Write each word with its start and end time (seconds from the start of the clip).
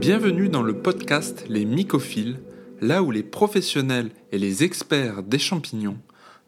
Bienvenue 0.00 0.48
dans 0.48 0.62
le 0.62 0.72
podcast 0.72 1.44
Les 1.50 1.66
Mycophiles, 1.66 2.40
là 2.80 3.02
où 3.02 3.10
les 3.10 3.22
professionnels 3.22 4.08
et 4.32 4.38
les 4.38 4.64
experts 4.64 5.22
des 5.22 5.38
champignons 5.38 5.98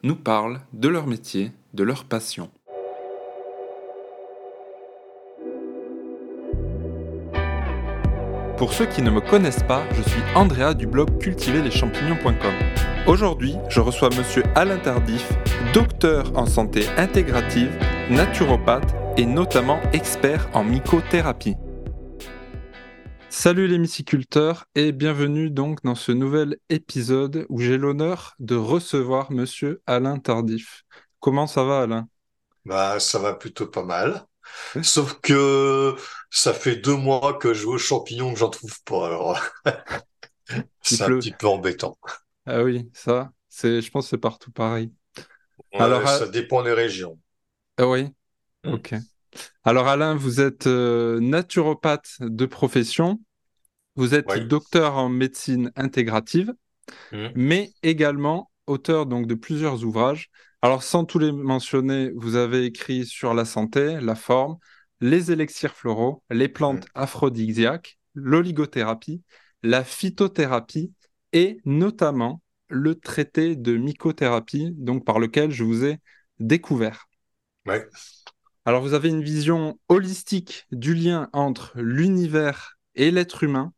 nous 0.01 0.15
parlent 0.15 0.61
de 0.73 0.87
leur 0.87 1.05
métier, 1.05 1.51
de 1.75 1.83
leur 1.83 2.05
passion. 2.05 2.49
Pour 8.57 8.73
ceux 8.73 8.87
qui 8.87 9.03
ne 9.03 9.11
me 9.11 9.21
connaissent 9.21 9.61
pas, 9.61 9.83
je 9.93 10.01
suis 10.09 10.21
Andrea 10.33 10.73
du 10.73 10.87
blog 10.87 11.19
cultiverleschampignons.com. 11.19 12.53
Aujourd'hui, 13.05 13.53
je 13.69 13.79
reçois 13.79 14.09
monsieur 14.09 14.41
Alain 14.55 14.79
Tardif, 14.79 15.31
docteur 15.75 16.35
en 16.35 16.47
santé 16.47 16.87
intégrative, 16.97 17.69
naturopathe 18.09 18.95
et 19.17 19.25
notamment 19.27 19.79
expert 19.93 20.49
en 20.55 20.63
mycothérapie. 20.63 21.55
Salut 23.29 23.67
les 23.67 23.77
myciculteurs 23.77 24.65
et 24.73 24.91
bienvenue 24.91 25.51
donc 25.51 25.83
dans 25.83 25.93
ce 25.93 26.11
nouvel 26.11 26.57
épisode 26.69 27.45
où 27.49 27.61
j'ai 27.61 27.77
l'honneur 27.77 28.33
de 28.39 28.55
recevoir 28.55 29.31
monsieur 29.31 29.83
Alain 29.85 30.17
Tardif. 30.17 30.85
Comment 31.19 31.45
ça 31.45 31.63
va 31.63 31.81
Alain? 31.81 32.09
Bah 32.65 32.99
ça 32.99 33.19
va 33.19 33.33
plutôt 33.33 33.67
pas 33.67 33.83
mal. 33.83 34.25
Sauf 34.81 35.19
que 35.21 35.95
ça 36.31 36.53
fait 36.53 36.77
deux 36.77 36.95
mois 36.95 37.37
que 37.37 37.53
je 37.53 37.61
joue 37.61 37.73
aux 37.73 37.77
champignons 37.77 38.33
que 38.33 38.39
j'en 38.39 38.49
trouve 38.49 38.81
pas, 38.85 39.05
alors 39.05 39.39
c'est 40.81 41.03
un 41.03 41.09
petit 41.09 41.31
peu 41.31 41.47
embêtant. 41.47 41.95
Ah 42.47 42.63
oui, 42.63 42.89
ça, 42.91 43.31
c'est, 43.49 43.81
je 43.81 43.91
pense 43.91 44.05
que 44.05 44.09
c'est 44.09 44.17
partout 44.17 44.51
pareil. 44.51 44.91
alors, 45.73 46.07
ça 46.07 46.27
dépend 46.27 46.63
des 46.63 46.73
régions. 46.73 47.19
Ah 47.79 47.87
oui, 47.87 48.07
hmm. 48.65 48.73
ok. 48.73 48.95
Alors 49.63 49.87
Alain, 49.87 50.15
vous 50.15 50.41
êtes 50.41 50.67
euh, 50.67 51.19
naturopathe 51.19 52.17
de 52.19 52.45
profession, 52.45 53.19
vous 53.95 54.13
êtes 54.13 54.27
docteur 54.47 54.97
en 54.97 55.09
médecine 55.09 55.71
intégrative, 55.75 56.53
hmm. 57.11 57.29
mais 57.35 57.71
également 57.81 58.51
auteur 58.67 59.05
donc 59.05 59.27
de 59.27 59.33
plusieurs 59.33 59.83
ouvrages. 59.83 60.29
Alors, 60.61 60.83
sans 60.83 61.05
tous 61.05 61.19
les 61.19 61.31
mentionner, 61.31 62.11
vous 62.15 62.35
avez 62.35 62.65
écrit 62.65 63.05
sur 63.05 63.33
la 63.33 63.45
santé, 63.45 63.97
la 64.01 64.15
forme, 64.15 64.57
les 64.99 65.31
élixirs 65.31 65.73
floraux, 65.73 66.21
les 66.29 66.49
plantes 66.49 66.85
mm. 66.85 66.91
aphrodisiaques, 66.95 67.97
l'oligothérapie, 68.13 69.23
la 69.63 69.85
phytothérapie 69.85 70.91
et 71.31 71.59
notamment 71.63 72.41
le 72.67 72.95
traité 72.95 73.55
de 73.55 73.77
mycothérapie, 73.77 74.71
donc 74.75 75.05
par 75.05 75.19
lequel 75.19 75.51
je 75.51 75.63
vous 75.63 75.85
ai 75.85 75.99
découvert. 76.39 77.08
Ouais. 77.69 77.87
Alors, 78.65 78.81
vous 78.81 78.93
avez 78.93 79.09
une 79.09 79.23
vision 79.23 79.79
holistique 79.87 80.65
du 80.71 80.93
lien 80.93 81.29
entre 81.33 81.71
l'univers 81.75 82.77
et 82.95 83.11
l'être 83.11 83.43
humain. 83.43 83.73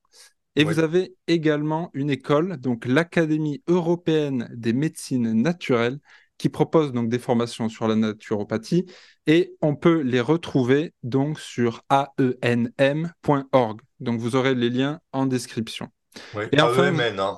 Et 0.58 0.66
vous 0.66 0.80
avez 0.80 1.16
également 1.28 1.92
une 1.94 2.10
école, 2.10 2.58
donc 2.58 2.86
l'Académie 2.86 3.64
européenne 3.68 4.50
des 4.54 4.74
médecines 4.74 5.32
naturelles, 5.32 6.00
qui 6.42 6.50
propose 6.50 6.92
donc 6.92 7.08
des 7.08 7.20
formations 7.20 7.70
sur 7.70 7.88
la 7.88 7.96
naturopathie 7.96 8.88
et 9.28 9.54
on 9.62 9.76
peut 9.76 10.02
les 10.02 10.20
retrouver 10.20 10.92
donc 11.04 11.40
sur 11.40 11.84
aenm.org. 11.90 13.82
Donc 14.00 14.20
vous 14.20 14.36
aurez 14.36 14.56
les 14.56 14.72
liens 14.72 15.00
en 15.12 15.28
description. 15.28 15.90
Oui, 16.34 16.46
et 16.52 16.60
enfin, 16.60 16.92
AEMN, 16.92 17.20
hein. 17.20 17.38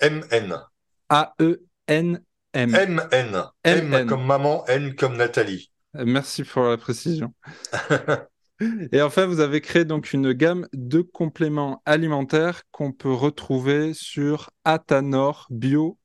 MN. 0.00 0.60
A-E-N-M. 1.08 2.20
M-N. 2.54 3.42
M 3.64 4.06
comme 4.06 4.24
maman, 4.24 4.64
N 4.66 4.94
comme 4.94 5.16
Nathalie. 5.16 5.72
Merci 6.04 6.44
pour 6.44 6.64
la 6.64 6.76
précision. 6.76 7.32
Et 8.92 9.02
enfin, 9.02 9.26
vous 9.26 9.40
avez 9.40 9.60
créé 9.60 9.84
donc 9.84 10.12
une 10.12 10.32
gamme 10.32 10.66
de 10.72 11.02
compléments 11.02 11.82
alimentaires 11.84 12.62
qu'on 12.70 12.92
peut 12.92 13.12
retrouver 13.12 13.92
sur 13.92 14.50
atanorbio.fr. 14.64 15.96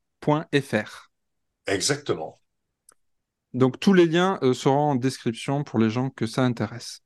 Exactement. 1.67 2.41
Donc 3.53 3.79
tous 3.79 3.93
les 3.93 4.05
liens 4.05 4.39
euh, 4.43 4.53
seront 4.53 4.91
en 4.91 4.95
description 4.95 5.63
pour 5.63 5.79
les 5.79 5.89
gens 5.89 6.09
que 6.09 6.25
ça 6.25 6.43
intéresse. 6.43 7.01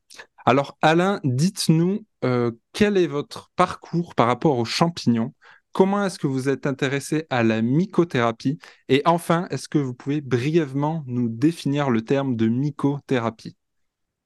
Alors 0.46 0.78
Alain, 0.82 1.20
dites-nous 1.24 2.06
euh, 2.24 2.52
quel 2.74 2.98
est 2.98 3.08
votre 3.08 3.52
parcours 3.56 4.16
par 4.16 4.28
rapport 4.28 4.58
aux 4.58 4.66
champignons 4.66 5.34
Comment 5.76 6.06
est-ce 6.06 6.18
que 6.18 6.28
vous 6.28 6.48
êtes 6.48 6.68
intéressé 6.68 7.28
à 7.30 7.44
la 7.44 7.62
mycothérapie? 7.62 8.60
Et 8.88 9.02
enfin, 9.04 9.46
est-ce 9.50 9.68
que 9.68 9.78
vous 9.78 9.94
pouvez 9.94 10.22
brièvement 10.22 11.04
nous 11.06 11.28
définir 11.28 11.90
le 11.90 12.02
terme 12.02 12.38
de 12.38 12.48
mycothérapie? 12.48 13.58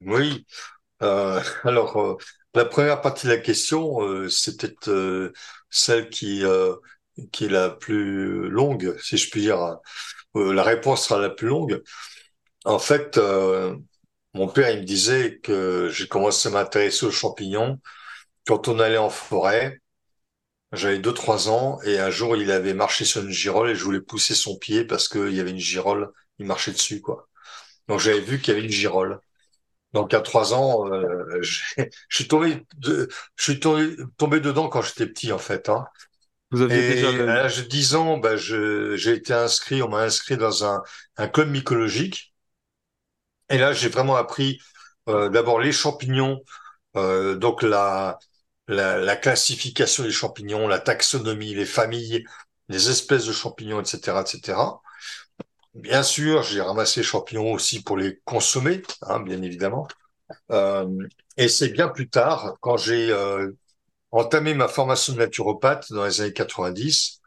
Oui. 0.01 0.45
Euh, 1.01 1.41
alors, 1.63 2.19
la 2.53 2.65
première 2.65 3.01
partie 3.01 3.25
de 3.25 3.31
la 3.31 3.39
question, 3.39 3.97
c'était 4.29 4.75
celle 5.71 6.09
qui, 6.09 6.43
qui 7.31 7.45
est 7.45 7.49
la 7.49 7.71
plus 7.71 8.47
longue, 8.47 8.95
si 9.01 9.17
je 9.17 9.31
puis 9.31 9.41
dire. 9.41 9.79
Euh, 10.35 10.53
la 10.53 10.61
réponse 10.61 11.07
sera 11.07 11.19
la 11.19 11.31
plus 11.31 11.47
longue. 11.47 11.81
En 12.63 12.77
fait, 12.77 13.17
euh, 13.17 13.75
mon 14.35 14.47
père, 14.47 14.69
il 14.69 14.81
me 14.81 14.85
disait 14.85 15.39
que 15.41 15.89
j'ai 15.89 16.07
commencé 16.07 16.49
à 16.49 16.51
m'intéresser 16.51 17.07
aux 17.07 17.11
champignons 17.11 17.79
quand 18.45 18.67
on 18.67 18.77
allait 18.77 18.97
en 18.97 19.09
forêt. 19.09 19.79
J'avais 20.72 21.00
deux, 21.00 21.13
trois 21.13 21.50
ans 21.50 21.81
et 21.84 22.00
un 22.00 22.12
jour, 22.12 22.38
il 22.38 22.52
avait 22.52 22.74
marché 22.75 23.06
sur 23.06 23.22
une 23.24 23.31
girole 23.31 23.72
et 23.72 23.75
je 23.75 23.84
voulais 23.84 24.02
pousser 24.02 24.35
son 24.35 24.57
pied 24.57 24.85
parce 24.85 25.07
qu'il 25.09 25.34
y 25.34 25.40
avait 25.40 25.50
une 25.52 25.57
girole, 25.57 26.12
il 26.38 26.46
marchait 26.46 26.72
dessus, 26.72 27.02
quoi. 27.02 27.28
Donc, 27.88 28.00
j'avais 28.00 28.22
vu 28.22 28.40
qu'il 28.41 28.53
y 28.53 28.57
avait 28.57 28.66
une 28.66 28.72
girole. 28.72 29.19
Donc, 29.94 30.13
à 30.13 30.22
trois 30.22 30.53
ans, 30.53 30.88
euh, 30.91 31.41
je 31.41 31.85
suis 32.09 32.28
tombé, 32.28 32.66
de, 32.78 33.09
je 33.35 33.44
suis 33.44 33.59
tombé, 33.59 33.96
tombé 34.18 34.40
dedans 34.41 34.69
quand 34.69 34.81
j'étais 34.84 35.08
petit, 35.08 35.31
en 35.34 35.40
fait. 35.40 35.69
Hein. 35.69 35.85
Vous 36.52 36.62
aviez 36.62 36.84
déjà 36.84 37.09
à 37.09 37.13
l'âge 37.13 37.58
de 37.58 37.63
10 37.63 37.96
ans, 37.96 38.18
bah, 38.18 38.38
j'ai 38.38 39.12
été 39.13 39.34
inscrit, 39.34 39.84
on 39.84 39.90
m'a 39.90 40.02
inscrit 40.02 40.38
dans 40.38 40.66
un, 40.66 40.84
un 41.18 41.28
club 41.28 41.50
mycologique. 41.50 42.34
Et 43.50 43.58
là, 43.58 43.74
j'ai 43.74 43.90
vraiment 43.90 44.16
appris 44.16 44.59
euh, 45.09 45.29
d'abord 45.29 45.59
les 45.59 45.72
champignons, 45.72 46.41
euh, 46.97 47.35
donc 47.35 47.63
la, 47.63 48.19
la, 48.69 48.97
la, 49.00 49.16
classification 49.16 50.03
des 50.03 50.12
champignons, 50.12 50.68
la 50.68 50.80
taxonomie, 50.80 51.56
les 51.56 51.66
familles, 51.66 52.24
les 52.69 52.90
espèces 52.90 53.25
de 53.25 53.34
champignons, 53.34 53.81
etc., 53.81 54.22
etc. 54.22 54.57
Bien 55.74 56.03
sûr, 56.03 56.44
j'ai 56.44 56.62
ramassé 56.62 57.03
champignons 57.03 57.53
aussi 57.53 57.84
pour 57.84 57.97
les 57.97 58.19
consommer, 58.25 58.81
hein, 59.03 59.19
bien 59.22 59.41
évidemment. 59.41 59.88
Euh, 60.52 60.88
et 61.38 61.47
c'est 61.50 61.69
bien 61.69 61.90
plus 61.90 62.09
tard, 62.09 62.58
quand 62.62 62.78
j'ai 62.78 63.12
euh, 63.12 63.52
entamé 64.12 64.53
ma 64.53 64.68
formation 64.68 65.13
de 65.13 65.19
naturopathe 65.19 65.91
dans 65.94 66.06
les 66.06 66.22
années 66.22 66.34
90 66.34 67.22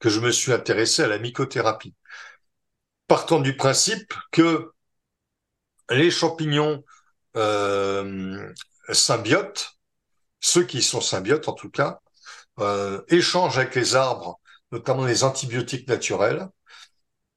que 0.00 0.08
je 0.10 0.20
me 0.20 0.30
suis 0.30 0.52
intéressé 0.52 1.02
à 1.02 1.08
la 1.08 1.18
mycothérapie. 1.18 1.94
Partant 3.08 3.40
du 3.40 3.56
principe 3.56 4.14
que 4.32 4.70
les 5.90 6.10
champignons 6.10 6.84
euh, 7.36 8.52
symbiotes, 8.92 9.73
ceux 10.44 10.64
qui 10.64 10.82
sont 10.82 11.00
symbiotes 11.00 11.48
en 11.48 11.54
tout 11.54 11.70
cas, 11.70 12.00
euh, 12.60 13.00
échangent 13.08 13.58
avec 13.58 13.74
les 13.74 13.96
arbres, 13.96 14.40
notamment 14.72 15.06
les 15.06 15.24
antibiotiques 15.24 15.88
naturels. 15.88 16.48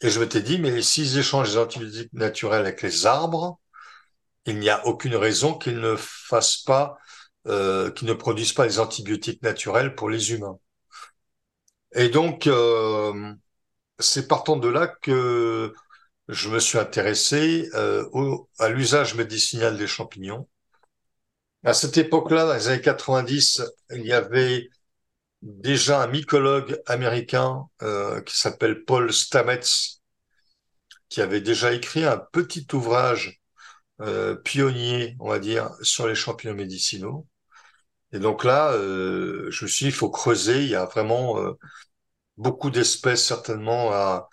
Et 0.01 0.09
je 0.09 0.19
m'étais 0.19 0.41
dit, 0.41 0.59
mais 0.59 0.81
s'ils 0.81 1.17
échangent 1.17 1.51
les 1.51 1.57
antibiotiques 1.57 2.12
naturels 2.12 2.62
avec 2.62 2.81
les 2.81 3.06
arbres, 3.06 3.59
il 4.46 4.59
n'y 4.59 4.69
a 4.69 4.85
aucune 4.85 5.16
raison 5.16 5.57
qu'ils 5.57 5.79
ne 5.79 5.96
fassent 5.96 6.57
pas 6.57 6.97
euh, 7.47 7.91
qui 7.91 8.03
ne 8.03 8.13
produisent 8.13 8.53
pas 8.53 8.66
les 8.66 8.79
antibiotiques 8.79 9.41
naturels 9.41 9.96
pour 9.96 10.09
les 10.09 10.34
humains. 10.34 10.59
Et 11.94 12.09
donc, 12.09 12.46
euh, 12.47 13.34
c'est 14.00 14.28
partant 14.28 14.57
de 14.57 14.67
là 14.67 14.88
que 14.88 15.73
je 16.28 16.50
me 16.50 16.59
suis 16.59 16.78
intéressé 16.78 17.69
au, 18.12 18.50
à 18.59 18.69
l'usage 18.69 19.16
médicinal 19.16 19.78
des 19.78 19.88
champignons. 19.88 20.47
À 21.67 21.75
cette 21.75 21.97
époque-là, 21.97 22.46
dans 22.47 22.53
les 22.55 22.67
années 22.67 22.81
90, 22.81 23.61
il 23.91 24.03
y 24.08 24.11
avait 24.11 24.72
déjà 25.43 26.03
un 26.03 26.08
mycologue 26.08 26.81
américain 26.87 27.67
euh, 27.84 28.22
qui 28.22 28.37
s'appelle 28.37 28.85
Paul 28.85 29.14
Stamets, 29.14 29.61
qui 31.09 31.22
avait 31.22 31.41
déjà 31.41 31.73
écrit 31.73 32.05
un 32.05 32.17
petit 32.17 32.67
ouvrage 32.73 33.41
euh, 34.02 34.35
pionnier, 34.35 35.16
on 35.19 35.29
va 35.29 35.40
dire, 35.40 35.72
sur 35.81 36.08
les 36.08 36.16
champignons 36.16 36.55
médicinaux. 36.55 37.28
Et 38.14 38.19
donc 38.19 38.46
là, 38.46 38.73
euh, 38.73 39.49
je 39.52 39.66
me 39.66 39.69
suis 39.69 39.85
dit, 39.85 39.90
il 39.91 39.96
faut 39.96 40.11
creuser. 40.11 40.64
Il 40.64 40.69
y 40.69 40.75
a 40.75 40.85
vraiment 40.85 41.40
euh, 41.40 41.53
beaucoup 42.37 42.72
d'espèces 42.72 43.25
certainement 43.25 43.91
à, 43.93 44.29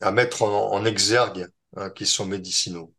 à 0.00 0.12
mettre 0.12 0.42
en, 0.42 0.72
en 0.72 0.84
exergue 0.84 1.48
hein, 1.76 1.90
qui 1.90 2.06
sont 2.06 2.26
médicinaux, 2.26 2.94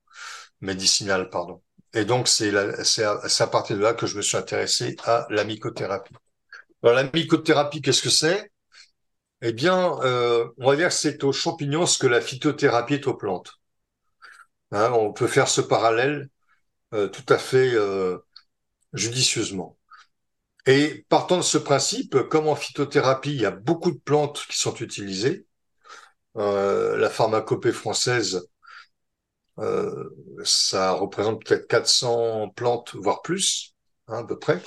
médicinales, 0.62 1.30
pardon. 1.30 1.62
Et 1.94 2.06
donc 2.06 2.28
c'est 2.28 2.56
à, 2.56 3.20
à, 3.22 3.48
partir 3.48 3.78
de 3.78 3.82
là 3.82 3.94
que 3.94 4.08
je 4.08 4.16
me 4.18 4.22
suis 4.22 4.38
intéressé 4.38 4.96
à 5.04 5.28
la 5.30 5.44
mycothérapie. 5.44 6.14
Alors 6.84 6.96
la 6.96 7.04
mycothérapie, 7.04 7.82
qu'est-ce 7.82 8.02
que 8.02 8.10
c'est? 8.10 8.52
Eh 9.42 9.54
bien, 9.54 10.00
euh, 10.04 10.48
on 10.58 10.70
va 10.70 10.76
dire 10.76 10.90
que 10.90 10.94
c'est 10.94 11.24
aux 11.24 11.34
champignons 11.34 11.86
ce 11.86 11.98
que 11.98 12.08
la 12.08 12.22
phytothérapie 12.22 12.96
est 12.96 13.08
aux 13.08 13.16
plantes. 13.16 13.54
Hein, 14.72 14.92
on 14.94 15.12
peut 15.12 15.28
faire 15.28 15.48
ce 15.48 15.62
parallèle 15.62 16.30
tout 16.92 17.26
à 17.30 17.38
fait 17.38 17.74
judicieusement. 18.94 19.78
Et 20.66 21.06
partant 21.10 21.38
de 21.38 21.42
ce 21.42 21.58
principe, 21.58 22.22
comme 22.30 22.48
en 22.48 22.56
phytothérapie, 22.56 23.32
il 23.32 23.42
y 23.42 23.46
a 23.46 23.52
beaucoup 23.52 23.92
de 23.92 23.98
plantes 23.98 24.46
qui 24.48 24.58
sont 24.58 24.76
utilisées, 24.76 25.48
euh, 26.38 26.98
la 26.98 27.10
pharmacopée 27.10 27.72
française, 27.72 28.48
euh, 29.62 30.10
ça 30.44 30.94
représente 30.94 31.46
peut-être 31.46 31.68
400 31.68 32.50
plantes, 32.50 32.96
voire 32.96 33.22
plus, 33.22 33.76
hein, 34.08 34.20
à 34.20 34.24
peu 34.24 34.38
près. 34.40 34.62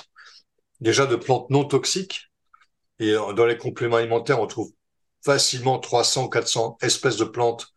Déjà 0.81 1.07
de 1.07 1.17
plantes 1.17 1.51
non 1.51 1.65
toxiques. 1.65 2.31
Et 3.01 3.15
dans 3.15 3.47
les 3.47 3.59
compléments 3.59 3.97
alimentaires, 3.97 4.41
on 4.41 4.47
trouve 4.47 4.73
facilement 5.25 5.79
300, 5.79 6.29
400 6.29 6.79
espèces 6.83 7.17
de 7.17 7.25
plantes 7.25 7.73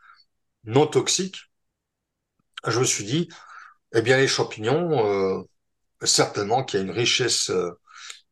non 0.66 0.88
toxiques. 0.88 1.52
Je 2.68 2.80
me 2.80 2.86
suis 2.86 3.06
dit, 3.06 3.30
eh 3.94 4.02
bien, 4.02 4.18
les 4.18 4.28
champignons, 4.28 5.06
euh, 5.06 5.44
certainement 6.04 6.64
qu'il 6.64 6.80
y 6.80 6.84
a 6.84 6.86
une 6.86 6.92
richesse 6.92 7.52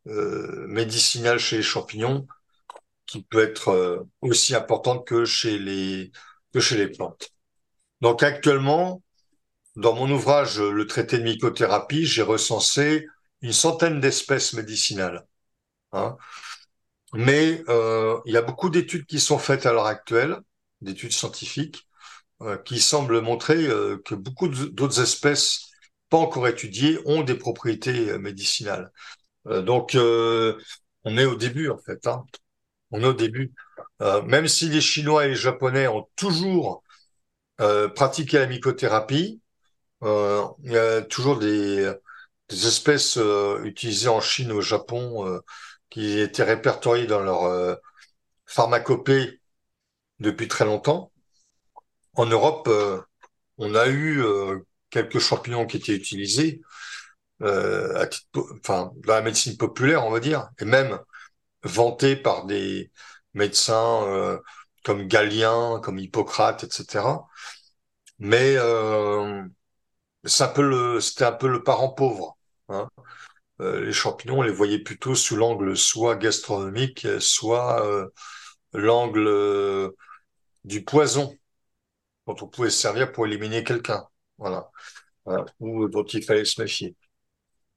euh, 0.08 0.68
médicinale 0.68 1.40
chez 1.40 1.58
les 1.58 1.64
champignons 1.64 2.28
qui 3.08 3.24
peut 3.24 3.44
être 3.44 3.70
euh, 3.70 4.04
aussi 4.22 4.56
importante 4.56 5.08
que 5.08 5.26
chez 5.26 5.60
les 5.60 6.12
que 6.54 6.60
chez 6.60 6.78
les 6.78 6.90
plantes. 6.90 7.35
Donc 8.01 8.24
actuellement, 8.24 9.01
dans 9.75 9.94
mon 9.94 10.09
ouvrage 10.12 10.59
Le 10.59 10.88
traité 10.88 11.18
de 11.18 11.24
mycothérapie, 11.24 12.06
j'ai 12.06 12.21
recensé 12.21 13.07
une 13.42 13.53
centaine 13.53 14.00
d'espèces 14.00 14.53
médicinales. 14.53 15.27
Hein. 15.94 16.18
Mais 17.13 17.63
euh, 17.69 18.19
il 18.25 18.33
y 18.33 18.38
a 18.38 18.42
beaucoup 18.42 18.69
d'études 18.69 19.06
qui 19.06 19.19
sont 19.19 19.38
faites 19.39 19.65
à 19.65 19.74
l'heure 19.74 19.86
actuelle, 19.86 20.38
d'études 20.81 21.13
scientifiques, 21.13 21.88
euh, 22.42 22.57
qui 22.57 22.81
semblent 22.81 23.21
montrer 23.21 23.68
euh, 23.68 23.98
que 24.06 24.15
beaucoup 24.15 24.48
d'autres 24.50 25.01
espèces 25.01 25.71
pas 26.09 26.18
encore 26.18 26.48
étudiées 26.48 27.00
ont 27.06 27.24
des 27.24 27.36
propriétés 27.36 28.18
médicinales. 28.19 28.91
donc 29.45 29.95
on 29.95 31.18
est 31.18 31.25
au 31.25 31.36
début 31.36 31.69
en 31.69 31.77
fait. 31.77 32.06
Hein 32.07 32.25
on 32.91 33.01
est 33.01 33.06
au 33.07 33.13
début. 33.13 33.53
Même 34.00 34.48
si 34.48 34.69
les 34.69 34.81
Chinois 34.81 35.25
et 35.25 35.30
les 35.30 35.36
Japonais 35.36 35.88
ont 35.88 36.07
toujours 36.15 36.83
euh, 37.62 37.88
pratiqué 37.90 38.40
la 38.40 38.48
mycothérapie, 38.48 39.42
euh, 40.04 40.44
il 40.63 40.72
y 40.72 40.78
a 40.78 41.02
toujours 41.02 41.40
des, 41.40 41.92
espèces 42.50 43.18
utilisées 43.63 44.10
en 44.10 44.22
Chine 44.22 44.52
au 44.52 44.62
Japon 44.62 45.42
qui 45.90 46.19
étaient 46.19 46.44
répertoriées 46.44 47.07
dans 47.07 47.22
leur 47.22 47.80
pharmacopée 48.46 49.42
depuis 50.19 50.48
très 50.48 50.66
longtemps. 50.66 51.12
En 52.13 52.28
Europe, 52.28 52.69
on 53.58 53.74
a 53.74 53.90
eu 53.90 54.24
quelques 54.92 55.19
champignons 55.19 55.66
qui 55.66 55.78
étaient 55.78 55.96
utilisés, 55.96 56.62
à 57.42 58.08
enfin, 58.63 58.92
dans 58.98 59.16
la 59.16 59.22
médecine 59.22 59.58
populaire, 59.58 60.06
on 60.06 60.12
va 60.12 60.19
dire, 60.19 60.50
et 60.60 60.66
même 60.66 61.00
vanté 61.66 62.16
par 62.16 62.46
des 62.46 62.92
médecins 63.34 64.04
euh, 64.08 64.40
comme 64.86 65.08
Galien, 65.08 65.82
comme 65.84 66.00
Hippocrate, 66.00 66.64
etc. 66.64 67.04
Mais 68.20 68.56
euh, 68.58 69.44
c'est 70.24 70.44
un 70.44 70.48
peu 70.50 70.62
le, 70.62 71.02
c'était 71.02 71.26
un 71.26 71.32
peu 71.32 71.48
le 71.48 71.64
parent 71.64 71.90
pauvre. 71.90 72.38
Hein. 72.70 72.90
Euh, 73.62 73.82
les 73.86 73.94
champignons, 73.94 74.40
on 74.40 74.42
les 74.44 74.52
voyait 74.52 74.80
plutôt 74.80 75.16
sous 75.16 75.36
l'angle 75.36 75.76
soit 75.76 76.16
gastronomique, 76.16 77.08
soit 77.20 77.86
euh, 77.86 78.08
l'angle 78.74 79.92
du 80.64 80.84
poison 80.84 81.36
dont 82.28 82.36
on 82.42 82.48
pouvait 82.48 82.70
se 82.70 82.80
servir 82.80 83.12
pour 83.12 83.26
éliminer 83.26 83.64
quelqu'un. 83.64 84.06
Voilà. 84.38 84.70
voilà. 85.26 85.46
Ou 85.60 85.88
dont 85.88 86.04
il 86.04 86.24
fallait 86.24 86.46
se 86.46 86.62
méfier. 86.62 86.96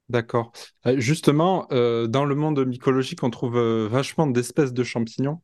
D'accord. 0.09 0.53
Justement, 0.97 1.67
dans 1.71 2.25
le 2.25 2.35
monde 2.35 2.65
mycologique, 2.67 3.23
on 3.23 3.31
trouve 3.31 3.59
vachement 3.89 4.27
d'espèces 4.27 4.73
de 4.73 4.85
champignons. 4.85 5.43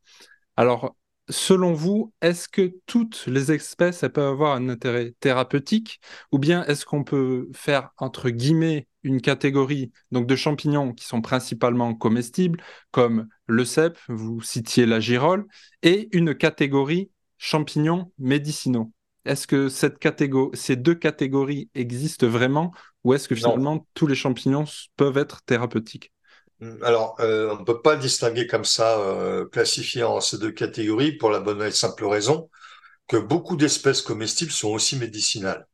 Alors, 0.57 0.97
selon 1.29 1.73
vous, 1.73 2.13
est-ce 2.21 2.49
que 2.49 2.75
toutes 2.87 3.27
les 3.27 3.53
espèces 3.53 4.03
elles 4.03 4.13
peuvent 4.13 4.33
avoir 4.33 4.55
un 4.57 4.69
intérêt 4.69 5.15
thérapeutique 5.21 6.01
ou 6.33 6.39
bien 6.39 6.65
est-ce 6.67 6.87
qu'on 6.87 7.05
peut 7.05 7.49
faire, 7.55 7.91
entre 7.99 8.31
guillemets, 8.31 8.89
une 9.03 9.21
catégorie 9.21 9.93
donc, 10.13 10.27
de 10.27 10.37
champignons 10.37 10.93
qui 10.93 11.05
sont 11.07 11.21
principalement 11.21 11.95
comestibles, 11.95 12.63
comme 12.91 13.29
le 13.47 13.65
cèpe, 13.65 13.99
vous 14.09 14.41
citiez 14.43 14.87
la 14.87 15.01
girole, 15.01 15.47
et 15.83 16.09
une 16.17 16.35
catégorie 16.35 17.11
champignons 17.39 18.13
médicinaux? 18.19 18.93
Est-ce 19.27 19.47
que 19.47 19.69
cette 19.69 19.99
catégorie, 19.99 20.57
ces 20.57 20.77
deux 20.77 20.95
catégories 20.95 21.71
existent 21.75 22.27
vraiment 22.27 22.73
ou 23.05 23.15
est-ce 23.15 23.29
que 23.29 23.35
finalement 23.35 23.87
tous 23.95 24.07
les 24.07 24.15
champignons 24.15 24.65
peuvent 24.97 25.19
être 25.19 25.43
thérapeutiques? 25.45 26.14
Alors, 26.83 27.17
euh, 27.21 27.55
on 27.55 27.61
ne 27.61 27.65
peut 27.65 27.81
pas 27.83 27.97
distinguer 27.97 28.47
comme 28.47 28.65
ça, 28.65 28.99
euh, 29.01 29.47
classifier 29.49 30.05
en 30.05 30.21
ces 30.21 30.39
deux 30.39 30.53
catégories 30.53 31.13
pour 31.13 31.31
la 31.31 31.41
bonne 31.41 31.63
et 31.63 31.71
simple 31.71 32.05
raison 32.07 32.51
que 33.09 33.17
beaucoup 33.19 33.57
d'espèces 33.57 34.03
comestibles 34.03 34.53
sont 34.53 34.71
aussi 34.71 34.97
médicinales. 34.99 35.67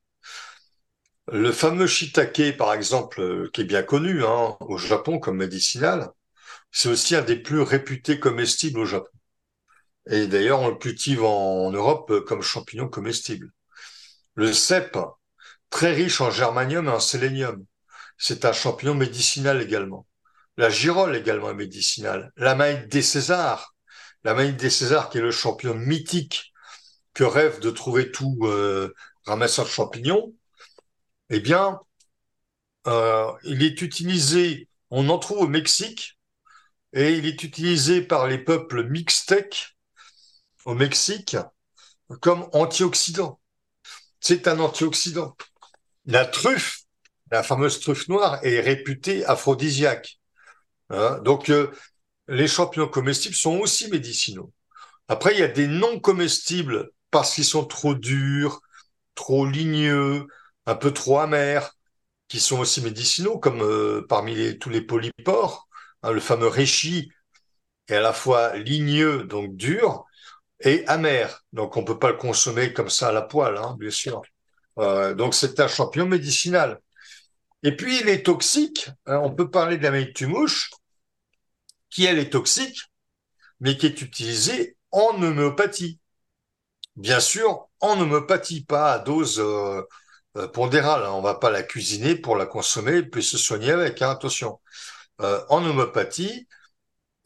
Le 1.32 1.52
fameux 1.52 1.86
shiitake, 1.86 2.56
par 2.58 2.74
exemple, 2.74 3.20
euh, 3.22 3.50
qui 3.52 3.62
est 3.62 3.64
bien 3.64 3.82
connu 3.82 4.24
hein, 4.24 4.56
au 4.60 4.76
Japon 4.78 5.18
comme 5.18 5.38
médicinal, 5.38 6.10
c'est 6.72 6.88
aussi 6.88 7.16
un 7.16 7.22
des 7.22 7.36
plus 7.36 7.62
réputés 7.62 8.20
comestibles 8.20 8.80
au 8.80 8.86
Japon. 8.86 9.10
Et 10.10 10.26
d'ailleurs, 10.26 10.60
on 10.60 10.68
le 10.68 10.76
cultive 10.76 11.24
en, 11.24 11.70
Europe 11.72 12.24
comme 12.26 12.42
champignon 12.42 12.88
comestible. 12.88 13.52
Le 14.34 14.52
cèpe, 14.52 14.98
très 15.70 15.92
riche 15.92 16.20
en 16.20 16.30
germanium 16.30 16.86
et 16.86 16.90
en 16.90 17.00
sélénium. 17.00 17.64
C'est 18.18 18.44
un 18.44 18.52
champignon 18.52 18.94
médicinal 18.94 19.62
également. 19.62 20.06
La 20.56 20.70
girole 20.70 21.16
également 21.16 21.50
est 21.50 21.54
médicinale. 21.54 22.32
La 22.36 22.54
maïde 22.54 22.88
des 22.88 23.02
Césars. 23.02 23.74
La 24.24 24.34
maïde 24.34 24.56
des 24.56 24.70
Césars 24.70 25.10
qui 25.10 25.18
est 25.18 25.22
le 25.22 25.30
champignon 25.30 25.74
mythique 25.74 26.52
que 27.14 27.24
rêve 27.24 27.60
de 27.60 27.70
trouver 27.70 28.10
tout 28.10 28.38
euh, 28.42 28.94
ramasseur 29.24 29.64
de 29.64 29.70
champignons. 29.70 30.34
Eh 31.30 31.40
bien, 31.40 31.80
euh, 32.86 33.30
il 33.44 33.62
est 33.62 33.82
utilisé, 33.82 34.68
on 34.90 35.08
en 35.08 35.18
trouve 35.18 35.42
au 35.42 35.48
Mexique, 35.48 36.18
et 36.92 37.12
il 37.12 37.26
est 37.26 37.42
utilisé 37.44 38.02
par 38.02 38.26
les 38.26 38.38
peuples 38.38 38.84
mixtèques 38.88 39.76
au 40.64 40.74
Mexique 40.74 41.36
comme 42.20 42.48
antioxydant. 42.52 43.40
C'est 44.20 44.48
un 44.48 44.58
antioxydant. 44.58 45.36
La 46.06 46.26
truffe, 46.26 46.82
la 47.30 47.42
fameuse 47.42 47.80
truffe 47.80 48.08
noire, 48.08 48.44
est 48.44 48.60
réputée 48.60 49.24
aphrodisiaque. 49.24 50.19
Hein. 50.90 51.20
Donc, 51.24 51.50
euh, 51.50 51.70
les 52.28 52.48
champignons 52.48 52.88
comestibles 52.88 53.34
sont 53.34 53.58
aussi 53.58 53.90
médicinaux. 53.90 54.52
Après, 55.08 55.34
il 55.34 55.40
y 55.40 55.42
a 55.42 55.48
des 55.48 55.66
non 55.68 56.00
comestibles 56.00 56.90
parce 57.10 57.34
qu'ils 57.34 57.44
sont 57.44 57.64
trop 57.64 57.94
durs, 57.94 58.60
trop 59.14 59.46
ligneux, 59.46 60.26
un 60.66 60.74
peu 60.76 60.92
trop 60.92 61.18
amers, 61.18 61.72
qui 62.28 62.40
sont 62.40 62.60
aussi 62.60 62.80
médicinaux, 62.82 63.38
comme 63.38 63.62
euh, 63.62 64.06
parmi 64.08 64.58
tous 64.58 64.70
les 64.70 64.82
polypores, 64.82 65.68
hein, 66.02 66.12
le 66.12 66.20
fameux 66.20 66.46
réchi 66.48 67.10
est 67.88 67.96
à 67.96 68.00
la 68.00 68.12
fois 68.12 68.56
ligneux, 68.56 69.24
donc 69.24 69.56
dur, 69.56 70.04
et 70.60 70.86
amer. 70.86 71.44
Donc, 71.52 71.76
on 71.76 71.84
peut 71.84 71.98
pas 71.98 72.10
le 72.10 72.16
consommer 72.16 72.72
comme 72.72 72.90
ça 72.90 73.08
à 73.08 73.12
la 73.12 73.22
poêle, 73.22 73.56
hein, 73.58 73.76
bien 73.78 73.90
sûr. 73.90 74.22
Euh, 74.78 75.14
donc, 75.14 75.34
c'est 75.34 75.60
un 75.60 75.68
champignon 75.68 76.06
médicinal. 76.06 76.80
Et 77.62 77.76
puis, 77.76 78.00
il 78.00 78.08
est 78.08 78.24
toxique. 78.24 78.90
On 79.06 79.30
peut 79.34 79.50
parler 79.50 79.76
de 79.78 79.82
la 79.88 80.28
mouche, 80.28 80.70
qui 81.90 82.04
elle 82.06 82.18
est 82.18 82.30
toxique, 82.30 82.80
mais 83.60 83.76
qui 83.76 83.86
est 83.86 84.02
utilisée 84.02 84.76
en 84.90 85.22
homéopathie. 85.22 86.00
Bien 86.96 87.20
sûr, 87.20 87.68
en 87.80 88.00
homéopathie, 88.00 88.64
pas 88.64 88.92
à 88.92 88.98
dose 88.98 89.38
euh, 89.40 89.82
euh, 90.36 90.48
pondérale. 90.48 91.04
Hein. 91.04 91.12
On 91.12 91.22
va 91.22 91.34
pas 91.34 91.50
la 91.50 91.62
cuisiner 91.62 92.16
pour 92.16 92.36
la 92.36 92.46
consommer 92.46 93.02
puis 93.02 93.22
se 93.22 93.38
soigner 93.38 93.72
avec. 93.72 94.02
Hein, 94.02 94.10
attention. 94.10 94.60
en 95.18 95.64
homéopathie, 95.64 96.46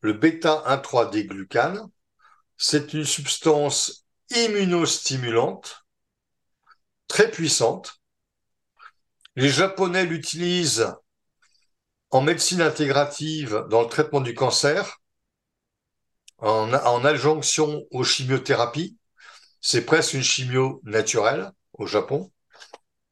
Le 0.00 0.14
bêta-1,3-D-glucane, 0.14 1.90
c'est 2.56 2.94
une 2.94 3.04
substance 3.04 4.06
immunostimulante 4.30 5.84
très 7.06 7.30
puissante. 7.30 8.00
Les 9.36 9.50
Japonais 9.50 10.06
l'utilisent 10.06 10.94
en 12.08 12.22
médecine 12.22 12.62
intégrative 12.62 13.66
dans 13.68 13.82
le 13.82 13.88
traitement 13.88 14.22
du 14.22 14.32
cancer, 14.32 15.02
en, 16.38 16.72
en 16.72 17.04
adjonction 17.04 17.84
aux 17.90 18.04
chimiothérapies. 18.04 18.96
C'est 19.60 19.84
presque 19.84 20.14
une 20.14 20.22
chimio 20.22 20.80
naturelle 20.84 21.52
au 21.74 21.84
Japon. 21.84 22.32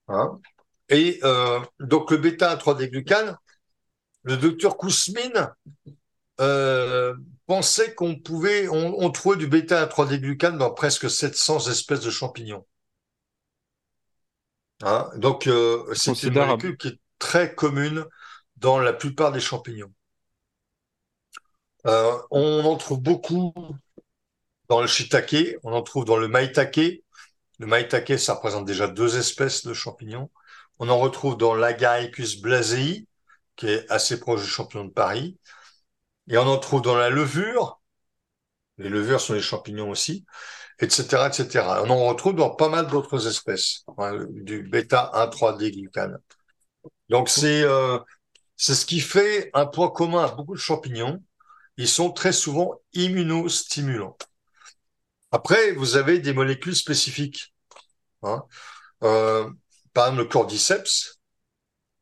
Hein. 0.09 0.40
Et 0.88 1.19
euh, 1.25 1.61
donc 1.81 2.11
le 2.11 2.19
bêta-3-D-glucane, 2.19 3.37
le 4.23 4.37
docteur 4.37 4.76
Kousmine 4.76 5.52
euh, 6.40 7.14
pensait 7.47 7.95
qu'on 7.95 8.16
pouvait, 8.16 8.69
on, 8.69 9.00
on 9.00 9.11
trouvait 9.11 9.37
du 9.37 9.47
bêta-3-D-glucane 9.47 10.59
dans 10.59 10.71
presque 10.71 11.11
700 11.11 11.69
espèces 11.69 12.00
de 12.00 12.11
champignons. 12.11 12.64
Hein? 14.83 15.11
Donc 15.16 15.47
euh, 15.47 15.85
c'est 15.95 16.23
une 16.23 16.35
molécule 16.35 16.76
qui 16.76 16.88
est 16.88 16.99
très 17.19 17.55
commune 17.55 18.05
dans 18.57 18.78
la 18.78 18.93
plupart 18.93 19.33
des 19.33 19.40
champignons. 19.40 19.93
On 22.31 22.64
en 22.64 22.76
trouve 22.76 23.00
beaucoup 23.00 23.52
dans 24.69 24.81
le 24.81 24.87
shiitake, 24.87 25.57
on 25.62 25.73
en 25.73 25.83
trouve 25.83 26.05
dans 26.05 26.16
le 26.16 26.28
maitake. 26.28 27.02
Le 27.59 27.66
maitake, 27.66 28.19
ça 28.19 28.35
représente 28.35 28.66
déjà 28.66 28.87
deux 28.88 29.16
espèces 29.19 29.64
de 29.66 29.73
champignons. 29.73 30.31
On 30.78 30.88
en 30.88 30.99
retrouve 30.99 31.37
dans 31.37 31.54
l'Agaricus 31.54 32.40
blasei, 32.40 33.06
qui 33.56 33.68
est 33.68 33.90
assez 33.90 34.21
proche 34.21 34.42
du 34.42 34.49
champignon 34.49 34.85
de 34.85 34.92
Paris. 34.92 35.38
Et 36.28 36.38
on 36.38 36.47
en 36.47 36.59
trouve 36.59 36.83
dans 36.83 36.97
la 36.97 37.11
levure. 37.11 37.80
Les 38.78 38.88
levures 38.88 39.21
sont 39.21 39.35
des 39.35 39.40
champignons 39.40 39.90
aussi, 39.90 40.26
etc., 40.80 41.28
etc. 41.28 41.83
On 41.85 41.90
en 41.90 42.06
retrouve 42.06 42.35
dans 42.35 42.50
pas 42.50 42.68
mal 42.68 42.88
d'autres 42.88 43.26
espèces, 43.26 43.85
hein, 43.99 44.26
du 44.30 44.62
bêta 44.62 45.11
1,3-D 45.14 45.71
glucane. 45.73 46.18
Donc 47.09 47.28
c'est 47.28 47.62
euh, 47.62 47.99
c'est 48.56 48.75
ce 48.75 48.87
qui 48.87 49.00
fait 49.00 49.50
un 49.54 49.66
point 49.66 49.90
commun 49.90 50.25
à 50.25 50.28
beaucoup 50.35 50.54
de 50.54 50.61
champignons. 50.61 51.23
Ils 51.78 51.88
sont 51.88 52.12
très 52.12 52.33
souvent 52.33 52.80
immunostimulants. 52.95 54.16
Après, 55.30 55.73
vous 55.73 55.97
avez 55.97 56.18
des 56.18 56.33
molécules 56.33 56.76
spécifiques. 56.76 57.54
Hein. 58.23 58.42
Euh, 59.02 59.50
par 59.97 60.09
exemple, 60.09 60.25
le 60.25 60.29
cordyceps, 60.29 61.21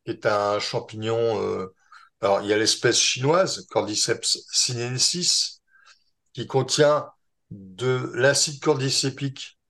qui 0.05 0.11
est 0.11 0.27
un 0.27 0.59
champignon. 0.59 1.41
Euh, 1.41 1.73
alors, 2.21 2.43
il 2.43 2.49
y 2.49 2.53
a 2.53 2.59
l'espèce 2.59 2.99
chinoise, 2.99 3.69
Cordyceps 3.71 4.49
sinensis, 4.51 5.63
qui 6.33 6.49
contient 6.49 7.09
de 7.53 8.11
l'acide 8.15 8.61
cordycépique 8.61 9.61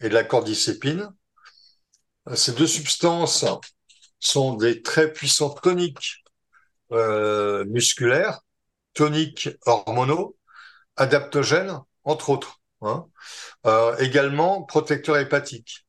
et 0.00 0.10
de 0.10 0.14
la 0.14 0.22
cordycépine. 0.22 1.08
Ces 2.34 2.52
deux 2.52 2.66
substances 2.66 3.46
sont 4.20 4.52
des 4.52 4.82
très 4.82 5.10
puissants 5.10 5.48
toniques 5.48 6.24
euh, 6.92 7.64
musculaires, 7.64 8.40
toniques 8.92 9.48
hormonaux, 9.64 10.36
adaptogènes, 10.96 11.80
entre 12.04 12.28
autres. 12.28 12.60
Hein. 12.82 13.06
Euh, 13.64 13.96
également 13.96 14.62
protecteurs 14.62 15.16
hépatiques. 15.16 15.85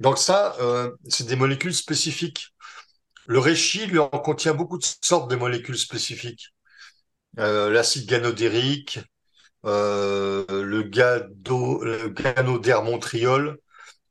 Donc 0.00 0.18
ça, 0.18 0.56
euh, 0.60 0.90
c'est 1.08 1.26
des 1.26 1.36
molécules 1.36 1.74
spécifiques. 1.74 2.54
Le 3.26 3.38
reishi 3.38 3.86
lui 3.86 3.98
en 3.98 4.08
contient 4.08 4.54
beaucoup 4.54 4.78
de 4.78 4.84
sortes 5.02 5.30
de 5.30 5.36
molécules 5.36 5.78
spécifiques. 5.78 6.54
Euh, 7.38 7.70
l'acide 7.70 8.08
ganodérique, 8.08 9.00
euh, 9.64 10.44
le, 10.48 10.82
gado, 10.82 11.82
le 11.82 12.08
ganodermontriol, 12.08 13.58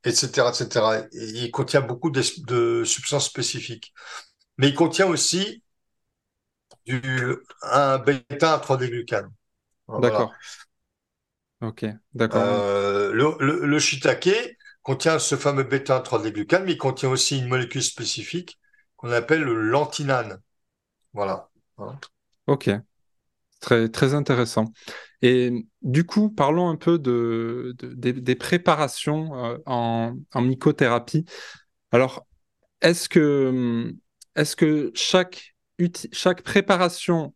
etc., 0.04 0.48
etc. 0.48 1.06
il 1.12 1.50
contient 1.50 1.80
beaucoup 1.80 2.10
de, 2.10 2.84
substances 2.84 3.26
spécifiques. 3.26 3.94
Mais 4.58 4.68
il 4.68 4.74
contient 4.74 5.06
aussi 5.06 5.62
du, 6.86 7.36
un 7.62 7.98
bêta 7.98 8.58
3-D-glucane. 8.58 9.30
D'accord. 10.00 10.32
Ok, 11.60 11.86
d'accord. 12.12 12.42
Euh, 12.44 13.12
le, 13.12 13.64
le, 13.64 13.78
shiitake 13.78 14.56
contient 14.84 15.18
ce 15.18 15.34
fameux 15.34 15.64
bêta 15.64 15.98
3-D-glucane, 15.98 16.64
mais 16.64 16.72
il 16.72 16.78
contient 16.78 17.08
aussi 17.08 17.38
une 17.38 17.48
molécule 17.48 17.82
spécifique 17.82 18.60
qu'on 18.96 19.10
appelle 19.10 19.42
le 19.42 19.54
lantinane. 19.54 20.40
Voilà. 21.14 21.48
Hein. 21.78 21.98
Ok, 22.46 22.70
très, 23.60 24.14
intéressant. 24.14 24.66
Et 25.22 25.66
du 25.80 26.04
coup, 26.04 26.28
parlons 26.28 26.68
un 26.68 26.76
peu 26.76 26.98
de, 26.98 27.74
des, 27.80 28.34
préparations 28.34 29.34
euh, 29.44 29.58
en, 29.64 30.14
mycothérapie. 30.36 31.24
Alors, 31.90 32.26
est-ce 32.82 33.08
que, 33.08 33.90
est 34.36 34.54
que 34.54 34.92
chaque, 34.94 35.54
chaque 36.12 36.42
préparation 36.42 37.34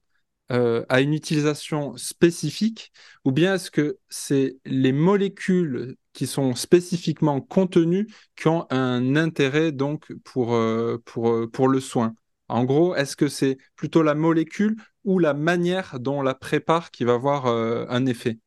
euh, 0.52 0.84
a 0.88 1.00
une 1.00 1.12
utilisation 1.14 1.96
spécifique 1.96 2.92
ou 3.24 3.32
bien 3.32 3.54
est-ce 3.54 3.70
que 3.70 3.98
c'est 4.08 4.56
les 4.64 4.92
molécules 4.92 5.96
qui 6.12 6.26
sont 6.26 6.54
spécifiquement 6.54 7.40
contenues 7.40 8.08
qui 8.36 8.48
ont 8.48 8.66
un 8.70 9.16
intérêt 9.16 9.72
donc 9.72 10.12
pour, 10.24 10.54
euh, 10.54 10.98
pour, 11.04 11.50
pour 11.50 11.68
le 11.68 11.80
soin? 11.80 12.14
En 12.48 12.64
gros, 12.64 12.94
est-ce 12.94 13.16
que 13.16 13.28
c'est 13.28 13.58
plutôt 13.76 14.02
la 14.02 14.14
molécule 14.14 14.76
ou 15.04 15.18
la 15.18 15.34
manière 15.34 16.00
dont 16.00 16.20
on 16.20 16.22
la 16.22 16.34
prépare 16.34 16.90
qui 16.90 17.04
va 17.04 17.14
avoir 17.14 17.46
euh, 17.46 17.84
un 17.88 18.06
effet? 18.06 18.38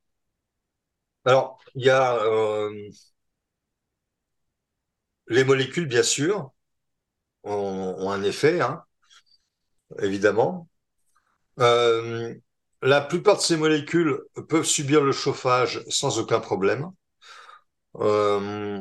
Alors, 1.26 1.60
il 1.76 1.86
y 1.86 1.90
a 1.90 2.18
les 5.30 5.44
molécules, 5.44 5.88
bien 5.88 6.04
sûr, 6.04 6.52
ont, 7.44 8.10
un 8.12 8.24
effet, 8.24 8.62
hein, 8.62 8.84
évidemment. 10.02 10.68
Euh, 11.62 12.34
la 12.82 13.02
plupart 13.02 13.38
de 13.38 13.42
ces 13.42 13.58
molécules 13.58 14.20
peuvent 14.50 14.66
subir 14.66 15.02
le 15.04 15.12
chauffage 15.12 15.84
sans 15.90 16.20
aucun 16.20 16.40
problème. 16.40 16.92
Euh, 18.00 18.80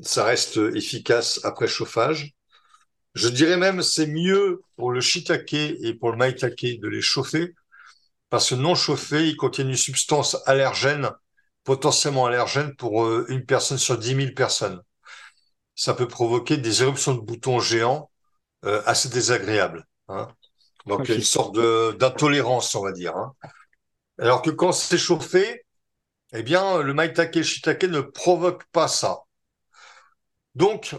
ça 0.00 0.24
reste 0.24 0.56
efficace 0.74 1.40
après 1.44 1.68
chauffage. 1.68 2.32
Je 3.14 3.28
dirais 3.28 3.56
même 3.58 3.82
c'est 3.82 4.06
mieux 4.06 4.62
pour 4.76 4.92
le 4.92 5.00
shiitake 5.00 5.54
et 5.54 5.94
pour 5.94 6.12
le 6.12 6.18
maitake 6.18 6.80
de 6.80 6.88
les 6.88 7.02
chauffer 7.02 7.54
parce 8.30 8.50
que 8.50 8.54
non 8.56 8.74
chauffés, 8.74 9.28
ils 9.28 9.36
contiennent 9.36 9.70
une 9.70 9.76
substance 9.76 10.38
allergène, 10.46 11.10
potentiellement 11.64 12.26
allergène 12.26 12.74
pour 12.76 13.04
euh, 13.04 13.26
une 13.28 13.46
personne 13.46 13.78
sur 13.78 13.98
10 13.98 14.14
000 14.16 14.34
personnes. 14.34 14.82
Ça 15.74 15.94
peut 15.94 16.08
provoquer 16.08 16.56
des 16.58 16.82
éruptions 16.82 17.14
de 17.14 17.20
boutons 17.20 17.60
géants 17.60 18.10
assez 18.86 19.08
désagréables. 19.08 19.84
Hein. 20.08 20.28
Donc, 20.86 21.00
il 21.04 21.10
y 21.10 21.12
a 21.12 21.16
une 21.16 21.22
sorte 21.22 21.56
d'intolérance, 21.98 22.74
on 22.74 22.82
va 22.82 22.92
dire. 22.92 23.16
Hein. 23.16 23.34
Alors 24.18 24.42
que 24.42 24.50
quand 24.50 24.72
c'est 24.72 24.98
chauffé, 24.98 25.64
eh 26.32 26.42
bien, 26.42 26.82
le 26.82 26.94
maitake 26.94 27.42
shiitake 27.42 27.84
ne 27.84 28.00
provoquent 28.00 28.66
pas 28.72 28.88
ça. 28.88 29.20
Donc, 30.54 30.94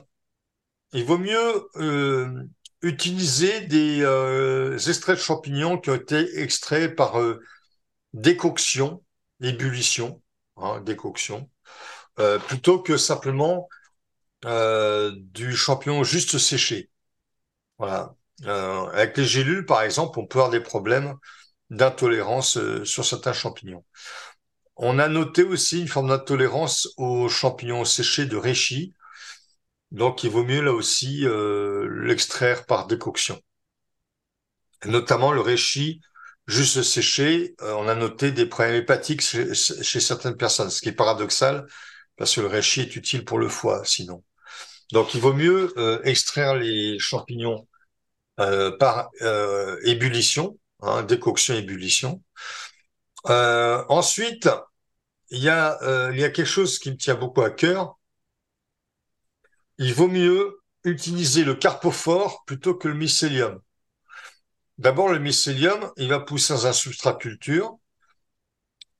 il 0.93 1.05
vaut 1.05 1.17
mieux 1.17 1.67
euh, 1.77 2.43
utiliser 2.81 3.61
des 3.61 4.01
euh, 4.01 4.77
extraits 4.77 5.17
de 5.17 5.21
champignons 5.21 5.77
qui 5.79 5.89
ont 5.89 5.95
été 5.95 6.39
extraits 6.39 6.95
par 6.95 7.19
euh, 7.19 7.41
décoction, 8.13 9.03
ébullition, 9.41 10.21
hein, 10.57 10.81
décoction, 10.81 11.49
plutôt 12.47 12.79
que 12.79 12.95
simplement 12.97 13.67
du 14.43 15.55
champignon 15.55 16.03
juste 16.03 16.37
séché. 16.37 16.91
Voilà. 17.79 18.15
Avec 18.45 19.17
les 19.17 19.25
gélules, 19.25 19.65
par 19.65 19.83
exemple, 19.83 20.19
on 20.19 20.25
peut 20.25 20.39
avoir 20.39 20.51
des 20.51 20.59
problèmes 20.59 21.15
d'intolérance 21.69 22.57
sur 22.83 23.05
certains 23.05 23.33
champignons. 23.33 23.83
On 24.75 24.99
a 24.99 25.07
noté 25.07 25.43
aussi 25.43 25.81
une 25.81 25.87
forme 25.87 26.09
d'intolérance 26.09 26.89
aux 26.97 27.29
champignons 27.29 27.85
séchés 27.85 28.25
de 28.25 28.37
reishi. 28.37 28.93
Donc, 29.91 30.23
il 30.23 30.31
vaut 30.31 30.43
mieux 30.43 30.61
là 30.61 30.73
aussi 30.73 31.25
euh, 31.27 31.87
l'extraire 32.05 32.65
par 32.65 32.87
décoction. 32.87 33.39
notamment 34.85 35.31
le 35.31 35.41
reishi 35.41 36.01
juste 36.47 36.83
séché, 36.83 37.55
euh, 37.61 37.73
on 37.75 37.87
a 37.87 37.95
noté 37.95 38.31
des 38.31 38.45
problèmes 38.45 38.75
hépatiques 38.75 39.21
chez, 39.21 39.53
certaines 39.99 40.37
personnes, 40.37 40.69
ce 40.69 40.81
qui 40.81 40.89
est 40.89 40.93
paradoxal 40.93 41.65
parce 42.17 42.35
que 42.35 42.41
le 42.41 42.47
reishi 42.47 42.81
est 42.81 42.95
utile 42.95 43.25
pour 43.25 43.39
le 43.39 43.49
foie 43.49 43.83
sinon. 43.85 44.23
Donc, 44.91 45.13
il 45.15 45.21
vaut 45.21 45.33
mieux 45.33 45.73
euh, 45.77 46.01
extraire 46.03 46.55
les 46.55 46.99
champignons 46.99 47.67
par 48.37 49.09
ébullition, 49.83 50.57
hein, 50.81 51.03
décoction 51.03 51.53
ébullition. 51.55 52.21
Euh, 53.29 53.83
ensuite, 53.89 54.49
il 55.29 55.39
y 55.39 55.49
a, 55.49 55.81
euh, 55.83 56.15
y 56.15 56.23
a 56.23 56.29
quelque 56.29 56.45
chose 56.45 56.79
qui 56.79 56.91
me 56.91 56.97
tient 56.97 57.15
beaucoup 57.15 57.41
à 57.41 57.51
cœur. 57.51 57.97
Il 59.77 59.93
vaut 59.93 60.07
mieux 60.07 60.59
utiliser 60.83 61.43
le 61.43 61.55
carpophore 61.55 62.43
plutôt 62.45 62.75
que 62.75 62.87
le 62.87 62.95
mycélium. 62.95 63.61
D'abord, 64.77 65.09
le 65.09 65.19
mycélium, 65.19 65.91
il 65.97 66.09
va 66.09 66.19
pousser 66.19 66.53
dans 66.53 66.67
un 66.67 66.73
substrat 66.73 67.13
culture. 67.15 67.77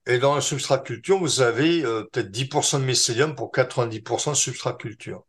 Et 0.05 0.19
dans 0.19 0.35
le 0.35 0.41
substrat 0.41 0.79
culture, 0.79 1.17
vous 1.19 1.41
avez 1.41 1.83
euh, 1.83 2.03
peut-être 2.11 2.31
10% 2.31 2.79
de 2.79 2.85
mycélium 2.85 3.35
pour 3.35 3.51
90% 3.51 4.31
de 4.31 4.35
substrat 4.35 4.73
culture. 4.73 5.25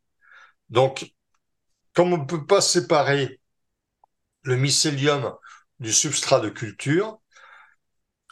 Donc, 0.68 1.12
comme 1.94 2.12
on 2.12 2.18
ne 2.18 2.26
peut 2.26 2.46
pas 2.46 2.60
séparer 2.60 3.40
le 4.44 4.56
mycélium 4.56 5.34
du 5.80 5.92
substrat 5.92 6.40
de 6.40 6.50
culture, 6.50 7.18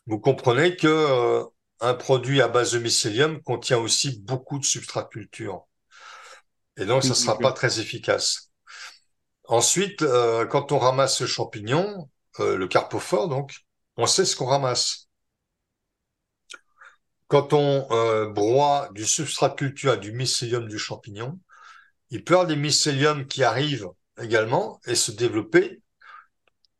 vous 0.07 0.19
comprenez 0.19 0.76
que 0.76 0.87
euh, 0.87 1.45
un 1.81 1.95
produit 1.95 2.40
à 2.40 2.49
base 2.49 2.73
de 2.73 2.78
mycélium 2.78 3.42
contient 3.42 3.78
aussi 3.78 4.21
beaucoup 4.21 4.59
de 4.59 4.64
substrat 4.64 5.04
culture. 5.04 5.66
Et 6.76 6.85
donc, 6.87 7.02
ça 7.02 7.11
ne 7.11 7.14
sera 7.14 7.38
pas 7.38 7.52
très 7.52 7.81
efficace. 7.81 8.50
Ensuite, 9.45 10.02
euh, 10.02 10.47
quand 10.47 10.73
on 10.73 10.78
ramasse 10.78 11.19
ce 11.19 11.26
champignon, 11.26 12.09
euh, 12.40 12.57
le 12.57 12.69
carpophore, 12.69 13.28
donc, 13.28 13.54
on 13.97 14.07
sait 14.07 14.25
ce 14.25 14.37
qu'on 14.37 14.47
ramasse. 14.47 15.09
Quand 17.28 17.54
on 17.54 18.31
broie 18.31 18.90
du 18.92 19.07
substrat 19.07 19.50
culture 19.50 19.92
à 19.92 19.97
du 19.97 20.12
mycélium 20.12 20.69
du 20.69 20.78
champignon, 20.78 21.38
il 22.11 22.25
peut 22.25 22.35
y 22.35 22.37
avoir 22.37 22.47
des 22.47 22.57
mycéliums 22.57 23.26
qui 23.26 23.42
arrivent 23.42 23.88
également 24.21 24.78
et 24.85 24.95
se 24.95 25.12
développer 25.12 25.81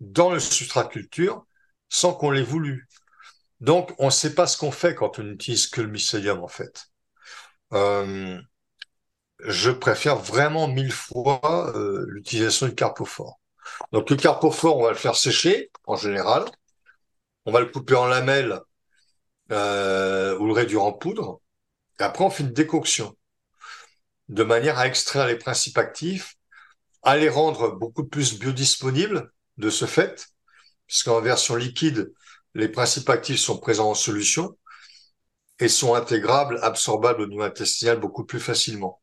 dans 0.03 0.33
le 0.33 0.41
substrat 0.41 0.85
culture 0.85 1.47
sans 1.89 2.13
qu'on 2.13 2.31
l'ait 2.31 2.43
voulu. 2.43 2.89
Donc, 3.61 3.95
on 3.99 4.07
ne 4.07 4.11
sait 4.11 4.35
pas 4.35 4.47
ce 4.47 4.57
qu'on 4.59 4.73
fait 4.73 4.95
quand 4.95 5.19
on 5.19 5.23
n'utilise 5.23 5.69
que 5.69 5.81
le 5.81 5.89
mycélium, 5.89 6.43
en 6.43 6.49
fait. 6.49 6.87
Euh, 7.73 8.41
je 9.45 9.71
préfère 9.71 10.17
vraiment 10.17 10.67
mille 10.69 10.93
fois 10.93 11.73
euh, 11.77 12.05
l'utilisation 12.09 12.67
du 12.67 12.75
carpophore. 12.75 13.41
Donc, 13.93 14.11
le 14.11 14.17
carpophore, 14.17 14.79
on 14.79 14.83
va 14.83 14.91
le 14.91 14.97
faire 14.97 15.17
sécher, 15.17 15.71
en 15.87 15.97
général. 15.97 16.45
On 17.47 17.53
va 17.53 17.61
le 17.61 17.67
couper 17.67 17.95
en 17.95 18.07
lamelles 18.07 18.61
euh, 19.53 20.37
ou 20.38 20.47
le 20.47 20.53
réduire 20.53 20.83
en 20.83 20.93
poudre. 20.93 21.41
Et 22.01 22.03
après, 22.03 22.25
on 22.25 22.31
fait 22.31 22.43
une 22.43 22.53
décoction 22.53 23.17
de 24.29 24.43
manière 24.43 24.79
à 24.79 24.87
extraire 24.88 25.27
les 25.27 25.37
principes 25.37 25.79
actifs, 25.79 26.35
à 27.03 27.17
les 27.17 27.29
rendre 27.29 27.71
beaucoup 27.71 28.05
plus 28.05 28.38
biodisponibles 28.38 29.31
de 29.59 29.71
ce 29.71 29.85
fait, 29.85 30.29
puisqu'en 30.87 31.21
version 31.21 31.57
liquide, 31.57 32.12
les 32.55 32.69
principes 32.69 33.09
actifs 33.09 33.41
sont 33.41 33.59
présents 33.59 33.91
en 33.91 33.95
solution 33.95 34.57
et 35.59 35.69
sont 35.69 35.95
intégrables, 35.95 36.59
absorbables 36.62 37.23
au 37.23 37.27
niveau 37.27 37.43
intestinal 37.43 37.99
beaucoup 37.99 38.25
plus 38.25 38.41
facilement. 38.41 39.01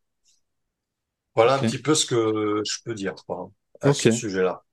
Voilà 1.36 1.56
un 1.56 1.60
petit 1.60 1.82
peu 1.82 1.96
ce 1.96 2.06
que 2.06 2.62
je 2.66 2.78
peux 2.84 2.94
dire 2.94 3.16
à 3.82 3.94
ce 3.94 4.12
sujet-là. 4.12 4.64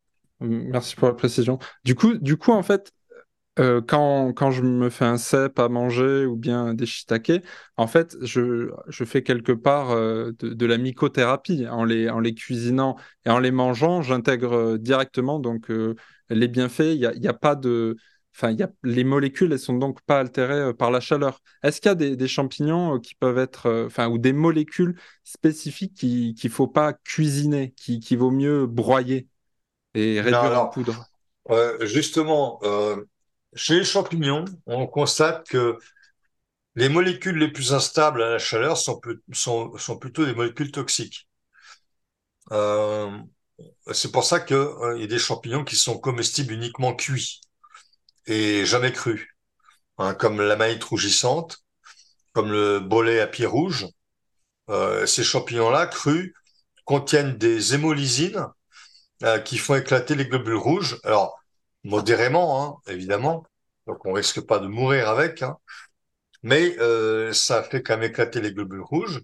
Merci 0.41 0.97
pour 0.97 1.09
la 1.09 1.15
précision. 1.15 1.59
Du 1.85 1.95
coup, 1.95 2.15
du 2.19 2.37
coup 2.37 2.53
en 2.53 2.63
fait, 2.63 2.93
euh, 3.59 3.81
quand, 3.81 4.35
quand, 4.35 4.51
je 4.51 4.63
me 4.63 4.91
fais 4.91 5.07
un 5.07 5.17
cèpe 5.17 5.59
à 5.59 5.69
manger 5.69 6.27
ou 6.27 6.37
bien 6.37 6.75
des 6.75 6.85
shiitake, 6.85 7.43
en 7.79 7.87
fait, 7.87 8.17
je, 8.21 8.71
je 8.89 9.05
fais 9.05 9.23
quelque 9.23 9.53
part 9.53 9.93
euh, 9.93 10.33
de, 10.41 10.67
la 10.67 10.77
mycothérapie 10.77 11.67
en 11.67 11.85
les, 11.85 12.11
en 12.11 12.21
les 12.21 12.35
cuisinant 12.35 12.97
et 13.25 13.31
en 13.31 13.39
les 13.39 13.53
mangeant. 13.53 14.03
J'intègre 14.03 14.53
euh, 14.53 14.79
directement 14.79 15.39
donc 15.39 15.71
les 16.29 16.49
bienfaits. 16.49 16.81
Il 16.81 16.99
n'y 16.99 17.07
a, 17.07 17.15
y 17.15 17.29
a, 17.29 17.35
pas 17.35 17.55
de 17.55 17.97
Enfin, 18.35 18.51
y 18.51 18.63
a, 18.63 18.71
les 18.83 19.05
molécules, 19.05 19.51
elles 19.51 19.59
sont 19.59 19.79
donc 19.79 20.03
pas 20.03 20.21
altérées 20.21 20.75
par 20.75 20.91
la 20.91 21.01
chaleur. 21.01 21.41
Est-ce 21.63 21.81
qu'il 21.81 21.89
y 21.89 21.93
a 21.93 21.95
des, 21.95 22.29
champignons 22.29 23.01
qui 23.01 23.15
peuvent 23.15 23.39
être, 23.39 23.87
enfin, 23.87 24.09
ou 24.09 24.19
des 24.19 24.35
molécules 24.35 25.01
spécifiques 25.25 25.95
qu'il 25.95 26.35
ne 26.45 26.49
faut 26.51 26.69
pas 26.69 26.93
cuisiner, 26.93 27.73
qui, 27.79 27.99
qui 28.01 28.17
vaut 28.17 28.31
mieux 28.31 28.67
broyer 28.67 29.29
et 29.95 30.21
réduire 30.21 30.61
en 30.61 30.67
poudre? 30.67 31.07
Justement, 31.81 32.61
chez 33.57 33.79
les 33.79 33.85
champignons, 33.85 34.45
on 34.67 34.87
constate 34.87 35.49
que 35.49 35.79
les 36.77 36.89
molécules 36.89 37.39
les 37.39 37.51
plus 37.51 37.73
instables 37.73 38.23
à 38.23 38.31
la 38.31 38.39
chaleur 38.39 38.77
sont, 38.79 39.01
plutôt 40.01 40.27
des 40.27 40.35
molécules 40.35 40.71
toxiques. 40.73 41.29
c'est 43.93 44.13
pour 44.13 44.25
ça 44.25 44.41
qu'il 44.41 44.57
y 44.99 45.05
a 45.05 45.07
des 45.07 45.19
champignons 45.19 45.65
qui 45.65 45.77
sont 45.77 45.99
comestibles 45.99 46.53
uniquement 46.53 46.95
cuits 46.95 47.41
et 48.27 48.65
jamais 48.67 48.93
cru, 48.93 49.37
hein, 49.99 50.15
comme 50.15 50.41
la 50.41 50.57
maïte 50.57 50.85
rougissante, 50.85 51.59
comme 52.33 52.53
le 52.53 52.81
bolet 52.81 53.21
à 53.21 53.27
pied 53.27 53.47
rouge. 53.47 53.87
Euh, 54.69 55.07
ces 55.07 55.25
champignons-là, 55.25 55.87
crus, 55.87 56.35
contiennent 56.85 57.39
des 57.39 57.75
hémolysines 57.75 58.47
euh, 59.23 59.39
qui 59.41 59.59
font 59.59 59.77
éclater 59.77 60.15
les 60.15 60.27
globules 60.27 60.57
rouges. 60.57 61.01
Alors, 61.05 61.41
modérément, 61.87 62.81
hein, 62.87 62.93
évidemment, 62.93 63.45
donc 63.87 64.05
on 64.07 64.13
risque 64.13 64.41
pas 64.43 64.59
de 64.61 64.67
mourir 64.69 65.09
avec, 65.09 65.43
hein, 65.43 65.59
mais 66.43 66.77
euh, 66.81 67.33
ça 67.33 67.63
fait 67.63 67.83
quand 67.83 67.97
même 67.99 68.11
éclater 68.11 68.41
les 68.41 68.53
globules 68.53 68.83
rouges, 68.83 69.21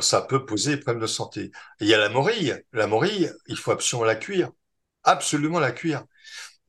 ça 0.00 0.22
peut 0.22 0.44
poser 0.46 0.76
des 0.76 0.82
problèmes 0.82 1.02
de 1.02 1.06
santé. 1.06 1.50
il 1.80 1.88
y 1.88 1.94
a 1.94 1.98
la 1.98 2.08
morille. 2.10 2.54
La 2.72 2.86
morille, 2.86 3.30
il 3.46 3.56
faut 3.56 3.70
absolument 3.72 4.06
la 4.06 4.16
cuire, 4.16 4.50
absolument 5.04 5.60
la 5.60 5.72
cuire. 5.72 6.04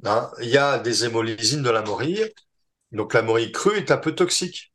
Hein, 0.05 0.31
il 0.41 0.49
y 0.49 0.57
a 0.57 0.79
des 0.79 1.05
hémolysines 1.05 1.63
de 1.63 1.69
la 1.69 1.81
morille. 1.83 2.25
Donc 2.91 3.13
la 3.13 3.21
morille 3.23 3.51
crue 3.51 3.77
est 3.77 3.91
un 3.91 3.97
peu 3.97 4.15
toxique. 4.15 4.73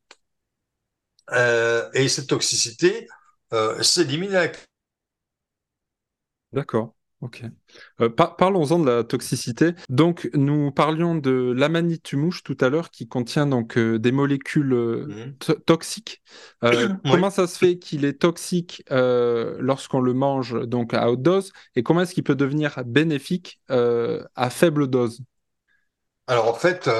Euh, 1.32 1.90
et 1.94 2.08
cette 2.08 2.28
toxicité 2.28 3.06
euh, 3.52 3.82
s'élimine 3.82 4.34
avec. 4.34 4.58
D'accord. 6.52 6.93
Ok. 7.24 7.42
Euh, 8.02 8.10
parlons-en 8.10 8.78
de 8.78 8.90
la 8.90 9.02
toxicité. 9.02 9.70
Donc, 9.88 10.28
nous 10.34 10.70
parlions 10.70 11.14
de 11.14 11.54
l'amanitumush 11.56 12.42
tout 12.42 12.56
à 12.60 12.68
l'heure, 12.68 12.90
qui 12.90 13.08
contient 13.08 13.46
donc 13.46 13.78
des 13.78 14.12
molécules 14.12 14.74
mhm. 14.74 15.34
toxiques. 15.64 16.22
Comment 16.60 17.30
ça 17.30 17.46
se 17.46 17.56
fait 17.56 17.78
qu'il 17.78 18.04
est 18.04 18.20
toxique 18.20 18.84
lorsqu'on 18.90 20.00
le 20.00 20.12
mange 20.12 20.66
donc 20.66 20.92
à 20.92 21.10
haute 21.10 21.22
dose, 21.22 21.52
et 21.76 21.82
comment 21.82 22.02
est-ce 22.02 22.12
qu'il 22.12 22.24
peut 22.24 22.34
devenir 22.34 22.82
bénéfique 22.84 23.58
à 23.68 24.50
faible 24.50 24.88
dose? 24.88 25.22
Alors, 26.26 26.48
en 26.48 26.54
fait, 26.54 26.90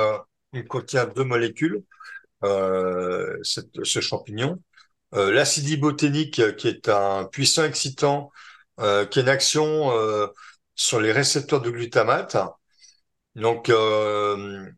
il 0.54 0.64
contient 0.64 1.04
deux 1.04 1.24
molécules, 1.24 1.82
ce 2.42 4.00
champignon. 4.00 4.58
L'acidibothénique, 5.12 6.56
qui 6.56 6.68
est 6.68 6.88
un 6.88 7.24
puissant 7.24 7.64
excitant 7.64 8.30
euh, 8.80 9.06
qui 9.06 9.20
a 9.20 9.22
une 9.22 9.28
action 9.28 9.92
euh, 9.92 10.26
sur 10.74 11.00
les 11.00 11.12
récepteurs 11.12 11.60
de 11.60 11.70
glutamate. 11.70 12.36
Donc, 13.36 13.68
euh, 13.68 14.68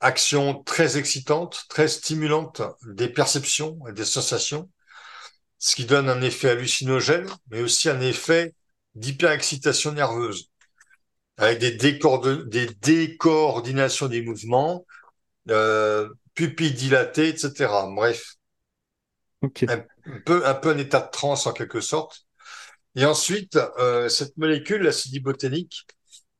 action 0.00 0.62
très 0.64 0.98
excitante, 0.98 1.64
très 1.68 1.88
stimulante 1.88 2.62
des 2.86 3.08
perceptions 3.08 3.78
et 3.88 3.92
des 3.92 4.04
sensations, 4.04 4.70
ce 5.58 5.76
qui 5.76 5.84
donne 5.86 6.08
un 6.08 6.22
effet 6.22 6.50
hallucinogène, 6.50 7.28
mais 7.50 7.60
aussi 7.62 7.88
un 7.88 8.00
effet 8.00 8.54
d'hyperexcitation 8.94 9.92
nerveuse, 9.92 10.50
avec 11.36 11.58
des, 11.58 11.72
des 11.72 12.66
décoordinations 12.80 14.08
des 14.08 14.22
mouvements, 14.22 14.86
pupilles 16.34 16.72
dilatées, 16.72 17.28
etc. 17.28 17.86
Bref, 17.94 18.36
un, 19.66 19.84
peu, 20.24 20.46
un 20.46 20.54
peu 20.54 20.70
un 20.70 20.78
état 20.78 21.00
de 21.00 21.10
transe 21.10 21.46
en 21.46 21.52
quelque 21.52 21.80
sorte. 21.80 22.26
Et 22.96 23.04
ensuite, 23.04 23.56
euh, 23.78 24.08
cette 24.08 24.36
molécule, 24.36 24.82
l'acide 24.82 25.22
boténique, 25.22 25.86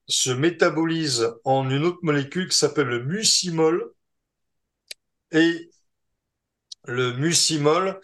se 0.09 0.31
métabolise 0.31 1.33
en 1.45 1.71
une 1.71 1.85
autre 1.85 2.01
molécule 2.03 2.49
qui 2.49 2.57
s'appelle 2.57 2.89
le 2.89 3.05
mucimol. 3.05 3.93
Et 5.33 5.71
le 6.85 7.13
mucimol 7.15 8.01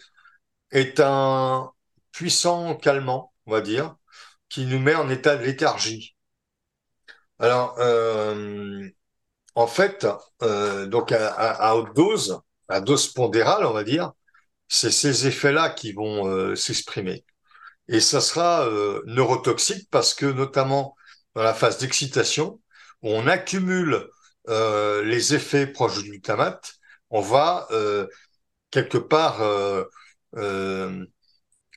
est 0.71 0.99
un 0.99 1.71
puissant 2.11 2.75
calmant, 2.75 3.33
on 3.45 3.51
va 3.51 3.61
dire, 3.61 3.95
qui 4.49 4.65
nous 4.65 4.79
met 4.79 4.95
en 4.95 5.09
état 5.09 5.35
de 5.37 5.45
léthargie. 5.45 6.15
Alors, 7.39 7.75
euh, 7.79 8.89
en 9.55 9.67
fait, 9.67 10.07
euh, 10.43 10.87
donc 10.87 11.11
à, 11.11 11.75
haute 11.75 11.95
dose, 11.95 12.41
à 12.67 12.81
dose 12.81 13.07
pondérale, 13.13 13.65
on 13.65 13.73
va 13.73 13.83
dire, 13.83 14.13
c'est 14.67 14.91
ces 14.91 15.27
effets-là 15.27 15.69
qui 15.71 15.93
vont 15.93 16.27
euh, 16.27 16.55
s'exprimer. 16.55 17.25
Et 17.89 17.99
ça 18.01 18.21
sera 18.21 18.67
euh, 18.67 19.01
neurotoxique 19.07 19.89
parce 19.89 20.13
que 20.13 20.27
notamment 20.27 20.95
dans 21.33 21.41
la 21.41 21.55
phase 21.55 21.79
d'excitation, 21.79 22.61
où 23.01 23.09
on 23.09 23.25
accumule 23.27 24.07
euh, 24.47 25.03
les 25.03 25.33
effets 25.33 25.65
proches 25.65 26.03
du 26.03 26.09
glutamate, 26.11 26.75
on 27.09 27.21
va 27.21 27.67
euh, 27.71 28.07
quelque 28.69 28.99
part 28.99 29.41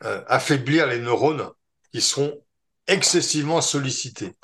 affaiblir 0.04 0.86
les 0.86 0.98
neurones 0.98 1.50
qui 1.92 2.02
seront 2.02 2.44
excessivement 2.86 3.62
sollicités. 3.62 4.36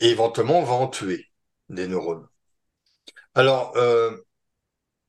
Et 0.00 0.10
éventuellement, 0.10 0.60
on 0.60 0.64
va 0.64 0.72
en 0.72 0.88
tuer 0.88 1.30
des 1.68 1.86
neurones. 1.86 2.26
Alors, 3.34 3.76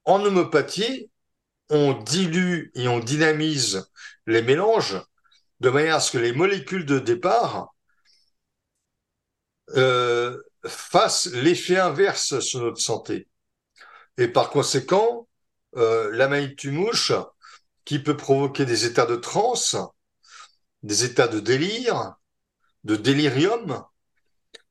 en 0.04 0.26
homéopathie, 0.26 1.10
on 1.70 1.94
dilue 1.94 2.72
et 2.76 2.90
on 2.90 3.00
dynamise 3.00 3.90
les 4.28 4.42
mélanges 4.42 5.02
de 5.64 5.70
manière 5.70 5.96
à 5.96 6.00
ce 6.02 6.12
que 6.12 6.18
les 6.18 6.34
molécules 6.34 6.86
de 6.86 7.00
départ 7.00 7.74
euh, 9.78 10.38
fassent 10.66 11.28
l'effet 11.28 11.78
inverse 11.78 12.42
sur 12.42 12.60
notre 12.60 12.82
santé. 12.82 13.30
Et 14.18 14.28
par 14.28 14.50
conséquent, 14.50 15.30
euh, 15.78 16.12
la 16.12 16.28
mouche, 16.66 17.14
qui 17.86 18.00
peut 18.00 18.18
provoquer 18.18 18.66
des 18.66 18.86
états 18.86 19.06
de 19.06 19.16
transe, 19.16 19.78
des 20.84 21.06
états 21.06 21.30
de 21.30 21.40
délire, 21.40 22.16
de 22.84 22.98
délirium, 22.98 23.86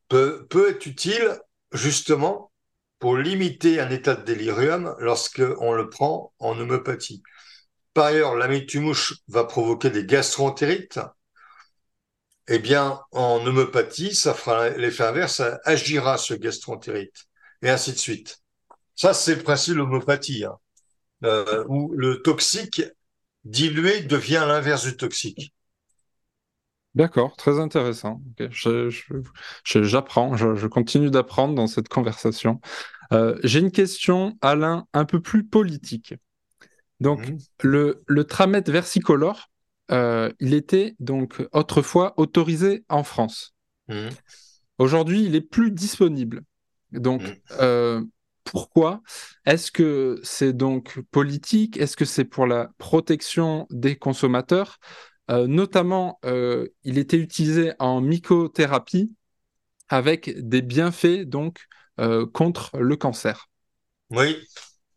peut, 0.08 0.46
peut 0.50 0.70
être 0.70 0.84
utile 0.84 1.40
justement 1.72 2.52
pour 2.98 3.16
limiter 3.16 3.80
un 3.80 3.90
état 3.90 4.14
de 4.14 4.24
délirium 4.24 4.94
lorsqu'on 4.98 5.72
le 5.72 5.88
prend 5.88 6.34
en 6.38 6.58
homéopathie. 6.58 7.22
Par 7.94 8.06
ailleurs, 8.06 8.36
l'amétumouche 8.36 9.14
va 9.28 9.44
provoquer 9.44 9.90
des 9.90 10.04
gastroentérites. 10.04 11.00
Eh 12.48 12.58
bien, 12.58 13.00
en 13.12 13.44
homéopathie, 13.46 14.14
ça 14.14 14.34
fera 14.34 14.70
l'effet 14.70 15.04
inverse, 15.04 15.36
ça 15.36 15.60
agira 15.64 16.18
ce 16.18 16.34
gastroentérite, 16.34 17.26
et 17.62 17.70
ainsi 17.70 17.92
de 17.92 17.98
suite. 17.98 18.40
Ça, 18.94 19.14
c'est 19.14 19.36
le 19.36 19.42
principe 19.42 19.74
de 19.74 19.78
l'homéopathie, 19.78 20.44
hein. 20.44 20.58
euh, 21.24 21.64
où 21.68 21.92
le 21.94 22.22
toxique 22.22 22.82
dilué 23.44 24.02
devient 24.02 24.44
l'inverse 24.46 24.84
du 24.84 24.96
toxique. 24.96 25.54
D'accord, 26.94 27.36
très 27.36 27.58
intéressant. 27.58 28.20
J'apprends, 29.64 30.36
je, 30.36 30.66
continue 30.66 31.10
d'apprendre 31.10 31.54
dans 31.54 31.66
cette 31.66 31.88
conversation. 31.88 32.60
Euh, 33.12 33.38
j'ai 33.44 33.60
une 33.60 33.70
question, 33.70 34.36
Alain, 34.42 34.86
un 34.92 35.06
peu 35.06 35.20
plus 35.20 35.44
politique. 35.44 36.14
Donc, 37.02 37.28
mmh. 37.28 37.38
le, 37.62 38.04
le 38.06 38.24
tramètre 38.24 38.70
versicolore, 38.70 39.50
euh, 39.90 40.30
il 40.38 40.54
était 40.54 40.94
donc 41.00 41.42
autrefois 41.50 42.14
autorisé 42.16 42.84
en 42.88 43.02
France. 43.02 43.54
Mmh. 43.88 44.08
Aujourd'hui, 44.78 45.24
il 45.24 45.34
est 45.34 45.40
plus 45.40 45.72
disponible. 45.72 46.42
Donc, 46.92 47.22
mmh. 47.22 47.34
euh, 47.58 48.04
pourquoi 48.44 49.02
Est-ce 49.46 49.72
que 49.72 50.20
c'est 50.22 50.52
donc 50.52 51.00
politique? 51.10 51.76
Est-ce 51.76 51.96
que 51.96 52.04
c'est 52.04 52.24
pour 52.24 52.46
la 52.46 52.70
protection 52.78 53.66
des 53.70 53.96
consommateurs? 53.96 54.78
Euh, 55.28 55.48
notamment, 55.48 56.20
il 56.84 56.98
était 56.98 57.16
utilisé 57.16 57.72
en 57.80 58.00
mycothérapie 58.00 59.12
avec 59.88 60.38
des 60.38 60.62
bienfaits 60.62 61.24
donc 61.24 61.66
contre 62.32 62.78
le 62.78 62.96
cancer. 62.96 63.48
Oui, 64.10 64.36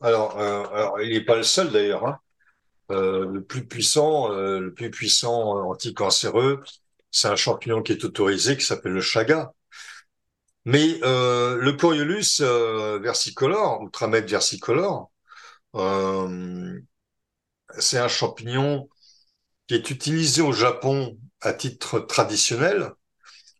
alors, 0.05 0.99
il 1.01 1.09
n'est 1.11 1.25
pas 1.25 1.35
le 1.35 1.43
seul 1.43 1.71
d'ailleurs. 1.71 2.05
Hein. 2.05 2.19
le 2.89 3.39
plus 3.41 3.65
puissant, 3.67 4.29
le 4.29 4.73
plus 4.73 4.91
puissant 4.91 5.69
anticancéreux, 5.69 6.63
c'est 7.11 7.27
un 7.27 7.35
champignon 7.35 7.81
qui 7.81 7.93
est 7.93 8.03
autorisé 8.03 8.57
qui 8.57 8.65
s'appelle 8.65 8.93
le 8.93 9.01
chaga. 9.01 9.53
Mais 10.65 10.99
le 11.01 11.71
Coriolus 11.73 12.41
versicolore, 13.01 13.81
ou 13.81 13.89
Tramède 13.89 14.29
versicolore, 14.29 15.11
c'est 17.79 17.97
un 17.97 18.07
champignon 18.07 18.89
qui 19.67 19.75
est 19.75 19.89
utilisé 19.89 20.41
au 20.41 20.51
Japon 20.51 21.17
à 21.41 21.53
titre 21.53 21.99
traditionnel. 21.99 22.91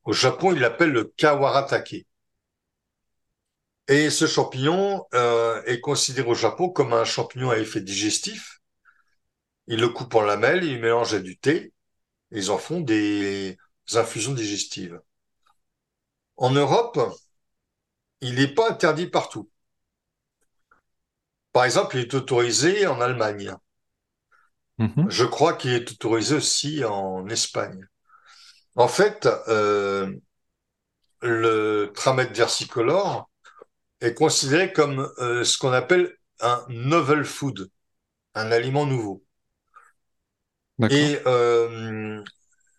Au 0.04 0.14
Japon, 0.14 0.54
il 0.54 0.60
l'appelle 0.60 0.92
le 0.92 1.06
kawaratake. 1.18 2.06
Et 3.88 4.10
ce 4.10 4.26
champignon 4.26 5.06
euh, 5.13 5.62
est 5.65 5.80
considéré 5.80 6.28
au 6.28 6.34
Japon 6.34 6.69
comme 6.69 6.93
un 6.93 7.06
champignon 7.06 7.52
à 7.52 7.58
effet 7.58 7.82
digestif. 7.82 8.60
Ils 9.67 9.80
le 9.80 9.89
coupent 9.89 10.15
en 10.15 10.21
lamelles, 10.21 10.63
ils 10.63 10.80
mélangent 10.80 11.13
à 11.13 11.19
du 11.19 11.38
thé, 11.38 11.74
et 12.32 12.38
ils 12.38 12.52
en 12.52 12.58
font 12.58 12.80
des 12.80 13.58
infusions 13.93 14.34
digestives. 14.34 15.00
En 16.38 16.52
Europe, 16.52 17.00
il 18.21 18.36
n'est 18.36 18.54
pas 18.54 18.71
interdit 18.71 19.08
partout. 19.08 19.50
Par 21.54 21.65
exemple, 21.65 21.95
il 21.98 22.02
est 22.02 22.13
autorisé 22.13 22.88
en 22.88 23.00
Allemagne. 23.02 23.56
Mhm. 24.78 25.10
Je 25.10 25.24
crois 25.26 25.54
qu'il 25.54 25.71
est 25.71 25.91
autorisé 25.91 26.36
aussi 26.36 26.84
en 26.84 27.28
Espagne. 27.30 27.88
En 28.76 28.89
fait, 28.89 29.28
euh, 29.48 30.13
le 31.21 31.91
tramètre 31.95 32.34
versicolore 32.34 33.30
est 34.06 34.13
considéré 34.13 34.72
comme 34.74 35.12
euh, 35.20 35.44
ce 35.44 35.58
qu'on 35.58 35.72
appelle 35.72 36.15
un 36.39 36.63
novel 36.70 37.26
food, 37.26 37.70
un 38.34 38.52
aliment 38.52 38.86
nouveau. 38.86 39.24
Et 40.89 41.20
euh, 41.26 42.22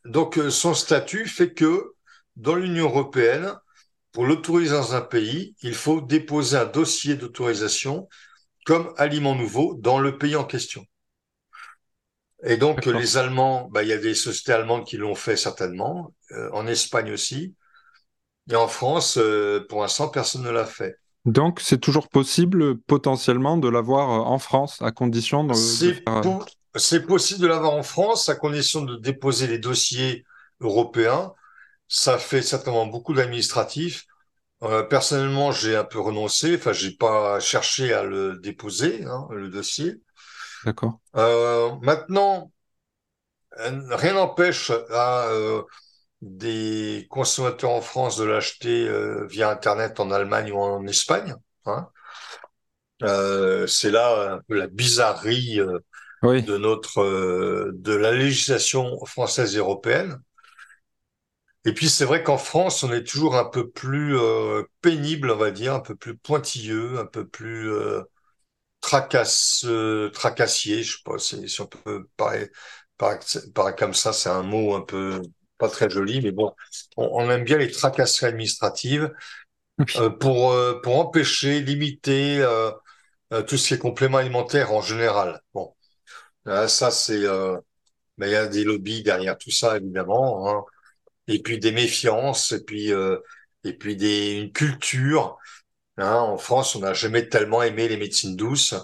donc 0.04 0.38
son 0.50 0.74
statut 0.74 1.26
fait 1.26 1.54
que 1.54 1.94
dans 2.36 2.54
l'Union 2.54 2.84
européenne, 2.86 3.54
pour 4.12 4.26
l'autoriser 4.26 4.72
dans 4.72 4.94
un 4.94 5.00
pays, 5.00 5.54
il 5.62 5.74
faut 5.74 6.00
déposer 6.00 6.56
un 6.56 6.66
dossier 6.66 7.16
d'autorisation 7.16 8.08
comme 8.66 8.92
aliment 8.96 9.34
nouveau 9.34 9.74
dans 9.78 9.98
le 9.98 10.18
pays 10.18 10.36
en 10.36 10.44
question. 10.44 10.84
Et 12.44 12.56
donc 12.56 12.84
les 12.84 13.16
Allemands, 13.16 13.68
bah, 13.70 13.82
il 13.82 13.88
y 13.88 13.92
a 13.92 13.98
des 13.98 14.14
sociétés 14.14 14.52
allemandes 14.52 14.86
qui 14.86 14.96
l'ont 14.98 15.14
fait 15.14 15.36
certainement, 15.36 16.14
euh, 16.32 16.50
en 16.52 16.66
Espagne 16.66 17.12
aussi, 17.12 17.54
et 18.50 18.56
en 18.56 18.68
France, 18.68 19.18
euh, 19.18 19.66
pour 19.68 19.82
l'instant, 19.82 20.08
personne 20.08 20.42
ne 20.42 20.50
l'a 20.50 20.66
fait. 20.66 20.96
Donc 21.26 21.60
c'est 21.60 21.78
toujours 21.78 22.08
possible 22.08 22.78
potentiellement 22.78 23.56
de 23.56 23.68
l'avoir 23.68 24.10
euh, 24.10 24.24
en 24.24 24.38
France 24.38 24.80
à 24.80 24.92
condition 24.92 25.44
de... 25.44 25.54
C'est 26.78 27.06
possible 27.06 27.40
de 27.40 27.46
l'avoir 27.46 27.72
en 27.72 27.82
France 27.82 28.28
à 28.28 28.34
condition 28.34 28.82
de 28.82 28.96
déposer 28.96 29.46
les 29.46 29.58
dossiers 29.58 30.24
européens. 30.60 31.32
Ça 31.88 32.18
fait 32.18 32.42
certainement 32.42 32.86
beaucoup 32.86 33.14
d'administratifs. 33.14 34.06
personnellement, 34.90 35.52
j'ai 35.52 35.76
un 35.76 35.84
peu 35.84 36.00
renoncé. 36.00 36.56
Enfin, 36.56 36.72
j'ai 36.72 36.90
pas 36.90 37.40
cherché 37.40 37.92
à 37.92 38.02
le 38.02 38.38
déposer, 38.38 39.04
hein, 39.04 39.26
le 39.30 39.48
dossier. 39.48 40.00
D'accord. 40.64 40.98
Euh, 41.16 41.70
maintenant, 41.82 42.50
rien 43.56 44.14
n'empêche 44.14 44.70
à 44.90 45.28
euh, 45.28 45.62
des 46.22 47.06
consommateurs 47.10 47.70
en 47.70 47.80
France 47.80 48.16
de 48.16 48.24
l'acheter 48.24 48.88
euh, 48.88 49.26
via 49.26 49.50
Internet 49.50 50.00
en 50.00 50.10
Allemagne 50.10 50.52
ou 50.52 50.58
en 50.58 50.86
Espagne. 50.86 51.34
Hein. 51.66 51.88
c'est 53.66 53.90
là 53.90 54.34
un 54.34 54.40
peu 54.48 54.54
la 54.54 54.68
bizarrerie 54.68 55.58
de 56.22 56.56
notre 56.56 57.72
de 57.72 57.94
la 57.94 58.12
législation 58.12 59.04
française 59.04 59.56
et 59.56 59.58
européenne. 59.58 60.20
Et 61.64 61.74
puis 61.74 61.88
c'est 61.88 62.04
vrai 62.04 62.22
qu'en 62.22 62.38
France, 62.38 62.84
on 62.84 62.92
est 62.92 63.02
toujours 63.02 63.36
un 63.36 63.44
peu 63.44 63.68
plus 63.68 64.16
pénible, 64.80 65.32
on 65.32 65.36
va 65.36 65.50
dire, 65.50 65.74
un 65.74 65.80
peu 65.80 65.96
plus 65.96 66.16
pointilleux, 66.16 67.00
un 67.00 67.06
peu 67.06 67.26
plus 67.26 67.68
tracasse, 68.86 69.64
euh, 69.66 70.10
tracassier, 70.10 70.82
je 70.82 70.96
sais 70.96 71.02
pas 71.04 71.18
si, 71.18 71.60
on 71.60 71.66
peut 71.66 72.08
parler, 72.16 72.50
parler, 72.96 73.74
comme 73.76 73.94
ça, 73.94 74.12
c'est 74.12 74.28
un 74.28 74.42
mot 74.42 74.74
un 74.74 74.82
peu 74.82 75.20
pas 75.58 75.68
très 75.68 75.90
joli, 75.90 76.20
mais 76.22 76.32
bon, 76.32 76.52
on, 76.96 77.30
aime 77.30 77.44
bien 77.44 77.58
les 77.58 77.70
tracasseries 77.70 78.26
administratives 78.26 79.12
euh, 79.96 80.10
pour 80.10 80.52
euh, 80.52 80.80
pour 80.82 80.98
empêcher, 80.98 81.60
limiter 81.62 82.44
tout 83.46 83.56
ce 83.56 83.68
qui 83.68 83.74
est 83.74 83.78
complément 83.78 84.18
alimentaire 84.18 84.72
en 84.72 84.80
général. 84.82 85.40
Bon, 85.54 85.74
Ah, 86.46 86.68
ça, 86.68 86.90
c'est, 86.92 87.24
euh, 87.26 87.58
mais 88.18 88.28
il 88.28 88.32
y 88.32 88.36
a 88.36 88.48
des 88.48 88.64
lobbies 88.64 89.02
derrière 89.04 89.38
tout 89.38 89.52
ça, 89.52 89.78
évidemment, 89.78 90.48
hein. 90.50 90.64
Et 91.28 91.42
puis 91.42 91.58
des 91.60 91.72
méfiances, 91.72 92.52
et 92.52 92.64
puis, 92.64 92.92
euh, 92.92 93.18
et 93.64 93.74
puis 93.74 93.96
des, 93.96 94.32
une 94.32 94.52
culture. 94.52 95.38
Hein. 95.98 96.14
En 96.16 96.38
France, 96.38 96.76
on 96.76 96.80
n'a 96.80 96.94
jamais 96.94 97.28
tellement 97.28 97.62
aimé 97.62 97.88
les 97.88 97.98
médecines 97.98 98.36
douces, 98.36 98.74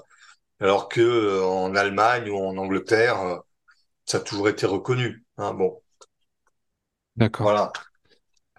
alors 0.61 0.89
que 0.89 1.01
euh, 1.03 1.45
en 1.45 1.75
Allemagne 1.77 2.31
ou 2.31 2.39
en 2.39 2.57
Angleterre, 2.59 3.21
euh, 3.23 3.39
ça 4.07 4.19
a 4.19 4.21
toujours 4.23 4.49
été 4.49 4.67
reconnu. 4.67 5.25
Hein. 5.39 5.55
Bon, 5.55 5.82
D'accord. 7.17 7.49
voilà. 7.49 7.73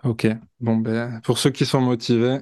Ok. 0.03 0.27
Bon, 0.59 0.77
ben, 0.77 1.21
pour 1.23 1.37
ceux 1.37 1.49
qui 1.51 1.65
sont 1.65 1.79
motivés, 1.81 2.39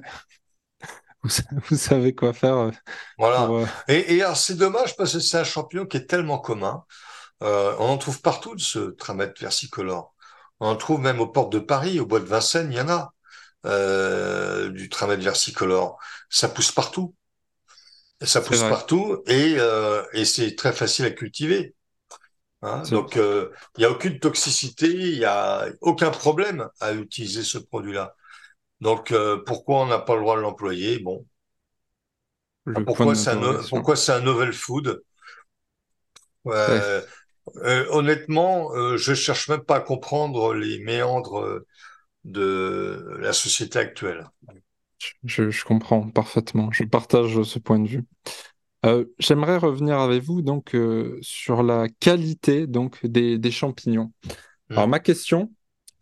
vous, 1.22 1.30
vous 1.68 1.76
savez 1.76 2.14
quoi 2.14 2.32
faire. 2.32 2.56
euh, 2.56 2.70
Voilà. 3.18 3.46
Pour, 3.46 3.58
euh, 3.58 3.66
Et, 3.88 4.16
et 4.16 4.22
alors, 4.22 4.36
c'est 4.36 4.54
dommage 4.56 4.96
parce 4.96 5.12
que 5.14 5.20
c'est 5.20 5.38
un 5.38 5.44
champignon 5.44 5.86
qui 5.86 5.96
est 5.98 6.06
tellement 6.06 6.38
commun. 6.38 6.84
Euh, 7.42 7.76
on 7.80 7.86
en 7.86 7.98
trouve 7.98 8.22
partout 8.22 8.56
de 8.56 8.60
ce 8.60 8.78
tramètre 8.92 9.40
versicolore. 9.40 10.14
On 10.60 10.68
en 10.68 10.76
trouve 10.76 11.00
même 11.00 11.20
aux 11.20 11.28
portes 11.28 11.52
de 11.52 11.58
Paris, 11.60 12.00
au 12.00 12.06
bois 12.06 12.20
de 12.20 12.26
Vincennes, 12.26 12.72
il 12.72 12.78
y 12.78 12.82
en 12.82 12.88
a 12.90 13.14
euh, 13.66 14.70
du 14.70 14.88
tramètre 14.90 15.22
versicolore. 15.24 15.98
Ça 16.30 16.48
pousse 16.48 16.72
partout. 16.72 17.14
Ça 18.24 18.40
pousse 18.40 18.62
partout 18.64 19.22
et, 19.26 19.56
et 20.14 20.24
c'est 20.24 20.54
très 20.54 20.72
facile 20.72 21.04
à 21.06 21.10
cultiver. 21.10 21.74
Hein. 22.62 22.82
Donc, 22.90 23.16
euh, 23.16 23.50
il 23.76 23.80
n'y 23.80 23.84
a 23.84 23.90
aucune 23.90 24.18
toxicité, 24.18 24.86
il 24.88 25.18
n'y 25.18 25.24
a 25.24 25.66
aucun 25.80 26.10
problème 26.10 26.68
à 26.80 26.92
utiliser 26.92 27.42
ce 27.42 27.58
produit-là. 27.58 28.14
Donc, 28.80 29.12
euh, 29.12 29.42
pourquoi 29.44 29.82
on 29.82 29.86
n'a 29.86 29.98
pas 29.98 30.14
le 30.14 30.22
droit 30.22 30.36
de 30.36 30.42
l'employer? 30.42 30.98
Bon, 30.98 31.26
Le 32.64 32.74
point 32.74 32.84
pourquoi 32.84 33.14
c'est 33.14 34.12
un, 34.12 34.20
novel 34.20 34.52
food? 34.52 35.02
Euh, 36.46 37.02
honnêtement, 37.90 38.96
je 38.96 39.14
cherche 39.14 39.48
même 39.48 39.62
pas 39.62 39.76
à 39.76 39.80
comprendre 39.80 40.54
les 40.54 40.78
méandres 40.78 41.60
de 42.24 43.16
la 43.18 43.32
société 43.32 43.78
actuelle. 43.78 44.28
je, 45.24 45.50
je 45.50 45.64
comprends 45.64 46.08
parfaitement. 46.08 46.70
Je 46.70 46.84
partage 46.84 47.42
ce 47.42 47.58
point 47.58 47.78
de 47.78 47.88
vue. 47.88 48.04
Euh, 48.84 49.04
j'aimerais 49.18 49.58
revenir 49.58 49.98
avec 50.00 50.22
vous 50.24 50.42
donc 50.42 50.74
euh, 50.74 51.16
sur 51.22 51.62
la 51.62 51.86
qualité 52.00 52.66
donc 52.66 53.04
des, 53.06 53.38
des 53.38 53.50
champignons. 53.52 54.12
Alors 54.76 54.88
Hmm. 54.88 54.88
ma 54.88 55.00
question, 55.00 55.52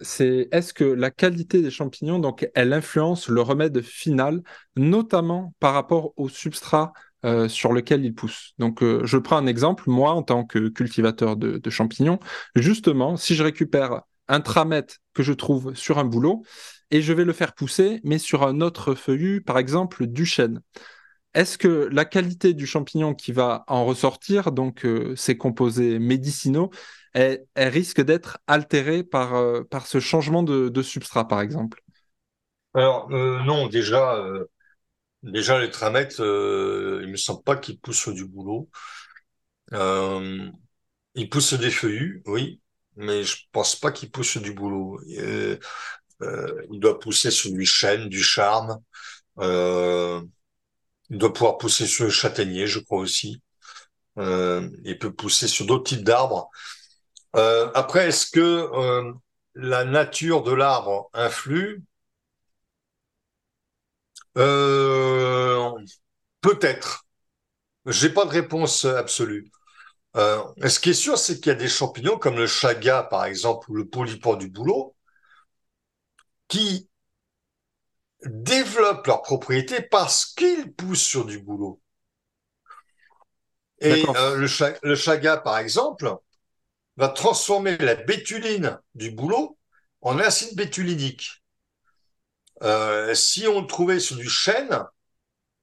c'est 0.00 0.48
est-ce 0.52 0.74
que 0.74 0.84
la 0.84 1.10
qualité 1.10 1.62
des 1.62 1.70
champignons 1.70 2.18
donc 2.18 2.48
elle 2.54 2.72
influence 2.72 3.28
le 3.28 3.42
remède 3.42 3.82
final, 3.82 4.42
notamment 4.76 5.54
par 5.60 5.74
rapport 5.74 6.14
au 6.16 6.28
substrat 6.28 6.92
euh, 7.26 7.48
sur 7.48 7.72
lequel 7.72 8.04
ils 8.04 8.14
poussent? 8.14 8.54
Donc 8.58 8.82
je 8.82 9.18
prends 9.18 9.38
un 9.38 9.46
exemple. 9.46 9.84
Moi, 9.88 10.12
en 10.12 10.22
tant 10.22 10.44
que 10.44 10.68
cultivateur 10.68 11.36
de, 11.36 11.58
de 11.58 11.70
champignons, 11.70 12.20
justement, 12.56 13.16
si 13.16 13.34
je 13.34 13.44
récupère 13.44 14.02
un 14.28 14.40
tramètre 14.40 14.96
que 15.14 15.22
je 15.22 15.32
trouve 15.34 15.74
sur 15.74 15.98
un 15.98 16.04
bouleau 16.04 16.44
et 16.90 17.02
je 17.02 17.12
vais 17.12 17.24
le 17.24 17.32
faire 17.32 17.54
pousser, 17.54 18.00
mais 18.04 18.18
sur 18.18 18.44
un 18.46 18.60
autre 18.60 18.94
feuillu, 18.94 19.42
par 19.42 19.58
exemple 19.58 20.06
du 20.06 20.26
chêne. 20.26 20.60
Est-ce 21.34 21.58
que 21.58 21.88
la 21.92 22.04
qualité 22.04 22.54
du 22.54 22.66
champignon 22.66 23.14
qui 23.14 23.32
va 23.32 23.64
en 23.68 23.84
ressortir, 23.84 24.50
donc 24.50 24.84
euh, 24.84 25.14
ces 25.16 25.36
composés 25.36 25.98
médicinaux, 25.98 26.70
elle, 27.12 27.46
risque 27.56 28.00
d'être 28.00 28.38
altérée 28.46 29.02
par, 29.02 29.34
euh, 29.34 29.62
par 29.62 29.86
ce 29.86 30.00
changement 30.00 30.42
de, 30.42 30.82
substrat, 30.82 31.28
par 31.28 31.40
exemple? 31.40 31.82
Alors, 32.74 33.10
euh, 33.12 33.42
non, 33.42 33.66
déjà, 33.66 34.16
euh, 34.16 34.46
déjà 35.22 35.58
les 35.58 35.70
tramètres, 35.70 36.22
euh, 36.22 37.00
il 37.02 37.10
me 37.10 37.16
semble 37.16 37.42
pas 37.42 37.56
qu'ils 37.56 37.80
poussent 37.80 38.08
du 38.08 38.24
boulot. 38.24 38.68
Ils 41.14 41.28
poussent 41.28 41.54
des 41.54 41.70
feuillus, 41.70 42.22
oui, 42.26 42.60
mais 42.96 43.22
je 43.24 43.36
pense 43.52 43.76
pas 43.76 43.92
qu'ils 43.92 44.10
poussent 44.10 44.38
du 44.38 44.52
boulot. 44.52 45.00
Il 45.08 46.80
doit 46.80 46.98
pousser 46.98 47.30
sur 47.30 47.52
du 47.52 47.66
chêne, 47.66 48.08
du 48.08 48.22
charme. 48.22 48.78
Il 51.10 51.18
doit 51.18 51.32
pouvoir 51.32 51.58
pousser 51.58 51.86
sur 51.86 52.04
le 52.04 52.10
châtaignier, 52.10 52.66
je 52.66 52.78
crois 52.78 52.98
aussi. 53.00 53.42
Euh, 54.18 54.68
il 54.84 54.98
peut 54.98 55.12
pousser 55.12 55.48
sur 55.48 55.66
d'autres 55.66 55.84
types 55.84 56.04
d'arbres. 56.04 56.50
Euh, 57.36 57.70
après, 57.74 58.08
est-ce 58.08 58.30
que 58.30 58.40
euh, 58.40 59.12
la 59.54 59.84
nature 59.84 60.42
de 60.42 60.52
l'arbre 60.52 61.10
influe? 61.14 61.82
Peut-être. 66.40 67.06
J'ai 67.86 68.10
pas 68.10 68.24
de 68.24 68.30
réponse 68.30 68.84
absolue. 68.84 69.50
Ce 70.14 70.80
qui 70.80 70.90
est 70.90 70.94
sûr, 70.94 71.18
c'est 71.18 71.36
qu'il 71.40 71.48
y 71.48 71.50
a 71.50 71.54
des 71.54 71.68
champignons 71.68 72.18
comme 72.18 72.36
le 72.36 72.46
chaga, 72.46 73.02
par 73.04 73.24
exemple, 73.24 73.70
ou 73.70 73.74
le 73.74 73.88
polypore 73.88 74.38
du 74.38 74.48
bouleau, 74.48 74.94
qui 76.48 76.89
développent 78.26 79.06
leurs 79.06 79.22
propriétés 79.22 79.82
parce 79.82 80.26
qu'ils 80.26 80.72
poussent 80.72 81.02
sur 81.02 81.24
du 81.24 81.38
bouleau. 81.40 81.80
Et 83.80 84.10
euh, 84.16 84.36
le, 84.36 84.46
cha- 84.46 84.74
le 84.82 84.94
chaga, 84.94 85.36
par 85.36 85.58
exemple, 85.58 86.14
va 86.96 87.08
transformer 87.08 87.78
la 87.78 87.96
bétuline 87.96 88.78
du 88.94 89.10
bouleau 89.10 89.58
en 90.02 90.18
acide 90.18 90.56
bétulinique. 90.56 91.42
Euh, 92.62 93.14
si 93.14 93.46
on 93.48 93.60
le 93.62 93.66
trouvait 93.66 94.00
sur 94.00 94.16
du 94.16 94.28
chêne, 94.28 94.84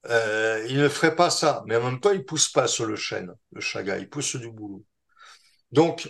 euh, 0.07 0.65
il 0.69 0.77
ne 0.79 0.89
ferait 0.89 1.15
pas 1.15 1.29
ça. 1.29 1.63
Mais 1.67 1.75
en 1.77 1.83
même 1.83 1.99
temps, 1.99 2.11
il 2.11 2.25
pousse 2.25 2.49
pas 2.49 2.67
sur 2.67 2.85
le 2.85 2.95
chêne, 2.95 3.33
le 3.51 3.61
chaga, 3.61 3.97
il 3.97 4.09
pousse 4.09 4.27
sur 4.27 4.39
du 4.39 4.51
bouleau. 4.51 4.83
Donc, 5.71 6.09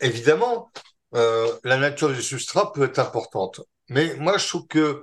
évidemment, 0.00 0.70
la 1.12 1.76
nature 1.78 2.10
du 2.12 2.22
substrat 2.22 2.72
peut 2.72 2.84
être 2.84 2.98
importante. 2.98 3.60
Mais 3.88 4.14
moi, 4.16 4.38
je 4.38 4.46
trouve 4.48 4.66
que 4.66 5.02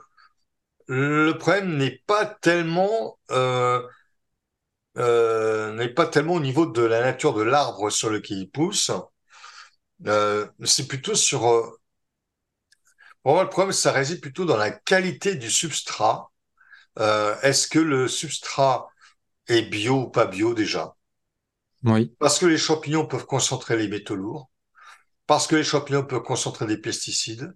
le 0.88 1.34
problème 1.34 1.78
n'est 1.78 2.02
pas 2.06 2.26
tellement 2.26 3.18
euh, 3.32 3.82
euh, 4.98 5.74
n'est 5.74 5.90
pas 5.90 6.06
tellement 6.06 6.36
au 6.36 6.40
niveau 6.40 6.66
de 6.66 6.84
la 6.84 7.02
nature 7.02 7.34
de 7.34 7.42
l'arbre 7.42 7.90
sur 7.90 8.10
lequel 8.10 8.38
il 8.40 8.50
pousse. 8.50 8.92
Euh, 10.06 10.48
c'est 10.66 10.88
plutôt 10.88 11.16
sur 11.16 11.42
pour 13.24 13.36
moi, 13.36 13.44
le 13.44 13.50
problème, 13.50 13.72
ça 13.72 13.94
réside 13.94 14.20
plutôt 14.20 14.44
dans 14.44 14.58
la 14.58 14.70
qualité 14.70 15.36
du 15.36 15.50
substrat. 15.50 16.30
Est-ce 16.98 17.68
que 17.68 17.80
le 17.80 18.08
substrat 18.10 18.90
est 19.48 19.62
bio 19.62 20.02
ou 20.02 20.10
pas 20.10 20.26
bio 20.26 20.54
déjà? 20.54 20.96
Oui, 21.86 22.14
Parce 22.20 22.38
que 22.40 22.46
les 22.46 22.58
champignons 22.58 23.06
peuvent 23.06 23.26
concentrer 23.26 23.78
les 23.78 23.88
métaux 23.88 24.16
lourds, 24.16 24.50
parce 25.26 25.48
que 25.48 25.56
les 25.56 25.64
champignons 25.64 26.04
peuvent 26.04 26.24
concentrer 26.24 26.66
des 26.66 26.78
pesticides. 26.78 27.54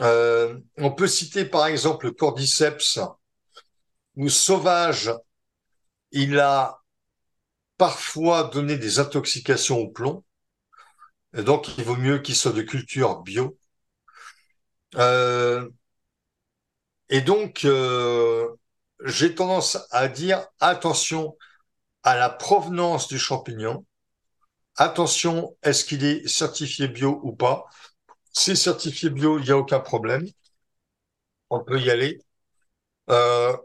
Euh, 0.00 0.58
on 0.76 0.92
peut 0.92 1.08
citer 1.08 1.44
par 1.44 1.66
exemple 1.66 2.06
le 2.06 2.12
cordyceps, 2.12 3.00
où 4.16 4.28
sauvage, 4.28 5.12
il 6.12 6.38
a 6.38 6.82
parfois 7.76 8.44
donné 8.44 8.76
des 8.76 8.98
intoxications 8.98 9.78
au 9.78 9.88
plomb, 9.88 10.24
donc 11.32 11.78
il 11.78 11.84
vaut 11.84 11.96
mieux 11.96 12.18
qu'il 12.18 12.36
soit 12.36 12.52
de 12.52 12.62
culture 12.62 13.22
bio. 13.22 13.56
Euh, 14.96 15.68
et 17.08 17.20
donc, 17.20 17.64
euh, 17.64 18.48
j'ai 19.04 19.34
tendance 19.34 19.78
à 19.90 20.08
dire 20.08 20.46
attention 20.60 21.36
à 22.02 22.16
la 22.16 22.30
provenance 22.30 23.08
du 23.08 23.18
champignon. 23.18 23.84
Attention, 24.76 25.56
est-ce 25.62 25.84
qu'il 25.84 26.04
est 26.04 26.26
certifié 26.28 26.88
bio 26.88 27.20
ou 27.22 27.34
pas? 27.34 27.66
C'est 28.32 28.54
certifié 28.54 29.10
bio, 29.10 29.38
il 29.38 29.44
n'y 29.44 29.50
a 29.50 29.58
aucun 29.58 29.80
problème. 29.80 30.26
On 31.50 31.62
peut 31.64 31.80
y 31.80 31.90
aller. 31.90 32.20
Euh, 33.10 33.56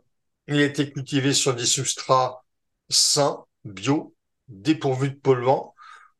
il 0.47 0.58
a 0.60 0.65
été 0.65 0.91
cultivé 0.91 1.34
sur 1.34 1.56
des 1.56 1.65
substrats 1.65 2.43
sains, 2.89 3.45
bio, 3.65 4.15
dépourvus 4.47 5.12
de 5.12 5.15
polluants. 5.15 5.76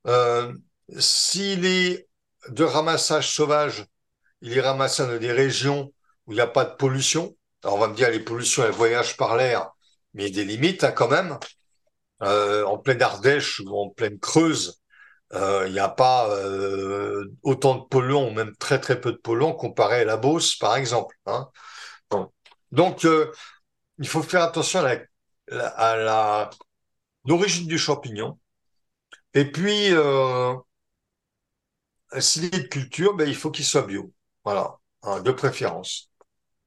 Euh, 0.08 0.53
s'il 0.99 1.65
est 1.65 2.08
de 2.49 2.63
ramassage 2.63 3.34
sauvage, 3.34 3.86
il 4.41 4.58
est 4.58 4.62
ramassé 4.62 5.03
dans 5.06 5.17
des 5.17 5.32
régions 5.32 5.93
où 6.27 6.34
il 6.34 6.36
n'y 6.36 6.41
a 6.41 6.47
pas 6.47 6.65
de 6.65 6.75
pollution. 6.75 7.36
On 7.63 7.77
va 7.77 7.88
me 7.88 7.95
dire 7.95 8.12
les 8.12 8.19
pollutions, 8.19 8.65
elles 8.65 8.71
voyagent 8.71 9.17
par 9.17 9.38
l'air, 9.38 9.71
mais 10.13 10.27
il 10.27 10.36
y 10.38 10.41
a 10.41 10.43
des 10.43 10.51
limites 10.51 10.84
hein, 10.84 10.91
quand 10.91 11.10
même. 11.10 11.39
Euh, 12.23 12.65
en 12.65 12.77
pleine 12.77 13.01
Ardèche 13.01 13.62
ou 13.62 13.77
en 13.77 13.89
pleine 13.89 14.19
Creuse, 14.19 14.82
il 15.67 15.72
n'y 15.74 15.80
a 15.80 15.89
pas 15.89 16.30
euh, 16.38 17.26
autant 17.43 17.76
de 17.76 17.84
polluants, 17.86 18.28
ou 18.30 18.32
même 18.32 18.56
très 18.58 18.80
très 18.80 19.00
peu 19.02 19.12
de 19.12 19.17
polluants 19.17 19.54
comparé 19.54 20.02
à 20.02 20.06
la 20.06 20.17
Beauce, 20.17 20.56
par 20.56 20.76
exemple. 20.76 21.15
Hein. 21.26 21.50
Bon. 22.10 22.32
Donc, 22.72 23.06
euh, 23.06 23.32
il 24.00 24.08
faut 24.08 24.24
faire 24.24 24.43
attention 24.43 24.82
à 24.82 24.96
la, 25.48 25.67
à 25.69 25.98
la 25.98 26.50
l'origine 27.26 27.67
du 27.67 27.78
champignon. 27.80 28.39
Et 29.34 29.46
puis, 29.52 29.89
euh, 29.93 30.56
s'il 32.19 32.46
est 32.46 32.50
de 32.63 32.67
culture, 32.67 33.13
ben, 33.15 33.28
il 33.28 33.36
faut 33.36 33.52
qu'il 33.52 33.65
soit 33.65 33.82
bio. 33.84 34.12
Voilà, 34.46 34.78
hein, 35.04 35.19
de 35.22 35.32
préférence. 35.32 36.10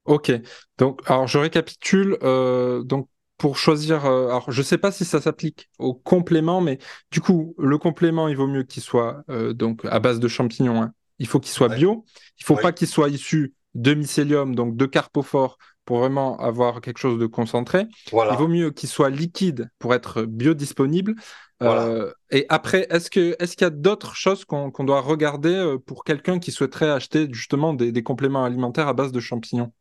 ok. 0.04 0.32
Donc, 0.78 1.00
alors 1.06 1.26
je 1.26 1.38
récapitule. 1.38 2.18
euh, 2.22 2.82
donc, 2.84 3.08
pour 3.38 3.58
choisir, 3.58 4.06
euh, 4.06 4.28
alors 4.28 4.50
je 4.50 4.60
ne 4.60 4.64
sais 4.64 4.78
pas 4.78 4.90
si 4.90 5.04
ça 5.04 5.20
s'applique 5.20 5.68
au 5.78 5.94
complément, 5.94 6.60
mais 6.60 6.78
du 7.10 7.20
coup, 7.20 7.54
le 7.58 7.78
complément, 7.78 8.28
il 8.28 8.36
vaut 8.36 8.46
mieux 8.46 8.62
qu'il 8.62 8.82
soit 8.82 9.22
euh, 9.28 9.52
donc 9.52 9.84
à 9.84 9.98
base 10.00 10.20
de 10.20 10.28
champignons. 10.28 10.82
Hein. 10.82 10.92
Il 11.18 11.26
faut 11.26 11.40
qu'il 11.40 11.52
soit 11.52 11.68
bio. 11.68 12.04
Il 12.38 12.42
ne 12.42 12.46
faut 12.46 12.56
pas 12.56 12.72
qu'il 12.72 12.88
soit 12.88 13.08
issu 13.08 13.54
de 13.74 13.94
mycélium, 13.94 14.54
donc 14.54 14.76
de 14.76 14.86
carpophore, 14.86 15.58
pour 15.84 15.98
vraiment 15.98 16.38
avoir 16.38 16.80
quelque 16.80 16.98
chose 16.98 17.18
de 17.18 17.26
concentré. 17.26 17.86
Il 18.12 18.36
vaut 18.36 18.48
mieux 18.48 18.70
qu'il 18.70 18.88
soit 18.88 19.10
liquide 19.10 19.70
pour 19.78 19.94
être 19.94 20.22
biodisponible. 20.22 21.14
Euh, 21.62 22.12
et 22.30 22.44
après, 22.48 22.86
est-ce 22.90 23.10
qu'il 23.10 23.36
est 23.38 23.60
y 23.60 23.64
a 23.64 23.70
d'autres 23.70 24.14
choses 24.14 24.44
qu'on 24.44 24.70
doit 24.80 25.00
regarder 25.00 25.76
pour 25.86 26.04
quelqu'un 26.04 26.38
qui 26.38 26.52
souhaiterait 26.52 26.90
acheter 26.90 27.28
justement 27.32 27.72
des 27.72 28.02
compléments 28.02 28.44
alimentaires 28.44 28.88
à 28.88 28.94
base 28.94 29.12
de 29.12 29.20
champignons? 29.20 29.72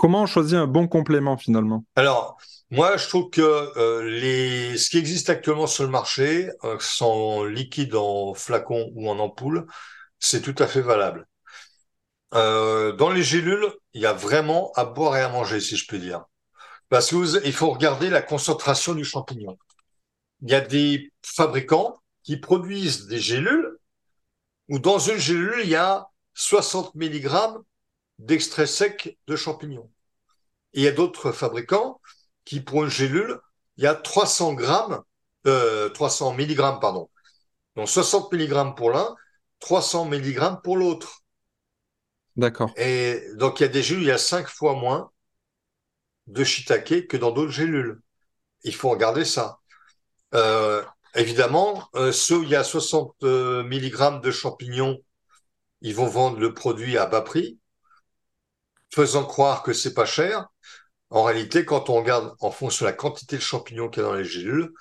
Comment 0.00 0.24
on 0.34 0.54
un 0.54 0.66
bon 0.66 0.88
complément 0.88 1.36
finalement? 1.36 1.84
Alors, 1.94 2.38
moi, 2.70 2.96
je 2.96 3.06
trouve 3.06 3.28
que 3.28 3.42
euh, 3.42 4.74
ce 4.78 4.88
qui 4.88 4.96
existe 4.96 5.28
actuellement 5.28 5.66
sur 5.66 5.84
le 5.84 5.90
marché, 5.90 6.48
euh, 6.64 6.78
sans 6.80 7.44
liquide 7.44 7.94
en 7.94 8.32
flacon 8.32 8.90
ou 8.94 9.10
en 9.10 9.18
ampoule, 9.18 9.66
c'est 10.18 10.40
tout 10.40 10.54
à 10.58 10.66
fait 10.66 10.80
valable. 10.80 11.26
Euh, 12.32 12.92
dans 12.92 13.10
les 13.10 13.22
gélules, 13.22 13.70
il 13.92 14.00
y 14.00 14.06
a 14.06 14.14
vraiment 14.14 14.72
à 14.74 14.86
boire 14.86 15.18
et 15.18 15.20
à 15.20 15.28
manger, 15.28 15.60
si 15.60 15.76
je 15.76 15.86
peux 15.86 15.98
dire. 15.98 16.24
Parce 16.88 17.10
qu'il 17.10 17.52
faut 17.52 17.70
regarder 17.70 18.08
la 18.08 18.22
concentration 18.22 18.94
du 18.94 19.04
champignon. 19.04 19.58
Il 20.40 20.50
y 20.50 20.54
a 20.54 20.62
des 20.62 21.12
fabricants 21.22 22.00
qui 22.22 22.38
produisent 22.38 23.06
des 23.06 23.20
gélules 23.20 23.76
où 24.70 24.78
dans 24.78 24.98
une 24.98 25.18
gélule, 25.18 25.60
il 25.62 25.68
y 25.68 25.76
a 25.76 26.08
60 26.32 26.94
mg 26.94 27.28
d'extrait 28.20 28.66
sec 28.66 29.18
de 29.26 29.36
champignons. 29.36 29.90
Et 30.74 30.80
il 30.80 30.84
y 30.84 30.88
a 30.88 30.92
d'autres 30.92 31.32
fabricants 31.32 32.00
qui, 32.44 32.60
pour 32.60 32.84
une 32.84 32.90
gélule, 32.90 33.38
il 33.76 33.84
y 33.84 33.86
a 33.86 33.94
300 33.94 34.54
grammes, 34.54 35.02
euh, 35.46 35.88
300 35.88 36.34
mg, 36.34 36.56
pardon. 36.80 37.08
Donc 37.76 37.88
60 37.88 38.32
mg 38.32 38.76
pour 38.76 38.90
l'un, 38.90 39.14
300 39.60 40.06
mg 40.06 40.62
pour 40.62 40.76
l'autre. 40.76 41.22
D'accord. 42.36 42.70
Et 42.76 43.22
donc 43.34 43.60
il 43.60 43.64
y 43.64 43.66
a 43.66 43.68
des 43.68 43.82
gélules, 43.82 44.04
il 44.04 44.08
y 44.08 44.12
a 44.12 44.18
5 44.18 44.48
fois 44.48 44.74
moins 44.74 45.10
de 46.26 46.44
shiitake 46.44 47.06
que 47.08 47.16
dans 47.16 47.32
d'autres 47.32 47.52
gélules. 47.52 48.00
Il 48.64 48.74
faut 48.74 48.90
regarder 48.90 49.24
ça. 49.24 49.58
Euh, 50.34 50.84
évidemment, 51.14 51.88
euh, 51.94 52.12
ceux 52.12 52.38
où 52.38 52.42
il 52.42 52.50
y 52.50 52.56
a 52.56 52.64
60 52.64 53.16
euh, 53.24 53.64
mg 53.64 54.20
de 54.20 54.30
champignons, 54.30 54.98
ils 55.80 55.94
vont 55.94 56.06
vendre 56.06 56.38
le 56.38 56.54
produit 56.54 56.98
à 56.98 57.06
bas 57.06 57.22
prix 57.22 57.59
faisant 58.92 59.24
croire 59.24 59.62
que 59.62 59.72
c'est 59.72 59.94
pas 59.94 60.06
cher. 60.06 60.46
En 61.10 61.24
réalité, 61.24 61.64
quand 61.64 61.90
on 61.90 61.94
regarde 61.94 62.34
en 62.40 62.50
fonction 62.50 62.86
de 62.86 62.90
la 62.90 62.96
quantité 62.96 63.36
de 63.36 63.42
champignons 63.42 63.88
qu'il 63.88 64.02
y 64.02 64.06
a 64.06 64.08
dans 64.08 64.14
les 64.14 64.24
gélules, 64.24 64.72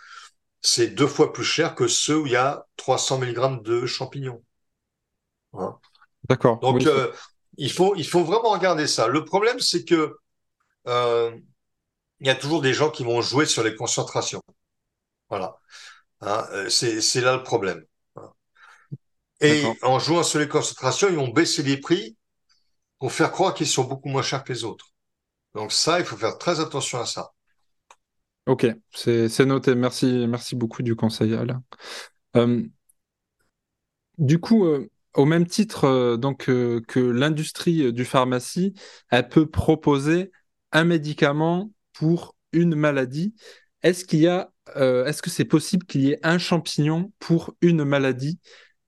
c'est 0.61 0.87
deux 0.87 1.07
fois 1.07 1.33
plus 1.33 1.43
cher 1.43 1.75
que 1.75 1.87
ceux 1.87 2.17
où 2.17 2.25
il 2.27 2.33
y 2.33 2.35
a 2.35 2.65
300 2.77 3.19
mg 3.19 3.63
de 3.63 3.85
champignons. 3.85 4.43
Hein. 5.53 5.77
D'accord. 6.27 6.59
Donc, 6.59 6.85
euh, 6.85 7.11
il, 7.57 7.71
faut, 7.71 7.95
il 7.95 8.07
faut 8.07 8.23
vraiment 8.23 8.51
regarder 8.51 8.87
ça. 8.87 9.07
Le 9.07 9.25
problème, 9.25 9.59
c'est 9.59 9.85
que 9.85 10.17
euh, 10.87 11.35
il 12.19 12.27
y 12.27 12.29
a 12.29 12.35
toujours 12.35 12.61
des 12.61 12.73
gens 12.73 12.89
qui 12.91 13.03
vont 13.03 13.21
jouer 13.21 13.45
sur 13.45 13.63
les 13.63 13.75
concentrations. 13.75 14.41
Voilà. 15.29 15.55
Hein, 16.21 16.45
euh, 16.51 16.69
c'est 16.69 17.21
là 17.21 17.35
le 17.35 17.43
problème. 17.43 17.83
Et 19.41 19.63
en 19.83 19.99
jouant 19.99 20.23
sur 20.23 20.39
les 20.39 20.49
concentrations, 20.49 21.07
ils 21.07 21.15
vont 21.15 21.29
baisser 21.29 21.63
les 21.63 21.77
prix 21.77 22.17
pour 22.99 23.11
faire 23.11 23.31
croire 23.31 23.53
qu'ils 23.53 23.67
sont 23.67 23.85
beaucoup 23.85 24.09
moins 24.09 24.21
chers 24.21 24.43
que 24.43 24.53
les 24.53 24.63
autres. 24.63 24.93
Donc 25.55 25.71
ça, 25.71 25.99
il 25.99 26.05
faut 26.05 26.17
faire 26.17 26.37
très 26.37 26.59
attention 26.59 26.99
à 26.99 27.05
ça. 27.05 27.31
Ok, 28.45 28.67
c'est 28.93 29.45
noté. 29.45 29.75
Merci, 29.75 30.25
merci 30.27 30.55
beaucoup 30.55 30.83
du 30.83 30.95
conseil, 30.95 31.33
Alain. 31.33 31.63
Euh, 32.35 32.63
du 34.17 34.39
coup, 34.39 34.65
euh, 34.65 34.89
au 35.13 35.25
même 35.25 35.45
titre 35.45 35.85
euh, 35.85 36.81
que 36.87 36.99
l'industrie 36.99 37.93
du 37.93 38.05
pharmacie, 38.05 38.73
elle 39.09 39.29
peut 39.29 39.47
proposer 39.47 40.31
un 40.71 40.83
médicament 40.83 41.71
pour 41.93 42.35
une 42.51 42.75
maladie. 42.75 43.33
Est-ce 43.81 44.03
que 44.05 45.29
c'est 45.29 45.45
possible 45.45 45.85
qu'il 45.85 46.01
y 46.01 46.11
ait 46.11 46.19
un 46.23 46.37
champignon 46.37 47.11
pour 47.19 47.55
une 47.61 47.83
maladie? 47.83 48.39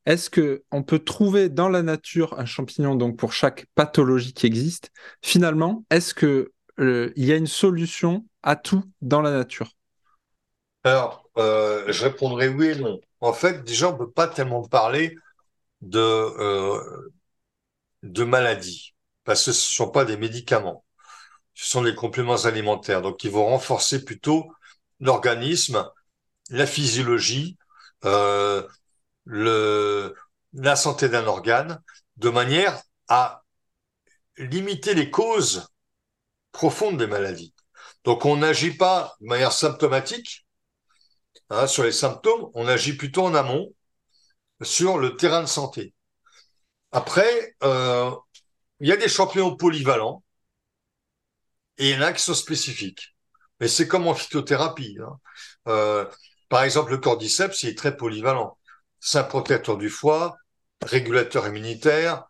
Est-ce 0.06 0.30
que 0.30 0.64
on 0.72 0.84
peut 0.84 1.00
trouver 1.00 1.50
dans 1.50 1.70
la 1.70 1.84
nature 1.84 2.40
un 2.40 2.46
champignon 2.46 2.96
donc 2.96 3.18
pour 3.18 3.34
chaque 3.34 3.66
pathologie 3.76 4.34
qui 4.34 4.46
existe? 4.48 4.92
Finalement, 5.22 5.86
est-ce 5.90 6.14
que 6.14 6.52
euh, 6.80 7.14
y 7.16 7.32
a 7.32 7.36
une 7.36 7.48
solution 7.48 8.26
à 8.44 8.56
tout 8.56 8.84
dans 9.02 9.22
la 9.22 9.32
nature? 9.32 9.72
Alors, 10.84 11.30
euh, 11.38 11.86
je 11.92 12.04
répondrai 12.04 12.48
oui 12.48 12.68
et 12.68 12.76
non. 12.76 13.00
En 13.20 13.34
fait, 13.34 13.64
déjà, 13.64 13.90
on 13.90 13.98
peut 13.98 14.10
pas 14.10 14.28
tellement 14.28 14.64
parler 14.68 15.16
de 15.82 16.00
euh, 16.00 17.12
maladies 18.26 18.96
parce 19.24 19.46
que 19.46 19.52
ce 19.52 19.70
ne 19.84 19.86
sont 19.86 19.92
pas 19.92 20.06
des 20.06 20.18
médicaments, 20.18 20.84
ce 21.54 21.70
sont 21.70 21.84
des 21.84 21.94
compléments 21.94 22.46
alimentaires, 22.46 23.04
donc 23.04 23.24
ils 23.24 23.30
vont 23.30 23.46
renforcer 23.46 24.04
plutôt 24.04 24.52
l'organisme, 25.00 25.88
la 26.50 26.66
physiologie. 26.66 27.58
La 29.26 30.76
santé 30.76 31.10
d'un 31.10 31.28
organe 31.28 31.82
de 32.18 32.30
manière 32.30 32.82
à 33.08 33.44
limiter 34.38 34.94
les 34.94 35.10
causes 35.10 35.68
profondes 36.52 36.98
des 36.98 37.08
maladies. 37.08 37.54
Donc 38.04 38.26
on 38.26 38.38
n'agit 38.38 38.76
pas 38.76 39.16
de 39.22 39.28
manière 39.28 39.52
symptomatique 39.52 40.46
hein, 41.50 41.68
sur 41.68 41.84
les 41.84 41.92
symptômes, 41.92 42.50
on 42.54 42.68
agit 42.68 42.94
plutôt 42.94 43.24
en 43.26 43.36
amont 43.36 43.74
sur 44.62 44.98
le 44.98 45.16
terrain 45.16 45.42
de 45.42 45.48
santé. 45.48 45.94
Après, 46.92 47.56
euh, 47.64 48.12
il 48.80 48.90
y 48.90 48.92
a 48.92 48.98
des 48.98 49.08
champignons 49.08 49.56
polyvalents 49.56 50.24
et 51.78 51.92
il 51.92 51.96
y 51.96 51.98
en 51.98 52.02
a 52.02 52.16
spécifiques. 52.16 53.16
Mais 53.60 53.68
c'est 53.68 53.88
comme 53.88 54.08
en 54.08 54.14
phytothérapie. 54.14 54.98
Hein. 55.02 55.20
Euh, 55.68 56.06
par 56.50 56.64
exemple, 56.64 56.92
le 56.92 56.98
cordyceps, 56.98 57.64
il 57.64 57.70
est 57.70 57.78
très 57.78 57.96
polyvalent 57.96 58.58
c'est 59.02 59.28
protecteur 59.28 59.78
du 59.78 59.90
foie, 59.90 60.38
régulateur 60.84 61.48
immunitaire, 61.48 62.26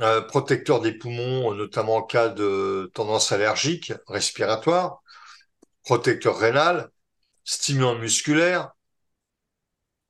euh, 0.00 0.20
protecteur 0.20 0.80
des 0.80 0.92
poumons, 0.92 1.52
notamment 1.52 1.96
en 1.96 2.02
cas 2.02 2.28
de 2.28 2.90
tendance 2.94 3.32
allergique 3.32 3.92
respiratoire, 4.06 5.02
protecteur 5.84 6.38
rénal, 6.38 6.90
stimulant 7.44 7.96
musculaire. 7.96 8.70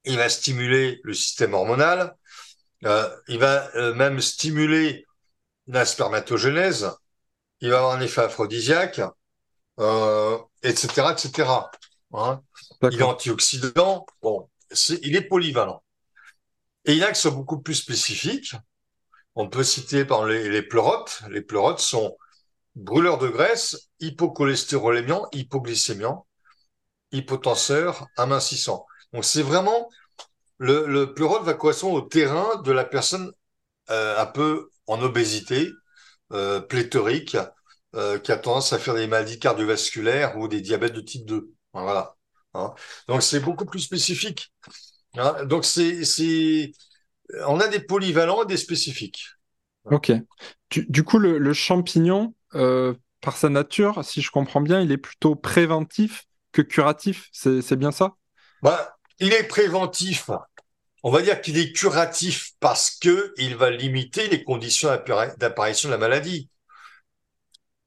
Il 0.04 0.16
va 0.16 0.28
stimuler 0.28 1.00
le 1.02 1.14
système 1.14 1.54
hormonal. 1.54 2.14
Euh, 2.85 3.09
il 3.28 3.38
va 3.38 3.74
euh, 3.74 3.94
même 3.94 4.20
stimuler 4.20 5.06
la 5.66 5.85
spermatogénèse. 5.87 6.90
Il 7.61 7.70
va 7.70 7.78
avoir 7.78 7.96
un 7.96 8.00
effet 8.02 8.20
aphrodisiaque, 8.20 9.00
etc., 10.62 10.87
etc. 11.12 11.50
Hein. 12.12 12.42
il 12.90 13.00
est 13.00 13.02
antioxydant. 13.02 14.04
Bon, 14.20 14.48
il 15.02 15.16
est 15.16 15.22
polyvalent. 15.22 15.82
Et 16.87 16.92
il 16.92 16.99
y 16.99 17.05
en 17.05 17.09
a 17.09 17.12
qui 17.12 17.20
sont 17.20 17.33
beaucoup 17.33 17.61
plus 17.61 17.75
spécifiques. 17.75 18.55
On 19.35 19.49
peut 19.49 19.64
citer 19.64 20.05
par 20.05 20.25
les, 20.25 20.49
les 20.49 20.62
pleurotes. 20.62 21.22
Les 21.31 21.42
pleurotes 21.42 21.81
sont 21.81 22.16
brûleurs 22.77 23.18
de 23.18 23.29
graisse, 23.29 23.90
hypocholestérolémiants, 24.01 25.27
hypoglycémiants, 25.33 26.27
hypotenseurs, 27.12 28.07
amincissants. 28.16 28.87
Donc 29.12 29.25
c'est 29.25 29.42
vraiment 29.42 29.90
le, 30.59 30.87
le 30.87 31.12
pleurote 31.12 31.42
va 31.42 31.55
correspondre 31.55 31.94
au 31.94 32.03
terrain 32.03 32.62
de 32.62 32.72
la 32.72 32.85
personne 32.85 33.33
euh, 33.90 34.18
un 34.18 34.27
peu 34.27 34.70
en 34.87 35.03
obésité, 35.03 35.70
euh, 36.33 36.61
pléthorique, 36.61 37.37
euh, 37.94 38.18
qui 38.18 38.33
a 38.33 38.37
tendance 38.37 38.72
à 38.72 38.79
faire 38.79 38.94
des 38.94 39.07
maladies 39.07 39.38
cardiovasculaires 39.38 40.37
ou 40.38 40.49
des 40.49 40.61
diabètes 40.61 40.94
de 40.94 41.01
type 41.01 41.27
2. 41.27 41.51
Voilà. 41.73 42.17
Hein. 42.54 42.75
Donc 43.08 43.23
c'est 43.23 43.40
beaucoup 43.40 43.67
plus 43.67 43.81
spécifique. 43.81 44.52
Hein, 45.17 45.44
donc, 45.46 45.65
c'est, 45.65 46.73
on 47.46 47.60
a 47.60 47.68
des 47.68 47.81
polyvalents 47.81 48.42
et 48.42 48.46
des 48.46 48.56
spécifiques. 48.56 49.27
Ok. 49.90 50.12
Du, 50.70 51.04
coup, 51.04 51.18
le, 51.18 51.52
champignon, 51.52 52.35
euh, 52.54 52.94
par 53.20 53.37
sa 53.37 53.48
nature, 53.48 54.04
si 54.04 54.20
je 54.20 54.31
comprends 54.31 54.60
bien, 54.60 54.81
il 54.81 54.90
est 54.92 54.98
plutôt 54.98 55.35
préventif 55.35 56.24
que 56.52 56.62
curatif. 56.62 57.29
C'est, 57.33 57.77
bien 57.77 57.92
ça? 57.92 58.14
Bah, 58.62 58.96
Il 59.20 59.33
est 59.33 59.44
préventif. 59.44 60.31
On 61.02 61.10
va 61.10 61.22
dire 61.22 61.40
qu'il 61.40 61.56
est 61.58 61.72
curatif 61.72 62.52
parce 62.58 62.90
que 62.90 63.33
il 63.37 63.54
va 63.54 63.70
limiter 63.70 64.29
les 64.29 64.42
conditions 64.42 64.88
d'apparition 65.38 65.88
de 65.88 65.94
la 65.94 65.98
maladie 65.98 66.50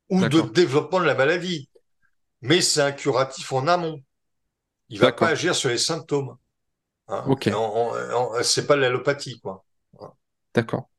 ou 0.09 0.25
de 0.27 0.41
développement 0.41 0.99
de 0.99 1.05
la 1.05 1.15
maladie. 1.15 1.69
Mais 2.41 2.61
c'est 2.61 2.81
un 2.81 2.93
curatif 2.93 3.51
en 3.51 3.67
amont. 3.67 4.01
Il 4.87 4.99
va 4.99 5.11
pas 5.11 5.27
agir 5.27 5.53
sur 5.53 5.69
les 5.69 5.77
symptômes. 5.77 6.37
Hein. 7.09 7.23
Ok. 7.27 7.49
C'est 8.43 8.67
pas 8.67 8.75
l'allopathie, 8.75 9.39
quoi. 9.39 9.65
D'accord. 10.53 10.89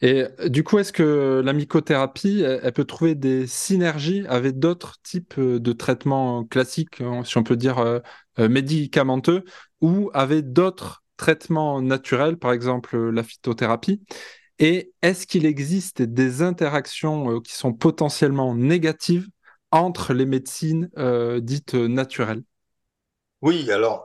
Et 0.00 0.24
du 0.46 0.64
coup, 0.64 0.78
est-ce 0.78 0.92
que 0.92 1.42
la 1.44 1.52
mycothérapie, 1.52 2.42
elle, 2.42 2.72
peut 2.72 2.84
trouver 2.84 3.14
des 3.14 3.46
synergies 3.46 4.24
avec 4.28 4.58
d'autres 4.58 4.96
types 5.02 5.38
de 5.38 5.72
traitements 5.72 6.44
classiques, 6.44 7.00
hein, 7.00 7.22
si 7.24 7.36
on 7.36 7.42
peut 7.42 7.56
dire 7.56 8.00
médicamenteux, 8.38 9.44
ou 9.80 10.10
avec 10.14 10.52
d'autres 10.52 11.02
traitements 11.16 11.82
naturels, 11.82 12.38
par 12.38 12.52
exemple 12.52 12.96
la 12.96 13.22
phytothérapie? 13.22 14.00
Et 14.60 14.92
est-ce 15.02 15.26
qu'il 15.26 15.46
existe 15.46 16.02
des 16.02 16.42
interactions 16.42 17.40
qui 17.40 17.54
sont 17.54 17.72
potentiellement 17.72 18.54
négatives 18.54 19.28
entre 19.70 20.14
les 20.14 20.26
médecines 20.26 20.88
dites 21.40 21.74
naturelles? 21.74 22.42
Oui, 23.42 23.70
alors 23.70 24.04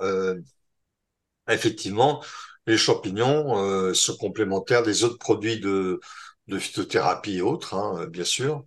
effectivement, 1.49 2.23
les 2.67 2.77
champignons 2.77 3.57
euh, 3.57 3.93
sont 3.93 4.17
complémentaires 4.17 4.83
des 4.83 5.03
autres 5.03 5.17
produits 5.17 5.59
de, 5.59 5.99
de 6.47 6.59
phytothérapie 6.59 7.37
et 7.37 7.41
autres, 7.41 7.73
hein, 7.75 8.07
bien 8.07 8.23
sûr, 8.23 8.65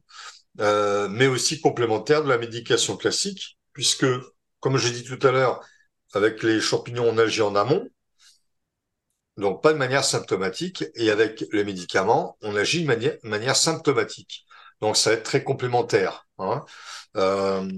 euh, 0.61 1.09
mais 1.09 1.27
aussi 1.27 1.61
complémentaires 1.61 2.23
de 2.25 2.29
la 2.29 2.39
médication 2.39 2.97
classique, 2.97 3.59
puisque, 3.73 4.07
comme 4.61 4.79
j'ai 4.79 4.91
dit 4.91 5.05
tout 5.05 5.25
à 5.27 5.33
l'heure, 5.33 5.61
avec 6.15 6.43
les 6.43 6.61
champignons, 6.61 7.09
on 7.09 7.19
agit 7.19 7.43
en 7.43 7.57
amont, 7.57 7.89
donc 9.37 9.63
pas 9.63 9.73
de 9.73 9.79
manière 9.79 10.05
symptomatique, 10.05 10.85
et 10.95 11.11
avec 11.11 11.45
les 11.53 11.65
médicaments, 11.65 12.39
on 12.43 12.57
agit 12.57 12.83
de 12.83 12.87
manière, 12.87 13.17
manière 13.23 13.57
symptomatique. 13.57 14.47
Donc 14.81 14.97
ça 14.97 15.11
va 15.11 15.17
être 15.17 15.25
très 15.25 15.45
complémentaire. 15.45 16.27
Hein. 16.39 16.65
Euh, 17.17 17.69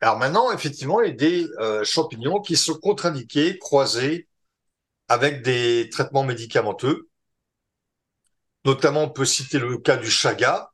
alors 0.00 0.18
maintenant, 0.18 0.52
effectivement, 0.52 1.00
il 1.00 1.08
y 1.08 1.10
a 1.10 1.14
des 1.14 1.48
euh, 1.60 1.84
champignons 1.84 2.40
qui 2.40 2.56
sont 2.56 2.78
contre-indiqués, 2.78 3.58
croisés 3.58 4.28
avec 5.08 5.42
des 5.42 5.88
traitements 5.90 6.24
médicamenteux. 6.24 7.08
Notamment, 8.64 9.04
on 9.04 9.10
peut 9.10 9.24
citer 9.24 9.58
le 9.58 9.78
cas 9.78 9.96
du 9.96 10.10
chaga, 10.10 10.70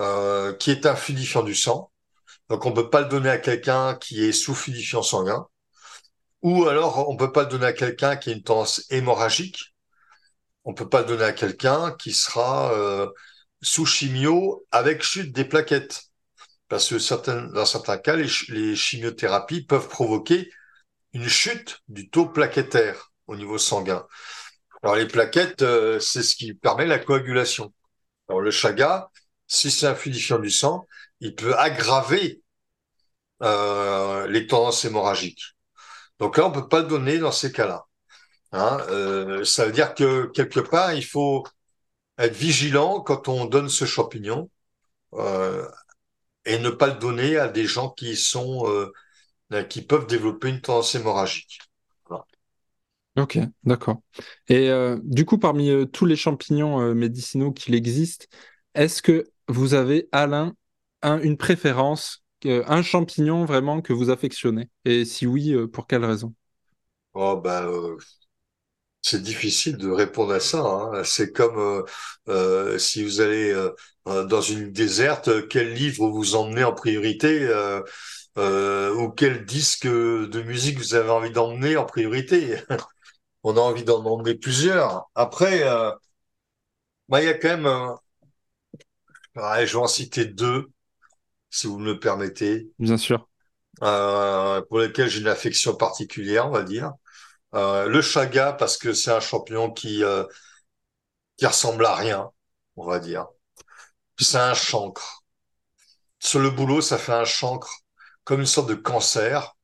euh, 0.00 0.52
qui 0.54 0.70
est 0.70 0.86
un 0.86 0.96
fluidifiant 0.96 1.42
du 1.42 1.54
sang. 1.54 1.90
Donc, 2.50 2.66
on 2.66 2.70
ne 2.70 2.74
peut 2.74 2.90
pas 2.90 3.02
le 3.02 3.08
donner 3.08 3.30
à 3.30 3.38
quelqu'un 3.38 3.96
qui 3.96 4.24
est 4.24 4.32
sous 4.32 4.54
fluidifiant 4.54 5.02
sanguin. 5.02 5.46
Ou 6.42 6.66
alors, 6.66 7.08
on 7.08 7.14
ne 7.14 7.18
peut 7.18 7.32
pas 7.32 7.44
le 7.44 7.48
donner 7.48 7.66
à 7.66 7.72
quelqu'un 7.72 8.16
qui 8.16 8.30
a 8.30 8.32
une 8.32 8.42
tendance 8.42 8.84
hémorragique. 8.90 9.74
On 10.64 10.70
ne 10.72 10.76
peut 10.76 10.88
pas 10.88 11.00
le 11.00 11.06
donner 11.06 11.24
à 11.24 11.32
quelqu'un 11.32 11.92
qui 11.92 12.12
sera 12.12 12.72
euh, 12.74 13.08
sous 13.62 13.86
chimio 13.86 14.66
avec 14.70 15.02
chute 15.02 15.32
des 15.32 15.44
plaquettes. 15.44 16.07
Parce 16.68 16.88
que 16.88 17.52
dans 17.52 17.64
certains 17.64 17.98
cas, 17.98 18.16
les, 18.16 18.28
les 18.48 18.76
chimiothérapies 18.76 19.62
peuvent 19.64 19.88
provoquer 19.88 20.50
une 21.12 21.28
chute 21.28 21.80
du 21.88 22.10
taux 22.10 22.26
plaquettaire 22.26 23.12
au 23.26 23.36
niveau 23.36 23.58
sanguin. 23.58 24.06
Alors 24.82 24.96
les 24.96 25.06
plaquettes, 25.06 25.62
euh, 25.62 25.98
c'est 25.98 26.22
ce 26.22 26.36
qui 26.36 26.54
permet 26.54 26.86
la 26.86 26.98
coagulation. 26.98 27.72
Alors 28.28 28.40
le 28.42 28.50
chaga, 28.50 29.10
si 29.46 29.70
c'est 29.70 29.86
un 29.86 29.94
fluidifiant 29.94 30.38
du 30.38 30.50
sang, 30.50 30.86
il 31.20 31.34
peut 31.34 31.56
aggraver 31.56 32.42
euh, 33.42 34.26
les 34.28 34.46
tendances 34.46 34.84
hémorragiques. 34.84 35.56
Donc 36.18 36.36
là, 36.36 36.46
on 36.46 36.52
peut 36.52 36.68
pas 36.68 36.80
le 36.80 36.86
donner 36.86 37.18
dans 37.18 37.32
ces 37.32 37.52
cas-là. 37.52 37.86
Hein, 38.52 38.78
euh, 38.90 39.44
ça 39.44 39.66
veut 39.66 39.72
dire 39.72 39.94
que 39.94 40.26
quelque 40.26 40.60
part, 40.60 40.94
il 40.94 41.04
faut 41.04 41.44
être 42.18 42.34
vigilant 42.34 43.00
quand 43.00 43.28
on 43.28 43.44
donne 43.44 43.68
ce 43.68 43.84
champignon 43.84 44.50
euh, 45.14 45.66
et 46.48 46.58
ne 46.58 46.70
pas 46.70 46.88
le 46.88 46.98
donner 46.98 47.36
à 47.38 47.48
des 47.48 47.66
gens 47.66 47.90
qui 47.90 48.16
sont 48.16 48.66
euh, 48.68 48.92
qui 49.64 49.82
peuvent 49.82 50.06
développer 50.08 50.48
une 50.50 50.60
tendance 50.62 50.94
hémorragique. 50.94 51.60
Ok, 53.16 53.38
d'accord. 53.64 54.00
Et 54.48 54.70
euh, 54.70 54.96
du 55.02 55.24
coup, 55.24 55.38
parmi 55.38 55.70
euh, 55.70 55.86
tous 55.86 56.06
les 56.06 56.14
champignons 56.14 56.80
euh, 56.80 56.94
médicinaux 56.94 57.50
qu'il 57.52 57.74
existe, 57.74 58.28
est-ce 58.74 59.02
que 59.02 59.24
vous 59.48 59.74
avez, 59.74 60.08
Alain, 60.12 60.54
une 61.02 61.36
préférence, 61.36 62.22
un 62.44 62.82
champignon 62.82 63.44
vraiment 63.44 63.80
que 63.80 63.92
vous 63.92 64.10
affectionnez? 64.10 64.68
Et 64.84 65.04
si 65.04 65.26
oui, 65.26 65.54
pour 65.72 65.86
quelle 65.86 66.04
raison? 66.04 66.34
Oh, 67.14 67.36
ben, 67.42 67.98
c'est 69.10 69.22
difficile 69.22 69.76
de 69.76 69.90
répondre 69.90 70.32
à 70.32 70.40
ça. 70.40 70.60
Hein. 70.60 71.04
C'est 71.04 71.32
comme 71.32 71.84
si 72.78 73.04
vous 73.04 73.20
allez 73.20 73.54
dans 74.06 74.40
une 74.40 74.72
déserte, 74.72 75.48
quel 75.48 75.72
livre 75.74 76.08
vous 76.08 76.34
emmenez 76.36 76.64
en 76.64 76.74
priorité 76.74 77.48
ou 78.36 79.08
quel 79.10 79.44
disque 79.44 79.86
de 79.86 80.42
musique 80.42 80.78
vous 80.78 80.94
avez 80.94 81.10
envie 81.10 81.30
d'emmener 81.30 81.76
en 81.76 81.84
priorité? 81.84 82.56
On 83.44 83.56
a 83.56 83.60
envie 83.60 83.84
d'en 83.84 84.04
emmener 84.04 84.34
plusieurs. 84.34 85.08
Après, 85.14 85.62
euh, 85.62 85.90
bah, 87.08 87.22
il 87.22 87.26
y 87.26 87.30
a 87.30 87.34
quand 87.34 87.48
même, 87.48 87.66
euh, 87.66 87.94
je 89.64 89.72
vais 89.72 89.76
en 89.76 89.86
citer 89.86 90.24
deux, 90.24 90.68
si 91.50 91.66
vous 91.66 91.78
me 91.78 91.92
le 91.92 91.98
permettez. 91.98 92.68
Bien 92.78 92.96
sûr. 92.96 93.28
Euh, 93.82 94.60
pour 94.68 94.80
lesquels 94.80 95.08
j'ai 95.08 95.20
une 95.20 95.28
affection 95.28 95.76
particulière, 95.76 96.46
on 96.46 96.50
va 96.50 96.62
dire. 96.62 96.92
Le 97.52 98.00
chaga, 98.02 98.52
parce 98.52 98.76
que 98.76 98.92
c'est 98.92 99.10
un 99.10 99.20
champignon 99.20 99.70
qui, 99.70 100.02
qui 101.36 101.46
ressemble 101.46 101.86
à 101.86 101.94
rien, 101.94 102.30
on 102.76 102.86
va 102.86 102.98
dire. 103.00 103.26
C'est 104.18 104.38
un 104.38 104.54
chancre. 104.54 105.24
Sur 106.20 106.40
le 106.40 106.50
boulot, 106.50 106.80
ça 106.80 106.98
fait 106.98 107.12
un 107.12 107.24
chancre, 107.24 107.80
comme 108.24 108.40
une 108.40 108.46
sorte 108.46 108.68
de 108.68 108.74
cancer. 108.74 109.56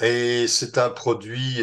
Et 0.00 0.46
c'est 0.48 0.78
un 0.78 0.90
produit 0.90 1.62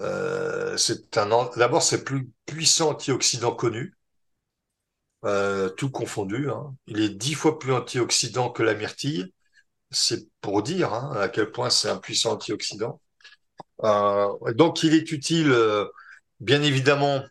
euh, 0.00 0.76
c'est 0.76 1.16
un 1.18 1.50
d'abord 1.56 1.82
c'est 1.82 1.98
le 1.98 2.04
plus 2.04 2.30
puissant 2.46 2.90
antioxydant 2.90 3.54
connu, 3.54 3.96
euh, 5.24 5.70
tout 5.70 5.90
confondu. 5.90 6.50
Hein. 6.50 6.74
Il 6.86 7.00
est 7.00 7.08
dix 7.10 7.34
fois 7.34 7.58
plus 7.58 7.72
antioxydant 7.72 8.50
que 8.50 8.62
la 8.62 8.74
myrtille. 8.74 9.32
C'est 9.92 10.28
pour 10.42 10.62
dire 10.62 10.94
hein, 10.94 11.12
à 11.16 11.28
quel 11.28 11.52
point 11.52 11.70
c'est 11.70 11.90
un 11.90 11.98
puissant 11.98 12.32
antioxydant. 12.34 13.00
Euh, 13.82 14.52
donc 14.52 14.82
il 14.82 14.94
est 14.94 15.10
utile, 15.12 15.50
euh, 15.50 15.86
bien 16.40 16.62
évidemment, 16.62 17.22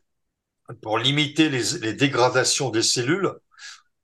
pour 0.81 0.97
limiter 0.99 1.49
les, 1.49 1.93
dégradations 1.93 2.69
des 2.69 2.83
cellules, 2.83 3.31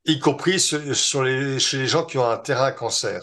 y 0.06 0.20
compris 0.20 0.60
chez 0.60 0.80
les 0.80 1.88
gens 1.88 2.06
qui 2.06 2.18
ont 2.18 2.30
un 2.30 2.38
terrain 2.38 2.72
cancer. 2.72 3.22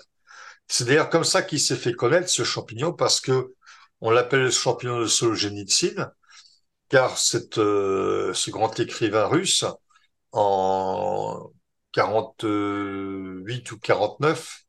C'est 0.68 0.84
d'ailleurs 0.86 1.10
comme 1.10 1.24
ça 1.24 1.42
qu'il 1.42 1.60
s'est 1.60 1.76
fait 1.76 1.92
connaître 1.92 2.28
ce 2.30 2.44
champignon 2.44 2.92
parce 2.92 3.20
que 3.20 3.54
on 4.00 4.10
l'appelle 4.10 4.42
le 4.42 4.50
champignon 4.50 5.00
de 5.00 5.06
Solzhenitsyn, 5.06 6.12
car 6.88 7.16
euh, 7.58 8.34
ce 8.34 8.50
grand 8.50 8.78
écrivain 8.80 9.26
russe, 9.26 9.64
en 10.32 11.50
48 11.92 13.72
ou 13.72 13.78
49, 13.78 14.64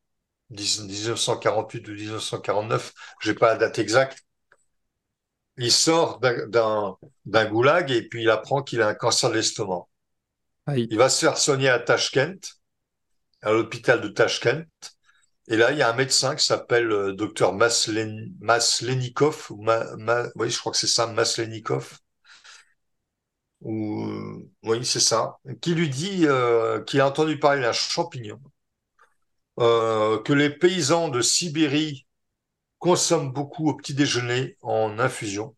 1948 0.49 1.87
ou 1.87 1.91
1949, 1.91 2.93
j'ai 3.21 3.33
pas 3.33 3.49
la 3.49 3.57
date 3.57 3.79
exacte, 3.79 4.26
il 5.57 5.71
sort 5.71 6.19
d'un 6.19 7.45
goulag 7.45 7.91
et 7.91 8.07
puis 8.07 8.23
il 8.23 8.29
apprend 8.29 8.63
qu'il 8.63 8.81
a 8.81 8.87
un 8.87 8.95
cancer 8.95 9.29
de 9.29 9.35
l'estomac. 9.35 9.85
Il 10.75 10.97
va 10.97 11.09
se 11.09 11.25
faire 11.25 11.37
soigner 11.37 11.69
à 11.69 11.79
Tashkent, 11.79 12.39
à 13.41 13.51
l'hôpital 13.51 14.01
de 14.01 14.09
Tashkent. 14.09 14.65
Et 15.47 15.55
là, 15.55 15.71
il 15.71 15.77
y 15.77 15.81
a 15.81 15.89
un 15.89 15.95
médecin 15.95 16.35
qui 16.35 16.45
s'appelle 16.45 16.91
euh, 16.91 17.13
docteur 17.13 17.53
Maslenikov, 17.53 19.47
ou 19.49 19.65
oui, 20.35 20.49
je 20.49 20.59
crois 20.59 20.73
que 20.73 20.77
c'est 20.77 20.87
ça, 20.87 21.07
Maslenikov, 21.07 21.97
ou 23.61 24.03
euh, 24.03 24.49
oui, 24.63 24.85
c'est 24.85 24.99
ça, 24.99 25.37
qui 25.61 25.73
lui 25.75 25.89
dit 25.89 26.25
euh, 26.27 26.81
qu'il 26.83 27.01
a 27.01 27.07
entendu 27.07 27.39
parler 27.39 27.61
d'un 27.61 27.73
champignon 27.73 28.39
euh, 29.59 30.19
que 30.21 30.33
les 30.33 30.49
paysans 30.49 31.09
de 31.09 31.21
Sibérie 31.21 32.06
consomment 32.79 33.31
beaucoup 33.31 33.69
au 33.69 33.75
petit 33.75 33.93
déjeuner 33.93 34.57
en 34.61 34.99
infusion, 34.99 35.55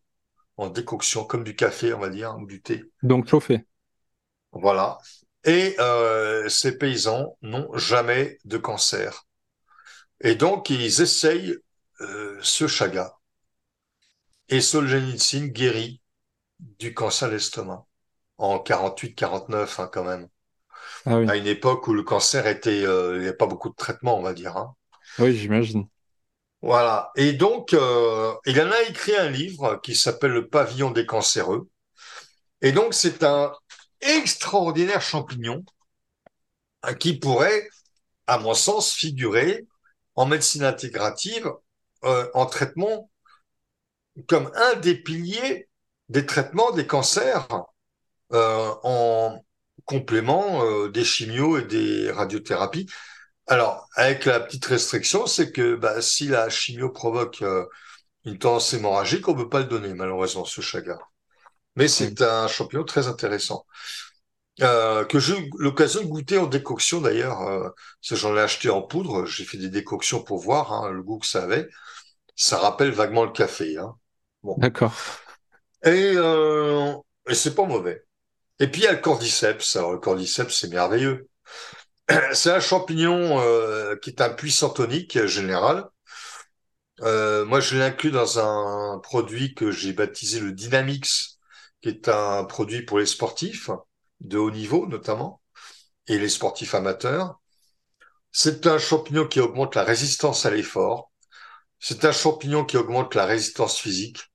en 0.56 0.68
décoction, 0.68 1.24
comme 1.24 1.44
du 1.44 1.54
café, 1.54 1.92
on 1.94 1.98
va 1.98 2.08
dire, 2.08 2.36
ou 2.38 2.46
du 2.46 2.62
thé. 2.62 2.84
Donc 3.02 3.28
chauffé. 3.28 3.66
Voilà. 4.52 4.98
Et 5.44 5.74
euh, 5.78 6.48
ces 6.48 6.76
paysans 6.76 7.36
n'ont 7.42 7.76
jamais 7.76 8.38
de 8.44 8.58
cancer. 8.58 9.26
Et 10.20 10.34
donc, 10.34 10.68
ils 10.70 11.00
essayent 11.00 11.56
euh, 12.00 12.38
ce 12.42 12.66
chaga. 12.66 13.14
Et 14.48 14.60
Solzhenitsyn 14.60 15.46
guérit 15.46 16.00
du 16.58 16.92
cancer 16.92 17.28
de 17.28 17.34
l'estomac 17.34 17.86
en 18.36 18.58
48-49 18.58 19.80
hein, 19.80 19.90
quand 19.92 20.04
même. 20.04 20.28
Ah 21.06 21.18
oui. 21.18 21.30
À 21.30 21.36
une 21.36 21.46
époque 21.46 21.86
où 21.88 21.94
le 21.94 22.02
cancer 22.02 22.46
était, 22.46 22.84
euh, 22.84 23.14
il 23.14 23.20
n'y 23.20 23.28
avait 23.28 23.36
pas 23.36 23.46
beaucoup 23.46 23.70
de 23.70 23.74
traitements, 23.74 24.18
on 24.18 24.22
va 24.22 24.34
dire. 24.34 24.56
Hein. 24.56 24.74
Oui, 25.18 25.36
j'imagine. 25.36 25.86
Voilà. 26.62 27.10
Et 27.16 27.32
donc, 27.32 27.72
euh, 27.72 28.34
il 28.46 28.60
en 28.60 28.70
a 28.70 28.82
écrit 28.82 29.16
un 29.16 29.30
livre 29.30 29.80
qui 29.82 29.94
s'appelle 29.94 30.32
Le 30.32 30.48
pavillon 30.48 30.90
des 30.90 31.06
cancéreux. 31.06 31.68
Et 32.62 32.72
donc, 32.72 32.94
c'est 32.94 33.22
un 33.24 33.52
extraordinaire 34.00 35.02
champignon 35.02 35.64
hein, 36.82 36.94
qui 36.94 37.18
pourrait, 37.18 37.68
à 38.26 38.38
mon 38.38 38.54
sens, 38.54 38.92
figurer 38.92 39.66
en 40.14 40.26
médecine 40.26 40.64
intégrative 40.64 41.50
euh, 42.04 42.28
en 42.34 42.46
traitement 42.46 43.10
comme 44.26 44.50
un 44.54 44.74
des 44.76 44.96
piliers 44.96 45.68
des 46.08 46.26
traitements 46.26 46.72
des 46.72 46.86
cancers 46.86 47.46
en 48.32 49.44
complément 49.86 50.88
des 50.88 51.04
chimios 51.04 51.58
et 51.58 51.64
des 51.64 52.10
radiothérapies. 52.10 52.86
Alors, 53.50 53.88
avec 53.96 54.26
la 54.26 54.38
petite 54.38 54.64
restriction, 54.64 55.26
c'est 55.26 55.50
que 55.50 55.74
bah, 55.74 56.00
si 56.00 56.28
la 56.28 56.48
chimio 56.48 56.88
provoque 56.88 57.42
une 58.24 58.38
tendance 58.38 58.72
hémorragique, 58.74 59.26
on 59.26 59.34
ne 59.34 59.42
peut 59.42 59.48
pas 59.48 59.58
le 59.58 59.64
donner, 59.64 59.92
malheureusement, 59.92 60.44
ce 60.44 60.60
chaga. 60.60 60.98
Mais 61.74 61.88
c'est 61.88 62.22
un 62.22 62.46
champignon 62.46 62.84
très 62.84 63.08
intéressant. 63.08 63.66
Euh, 64.62 65.04
que 65.04 65.18
j'ai 65.18 65.38
eu 65.38 65.50
l'occasion 65.58 66.02
de 66.02 66.06
goûter 66.06 66.38
en 66.38 66.46
décoction 66.46 67.00
d'ailleurs. 67.00 67.40
Euh, 67.42 67.70
j'en 68.02 68.36
ai 68.36 68.40
acheté 68.40 68.70
en 68.70 68.82
poudre. 68.82 69.24
J'ai 69.24 69.44
fait 69.44 69.56
des 69.56 69.70
décoctions 69.70 70.22
pour 70.22 70.38
voir 70.38 70.72
hein, 70.72 70.90
le 70.90 71.02
goût 71.02 71.18
que 71.18 71.26
ça 71.26 71.42
avait. 71.42 71.68
Ça 72.36 72.58
rappelle 72.58 72.90
vaguement 72.90 73.24
le 73.24 73.32
café. 73.32 73.78
Hein. 73.78 73.94
Bon. 74.44 74.54
D'accord. 74.58 74.94
Et, 75.84 76.12
euh, 76.14 76.92
et 77.28 77.34
c'est 77.34 77.54
pas 77.54 77.64
mauvais. 77.64 78.04
Et 78.60 78.68
puis 78.68 78.82
il 78.82 78.84
y 78.84 78.86
a 78.86 78.92
le 78.92 79.00
cordyceps. 79.00 79.76
Alors 79.76 79.92
le 79.92 79.98
cordyceps, 79.98 80.50
c'est 80.50 80.68
merveilleux. 80.68 81.26
C'est 82.32 82.50
un 82.50 82.60
champignon 82.60 83.40
euh, 83.40 83.96
qui 83.96 84.10
est 84.10 84.20
un 84.20 84.30
puissant 84.30 84.70
tonique 84.70 85.26
général. 85.26 85.88
Euh, 87.02 87.44
moi, 87.44 87.60
je 87.60 87.76
l'ai 87.76 87.82
inclus 87.82 88.10
dans 88.10 88.38
un 88.38 88.98
produit 88.98 89.54
que 89.54 89.70
j'ai 89.70 89.92
baptisé 89.92 90.40
le 90.40 90.52
Dynamix, 90.52 91.38
qui 91.80 91.88
est 91.88 92.08
un 92.08 92.44
produit 92.44 92.82
pour 92.82 92.98
les 92.98 93.06
sportifs 93.06 93.70
de 94.20 94.38
haut 94.38 94.50
niveau 94.50 94.86
notamment, 94.86 95.40
et 96.08 96.18
les 96.18 96.28
sportifs 96.28 96.74
amateurs. 96.74 97.40
C'est 98.32 98.66
un 98.66 98.78
champignon 98.78 99.26
qui 99.26 99.40
augmente 99.40 99.74
la 99.74 99.84
résistance 99.84 100.46
à 100.46 100.50
l'effort. 100.50 101.10
C'est 101.78 102.04
un 102.04 102.12
champignon 102.12 102.64
qui 102.64 102.76
augmente 102.76 103.14
la 103.14 103.26
résistance 103.26 103.78
physique, 103.78 104.30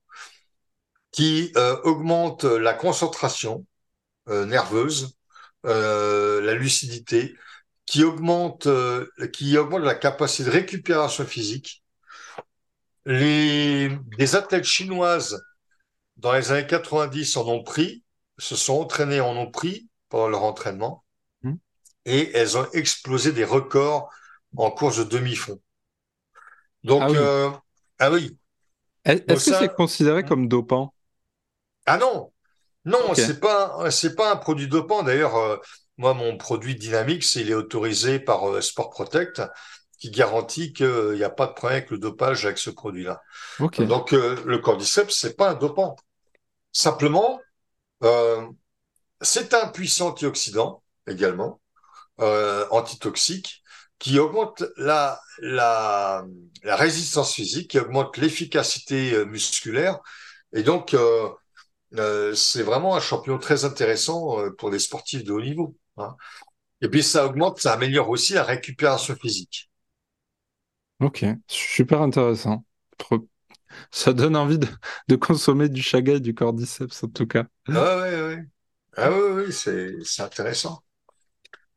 qui 1.11 1.51
euh, 1.57 1.79
augmente 1.83 2.45
la 2.45 2.73
concentration 2.73 3.65
euh, 4.29 4.45
nerveuse, 4.45 5.17
euh, 5.65 6.41
la 6.41 6.53
lucidité, 6.53 7.35
qui 7.85 8.03
augmente, 8.03 8.67
qui 9.33 9.57
augmente 9.57 9.83
la 9.83 9.95
capacité 9.95 10.45
de 10.45 10.51
récupération 10.51 11.25
physique. 11.25 11.83
Les, 13.05 14.35
athlètes 14.35 14.63
chinoises 14.63 15.43
dans 16.17 16.33
les 16.33 16.51
années 16.51 16.67
90 16.67 17.37
en 17.37 17.47
ont 17.47 17.63
pris 17.63 18.03
se 18.37 18.55
sont 18.55 18.73
entraînées 18.73 19.21
en 19.21 19.35
ont 19.37 19.51
pris 19.51 19.87
pendant 20.09 20.27
leur 20.27 20.43
entraînement 20.43 21.03
hmm. 21.43 21.55
et 22.05 22.31
elles 22.35 22.57
ont 22.57 22.67
explosé 22.73 23.31
des 23.31 23.45
records 23.45 24.09
en 24.57 24.71
course 24.71 24.97
de 24.97 25.03
demi-fond. 25.03 25.61
Donc, 26.83 27.01
ah 27.03 27.09
oui. 27.09 27.17
Euh, 27.17 27.51
ah 29.05 29.13
Est-ce 29.13 29.51
que 29.51 29.57
c'est 29.57 29.75
considéré 29.75 30.23
comme 30.23 30.47
dopant? 30.47 30.93
Ah 31.85 31.97
non, 31.97 32.31
non, 32.85 33.13
c'est 33.13 33.39
pas, 33.39 33.89
c'est 33.91 34.15
pas 34.15 34.31
un 34.31 34.35
produit 34.35 34.67
dopant. 34.67 35.03
D'ailleurs, 35.03 35.35
euh, 35.35 35.57
moi, 35.97 36.13
mon 36.13 36.37
produit 36.37 36.75
Dynamix, 36.75 37.35
il 37.35 37.49
est 37.49 37.53
autorisé 37.55 38.19
par 38.19 38.49
euh, 38.49 38.61
Sport 38.61 38.89
Protect, 38.89 39.41
qui 39.99 40.11
garantit 40.11 40.73
qu'il 40.73 41.13
n'y 41.15 41.23
a 41.23 41.29
pas 41.29 41.47
de 41.47 41.53
problème 41.53 41.77
avec 41.77 41.91
le 41.91 41.97
dopage 41.97 42.45
avec 42.45 42.57
ce 42.57 42.69
produit-là. 42.69 43.21
Donc, 43.79 44.11
le 44.11 44.57
cordyceps, 44.57 45.09
c'est 45.09 45.35
pas 45.35 45.51
un 45.51 45.53
dopant. 45.55 45.95
Simplement, 46.73 47.39
euh, 48.03 48.45
c'est 49.21 49.53
un 49.53 49.67
puissant 49.67 50.09
antioxydant 50.09 50.83
également, 51.07 51.61
euh, 52.19 52.65
antitoxique, 52.71 53.63
qui 53.99 54.19
augmente 54.19 54.63
la, 54.77 55.19
la, 55.39 56.25
la, 56.63 56.75
résistance 56.75 57.33
physique, 57.33 57.71
qui 57.71 57.79
augmente 57.79 58.17
l'efficacité 58.17 59.13
euh, 59.13 59.25
musculaire. 59.25 59.99
Et 60.53 60.63
donc, 60.63 60.93
euh, 60.93 61.29
euh, 61.97 62.35
c'est 62.35 62.63
vraiment 62.63 62.95
un 62.95 62.99
champion 62.99 63.37
très 63.37 63.65
intéressant 63.65 64.39
euh, 64.39 64.51
pour 64.51 64.69
les 64.69 64.79
sportifs 64.79 65.23
de 65.23 65.31
haut 65.31 65.41
niveau. 65.41 65.75
Hein. 65.97 66.15
Et 66.81 66.89
puis, 66.89 67.03
ça 67.03 67.25
augmente, 67.25 67.59
ça 67.59 67.73
améliore 67.73 68.09
aussi 68.09 68.33
la 68.33 68.43
récupération 68.43 69.15
physique. 69.15 69.69
Ok, 70.99 71.25
super 71.47 72.01
intéressant. 72.01 72.65
Ça 73.91 74.13
donne 74.13 74.35
envie 74.37 74.59
de, 74.59 75.15
consommer 75.15 75.69
du 75.69 75.81
chaga 75.81 76.13
et 76.13 76.19
du 76.19 76.33
cordyceps, 76.33 77.03
en 77.03 77.07
tout 77.07 77.27
cas. 77.27 77.45
Ah 77.67 77.97
oui, 78.01 78.09
oui. 78.27 78.43
Ah 78.97 79.11
oui, 79.11 79.45
oui, 79.47 79.53
c'est 80.03 80.21
intéressant. 80.21 80.81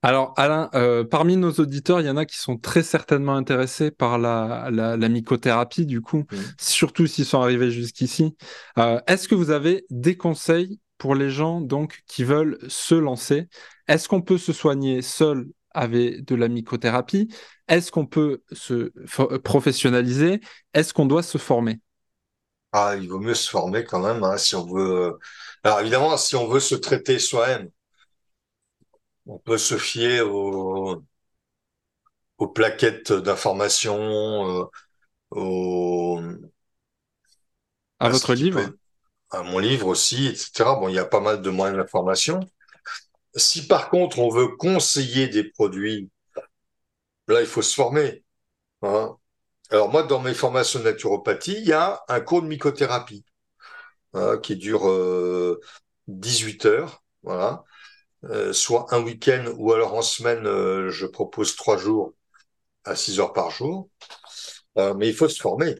Alors, 0.03 0.33
Alain, 0.37 0.71
euh, 0.75 1.03
parmi 1.03 1.37
nos 1.37 1.51
auditeurs, 1.51 2.01
il 2.01 2.07
y 2.07 2.11
en 2.11 2.17
a 2.17 2.25
qui 2.25 2.39
sont 2.39 2.57
très 2.57 2.85
certainement 2.85 3.35
intéressés 3.35 3.91
par 3.91 4.19
la, 4.19 4.69
la, 4.71 5.09
mycothérapie, 5.09 5.87
du 5.87 6.01
coup, 6.01 6.25
mmh. 6.31 6.37
surtout 6.61 7.09
s'ils 7.09 7.25
sont 7.25 7.43
arrivés 7.43 7.73
jusqu'ici. 7.73 8.37
Euh, 8.79 9.01
est-ce 9.09 9.27
que 9.27 9.35
vous 9.35 9.51
avez 9.51 9.85
des 9.91 10.17
conseils 10.17 10.79
pour 10.99 11.17
les 11.17 11.31
gens 11.31 11.61
donc 11.61 12.03
qui 12.07 12.23
veulent 12.23 12.59
se 12.69 12.95
lancer? 12.95 13.49
Est-ce 13.89 14.09
qu'on 14.09 14.23
peut 14.23 14.39
se 14.39 14.53
soigner 14.53 15.03
seul 15.03 15.47
avec 15.71 16.25
de 16.25 16.35
la 16.35 16.49
mycothérapie? 16.49 17.29
Est-ce 17.67 17.91
qu'on 17.91 18.07
peut 18.07 18.43
se 18.53 18.93
professionnaliser? 19.39 20.41
Est-ce 20.75 20.95
qu'on 20.95 21.07
doit 21.07 21.23
se 21.23 21.39
former? 21.39 21.81
Ah, 22.73 22.95
il 22.97 23.09
vaut 23.09 23.19
mieux 23.19 23.35
se 23.35 23.49
former 23.49 23.85
quand 23.85 24.01
même, 24.01 24.23
hein, 24.23 24.37
si 24.37 24.55
on 24.55 24.67
veut. 24.67 25.13
Euh, 25.15 25.19
alors 25.65 25.81
évidemment, 25.81 26.17
si 26.19 26.37
on 26.37 26.47
veut 26.49 26.61
se 26.61 26.75
traiter 26.75 27.19
soi-même, 27.19 27.71
on 29.27 29.39
peut 29.39 29.59
se 29.59 29.77
fier 29.79 30.23
aux, 30.23 31.05
aux 32.39 32.49
plaquettes 32.49 33.13
d'information, 33.13 34.61
euh, 34.63 34.65
aux... 35.31 36.21
à, 37.99 38.09
votre 38.09 38.35
livre, 38.35 38.73
à 39.31 39.43
mon 39.43 39.59
livre 39.59 39.89
aussi, 39.89 40.27
etc. 40.27 40.77
Bon, 40.77 40.89
il 40.89 40.95
y 40.95 40.99
a 40.99 41.05
pas 41.05 41.21
mal 41.21 41.43
de 41.43 41.51
moyens 41.51 41.79
d'information. 41.79 42.41
Si 43.39 43.67
par 43.67 43.91
contre 43.91 44.19
on 44.19 44.29
veut 44.31 44.49
conseiller 44.57 45.29
des 45.29 45.45
produits, 45.45 46.11
là 47.29 47.41
il 47.41 47.47
faut 47.47 47.63
se 47.63 47.75
former. 47.75 48.25
Hein. 48.83 49.17
Alors 49.71 49.91
moi, 49.91 50.03
dans 50.03 50.21
mes 50.21 50.35
formations 50.35 50.79
de 50.81 50.85
naturopathie, 50.85 51.57
il 51.59 51.67
y 51.69 51.73
a 51.73 52.03
un 52.09 52.21
cours 52.21 52.43
de 52.43 52.49
mycothérapie 52.49 53.25
hein, 54.15 54.39
qui 54.39 54.57
dure 54.57 54.83
18 56.09 56.67
euh, 56.67 56.71
heures, 56.71 57.03
euh, 58.25 58.53
soit 58.53 58.87
un 58.95 59.03
week-end 59.03 59.53
ou 59.59 59.73
alors 59.73 59.95
en 59.95 60.03
semaine, 60.03 60.47
euh, 60.47 60.91
je 60.91 61.07
propose 61.07 61.57
trois 61.57 61.77
jours 61.79 62.15
à 62.85 62.97
6 62.97 63.21
heures 63.21 63.33
par 63.33 63.51
jour. 63.51 63.91
mais 64.77 65.09
il 65.09 65.15
faut 65.15 65.29
se 65.29 65.41
former. 65.41 65.75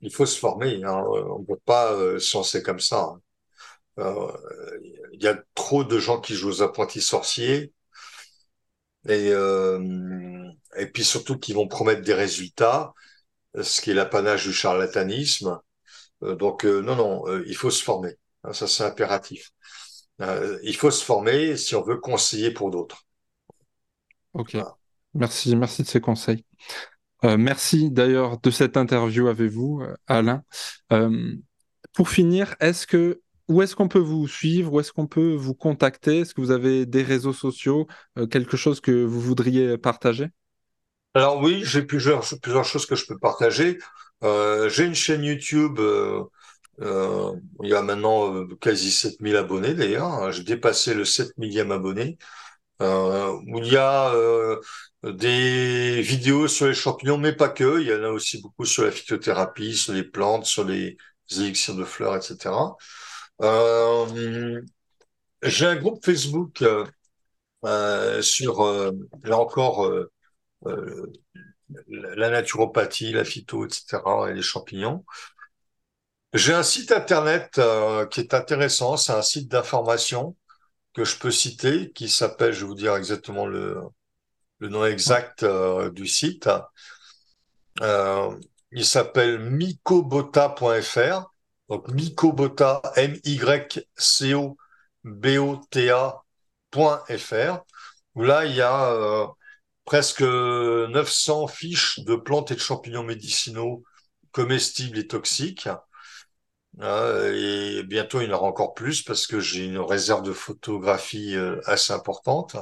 Il 0.00 0.12
faut 0.12 0.26
se 0.26 0.38
former. 0.38 0.82
Hein. 0.84 1.04
On 1.06 1.40
ne 1.40 1.46
peut 1.46 1.60
pas 1.64 1.94
se 2.18 2.36
lancer 2.36 2.62
comme 2.62 2.80
ça. 2.80 3.14
Il 3.98 5.22
y 5.22 5.26
a 5.26 5.38
trop 5.54 5.84
de 5.84 5.98
gens 5.98 6.20
qui 6.20 6.34
jouent 6.34 6.50
aux 6.50 6.62
apprentis 6.62 7.00
sorciers 7.00 7.72
et, 9.08 9.30
euh, 9.32 10.48
et 10.76 10.86
puis 10.86 11.04
surtout 11.04 11.38
qui 11.38 11.52
vont 11.52 11.68
promettre 11.68 12.02
des 12.02 12.14
résultats, 12.14 12.92
ce 13.60 13.80
qui 13.80 13.90
est 13.90 13.94
l'apanage 13.94 14.46
du 14.46 14.52
charlatanisme. 14.52 15.58
Euh, 16.22 16.34
donc 16.34 16.64
euh, 16.64 16.80
non, 16.80 16.96
non, 16.96 17.26
euh, 17.28 17.44
il 17.46 17.56
faut 17.56 17.70
se 17.70 17.82
former. 17.82 18.14
Hein, 18.44 18.52
ça, 18.52 18.66
c'est 18.66 18.84
impératif. 18.84 19.50
il 20.62 20.76
faut 20.76 20.90
se 20.90 21.04
former 21.04 21.56
si 21.56 21.74
on 21.74 21.82
veut 21.82 21.98
conseiller 21.98 22.50
pour 22.50 22.70
d'autres. 22.70 23.04
Ok. 24.34 24.56
Merci, 25.14 25.56
merci 25.56 25.82
de 25.82 25.88
ces 25.88 26.00
conseils. 26.00 26.44
merci 27.22 27.90
d'ailleurs 27.90 28.38
de 28.38 28.50
cette 28.50 28.76
interview 28.76 29.28
avec 29.28 29.50
vous, 29.50 29.82
Alain. 30.06 30.42
pour 31.92 32.08
finir, 32.08 32.54
est-ce 32.60 32.86
que 32.86 33.20
où 33.48 33.62
est-ce 33.62 33.74
qu'on 33.74 33.88
peut 33.88 33.98
vous 33.98 34.28
suivre? 34.28 34.72
Où 34.72 34.80
est-ce 34.80 34.92
qu'on 34.92 35.06
peut 35.06 35.34
vous 35.34 35.54
contacter? 35.54 36.20
Est-ce 36.20 36.34
que 36.34 36.40
vous 36.40 36.50
avez 36.50 36.86
des 36.86 37.02
réseaux 37.02 37.32
sociaux 37.32 37.86
euh, 38.18 38.26
Quelque 38.26 38.56
chose 38.56 38.80
que 38.80 39.04
vous 39.04 39.20
voudriez 39.20 39.78
partager? 39.78 40.28
Alors 41.14 41.40
oui, 41.40 41.62
j'ai 41.64 41.82
plusieurs, 41.82 42.22
choses 42.22 42.86
que 42.86 42.94
je 42.94 43.06
peux 43.06 43.18
partager. 43.18 43.78
Euh, 44.22 44.68
j'ai 44.68 44.84
une 44.84 44.94
chaîne 44.94 45.24
YouTube. 45.24 45.80
Euh, 45.80 46.22
il 47.62 47.70
y 47.70 47.74
a 47.74 47.82
maintenant 47.82 48.46
quasi 48.60 48.90
7000 48.90 49.36
abonnés 49.36 49.74
d'ailleurs. 49.74 50.30
J'ai 50.30 50.44
dépassé 50.44 50.94
le 50.94 51.04
7 51.04 51.36
millième 51.38 51.72
abonné. 51.72 52.18
où 52.80 53.58
il 53.58 53.72
y 53.72 53.76
a 53.76 54.12
des 55.02 56.02
vidéos 56.02 56.48
sur 56.48 56.66
les 56.66 56.74
champignons, 56.74 57.18
mais 57.18 57.32
pas 57.32 57.48
que. 57.48 57.80
Il 57.80 57.88
y 57.88 57.94
en 57.94 58.04
a 58.04 58.10
aussi 58.10 58.40
beaucoup 58.42 58.66
sur 58.66 58.84
la 58.84 58.90
phytothérapie, 58.90 59.74
sur 59.74 59.94
les 59.94 60.04
plantes, 60.04 60.44
sur 60.44 60.64
les 60.64 60.96
élixirs 61.36 61.74
de 61.74 61.84
fleurs, 61.84 62.16
etc. 62.16 62.50
Euh, 63.42 64.60
j'ai 65.42 65.66
un 65.66 65.76
groupe 65.76 66.04
Facebook 66.04 66.62
euh, 66.62 66.84
euh 67.64 68.22
sur, 68.22 68.62
là 69.24 69.38
encore, 69.38 69.90
la 71.88 72.30
naturopathie, 72.30 73.12
la 73.12 73.24
phyto, 73.24 73.66
etc., 73.66 73.98
et 74.30 74.34
les 74.34 74.42
champignons. 74.42 75.04
J'ai 76.34 76.52
un 76.54 76.62
site 76.62 76.92
internet 76.92 77.60
qui 78.10 78.20
est 78.20 78.34
intéressant, 78.34 78.96
c'est 78.96 79.12
un 79.12 79.22
site 79.22 79.48
d'information 79.48 80.36
que 80.94 81.04
je 81.04 81.18
peux 81.18 81.30
citer, 81.30 81.92
qui 81.92 82.08
s'appelle, 82.08 82.52
je 82.52 82.60
vais 82.60 82.66
vous 82.66 82.74
dire 82.74 82.96
exactement 82.96 83.46
le, 83.46 83.80
le 84.58 84.68
nom 84.68 84.84
exact 84.84 85.44
du 85.92 86.06
site. 86.06 86.48
il 88.72 88.84
s'appelle 88.84 89.38
mycobota.fr 89.38 91.32
donc 91.68 91.88
Mycobota, 91.88 92.82
M-Y-C-O, 92.96 94.56
bota.fr, 95.04 96.22
où 98.14 98.22
là, 98.22 98.44
il 98.44 98.54
y 98.54 98.62
a 98.62 98.92
euh, 98.92 99.26
presque 99.84 100.22
900 100.22 101.46
fiches 101.48 102.00
de 102.00 102.16
plantes 102.16 102.50
et 102.50 102.54
de 102.54 102.60
champignons 102.60 103.04
médicinaux 103.04 103.82
comestibles 104.32 104.98
et 104.98 105.06
toxiques. 105.06 105.68
Euh, 106.80 107.78
et 107.80 107.82
bientôt, 107.82 108.20
il 108.20 108.28
y 108.28 108.32
en 108.32 108.36
aura 108.36 108.46
encore 108.46 108.74
plus 108.74 109.02
parce 109.02 109.26
que 109.26 109.40
j'ai 109.40 109.64
une 109.64 109.78
réserve 109.78 110.22
de 110.22 110.32
photographie 110.32 111.34
euh, 111.36 111.60
assez 111.64 111.92
importante. 111.92 112.56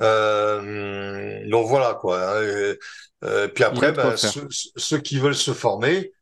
Euh, 0.00 1.48
donc 1.48 1.66
voilà 1.66 1.94
quoi. 1.94 2.38
Hein. 2.38 2.74
puis 3.54 3.64
après, 3.64 3.90
ben, 3.92 4.14
ceux, 4.16 4.98
qui 4.98 5.18
veulent 5.18 5.34
se 5.34 5.52
former, 5.52 6.12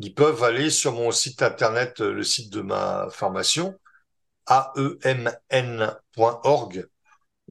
ils 0.00 0.14
peuvent 0.14 0.42
aller 0.42 0.70
sur 0.70 0.92
mon 0.92 1.10
site 1.10 1.42
internet, 1.42 2.00
le 2.00 2.22
site 2.22 2.52
de 2.52 2.60
ma 2.60 3.08
formation, 3.10 3.78
aemn.org. 4.46 5.26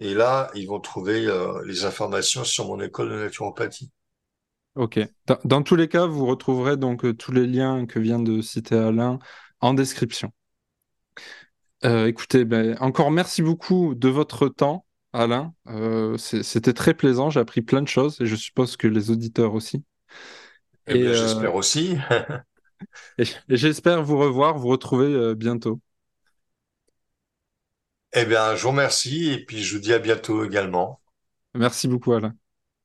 Et 0.01 0.13
là, 0.13 0.49
ils 0.55 0.67
vont 0.67 0.79
trouver 0.79 1.27
les 1.65 1.85
informations 1.85 2.43
sur 2.43 2.67
mon 2.67 2.79
école 2.79 3.09
de 3.09 3.15
naturopathie. 3.15 3.91
Ok. 4.75 4.99
Dans, 5.43 5.61
tous 5.61 5.75
les 5.75 5.87
cas, 5.87 6.05
vous 6.05 6.25
retrouverez 6.25 6.77
donc 6.77 7.03
euh, 7.03 7.13
tous 7.13 7.31
les 7.31 7.45
liens 7.45 7.85
que 7.85 7.99
vient 7.99 8.19
de 8.19 8.41
citer 8.41 8.75
Alain 8.75 9.19
en 9.59 9.73
description. 9.73 10.31
Euh, 11.83 12.07
écoutez, 12.07 12.45
ben, 12.45 12.77
encore 12.79 13.11
merci 13.11 13.41
beaucoup 13.41 13.93
de 13.95 14.07
votre 14.07 14.47
temps, 14.47 14.85
Alain. 15.11 15.53
Euh, 15.67 16.17
c'était 16.17 16.73
très 16.73 16.93
plaisant, 16.93 17.29
j'ai 17.29 17.39
appris 17.39 17.61
plein 17.61 17.81
de 17.81 17.87
choses 17.87 18.21
et 18.21 18.25
je 18.25 18.35
suppose 18.35 18.77
que 18.77 18.87
les 18.87 19.11
auditeurs 19.11 19.53
aussi. 19.53 19.83
Eh 20.89 20.97
et, 20.97 21.13
j'espère 21.13 21.55
aussi. 21.55 21.97
et, 23.17 23.25
j'espère 23.49 24.03
vous 24.03 24.17
revoir, 24.17 24.57
vous 24.57 24.67
retrouver 24.67 25.35
bientôt. 25.35 25.79
Eh 28.13 28.25
bien, 28.25 28.55
je 28.55 28.63
vous 28.63 28.69
remercie 28.69 29.31
et 29.31 29.45
puis 29.45 29.63
je 29.63 29.75
vous 29.75 29.81
dis 29.81 29.93
à 29.93 29.99
bientôt 29.99 30.43
également. 30.43 30.99
Merci 31.53 31.87
beaucoup, 31.87 32.13
Alain. 32.13 32.33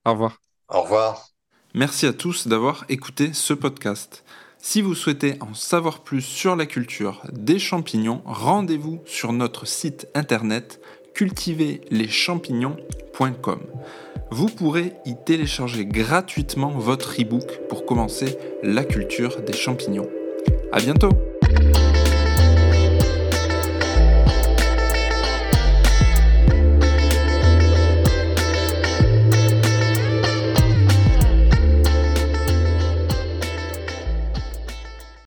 Au 0.04 0.12
revoir. 0.12 0.38
Au 0.68 0.82
revoir. 0.82 1.28
Merci 1.74 2.06
à 2.06 2.12
tous 2.12 2.46
d'avoir 2.46 2.84
écouté 2.88 3.32
ce 3.32 3.54
podcast. 3.54 4.24
Si 4.58 4.80
vous 4.80 4.94
souhaitez 4.94 5.36
en 5.40 5.52
savoir 5.54 6.02
plus 6.02 6.22
sur 6.22 6.56
la 6.56 6.66
culture 6.66 7.22
des 7.32 7.58
champignons, 7.58 8.22
rendez-vous 8.24 9.02
sur 9.06 9.32
notre 9.32 9.66
site 9.66 10.08
internet 10.14 10.80
cultiverleschampignons.com. 11.14 13.60
Vous 14.30 14.48
pourrez 14.48 14.92
y 15.06 15.14
télécharger 15.24 15.86
gratuitement 15.86 16.70
votre 16.70 17.20
e-book 17.20 17.60
pour 17.68 17.86
commencer 17.86 18.36
la 18.62 18.84
culture 18.84 19.42
des 19.42 19.52
champignons. 19.52 20.08
À 20.72 20.80
bientôt! 20.80 21.10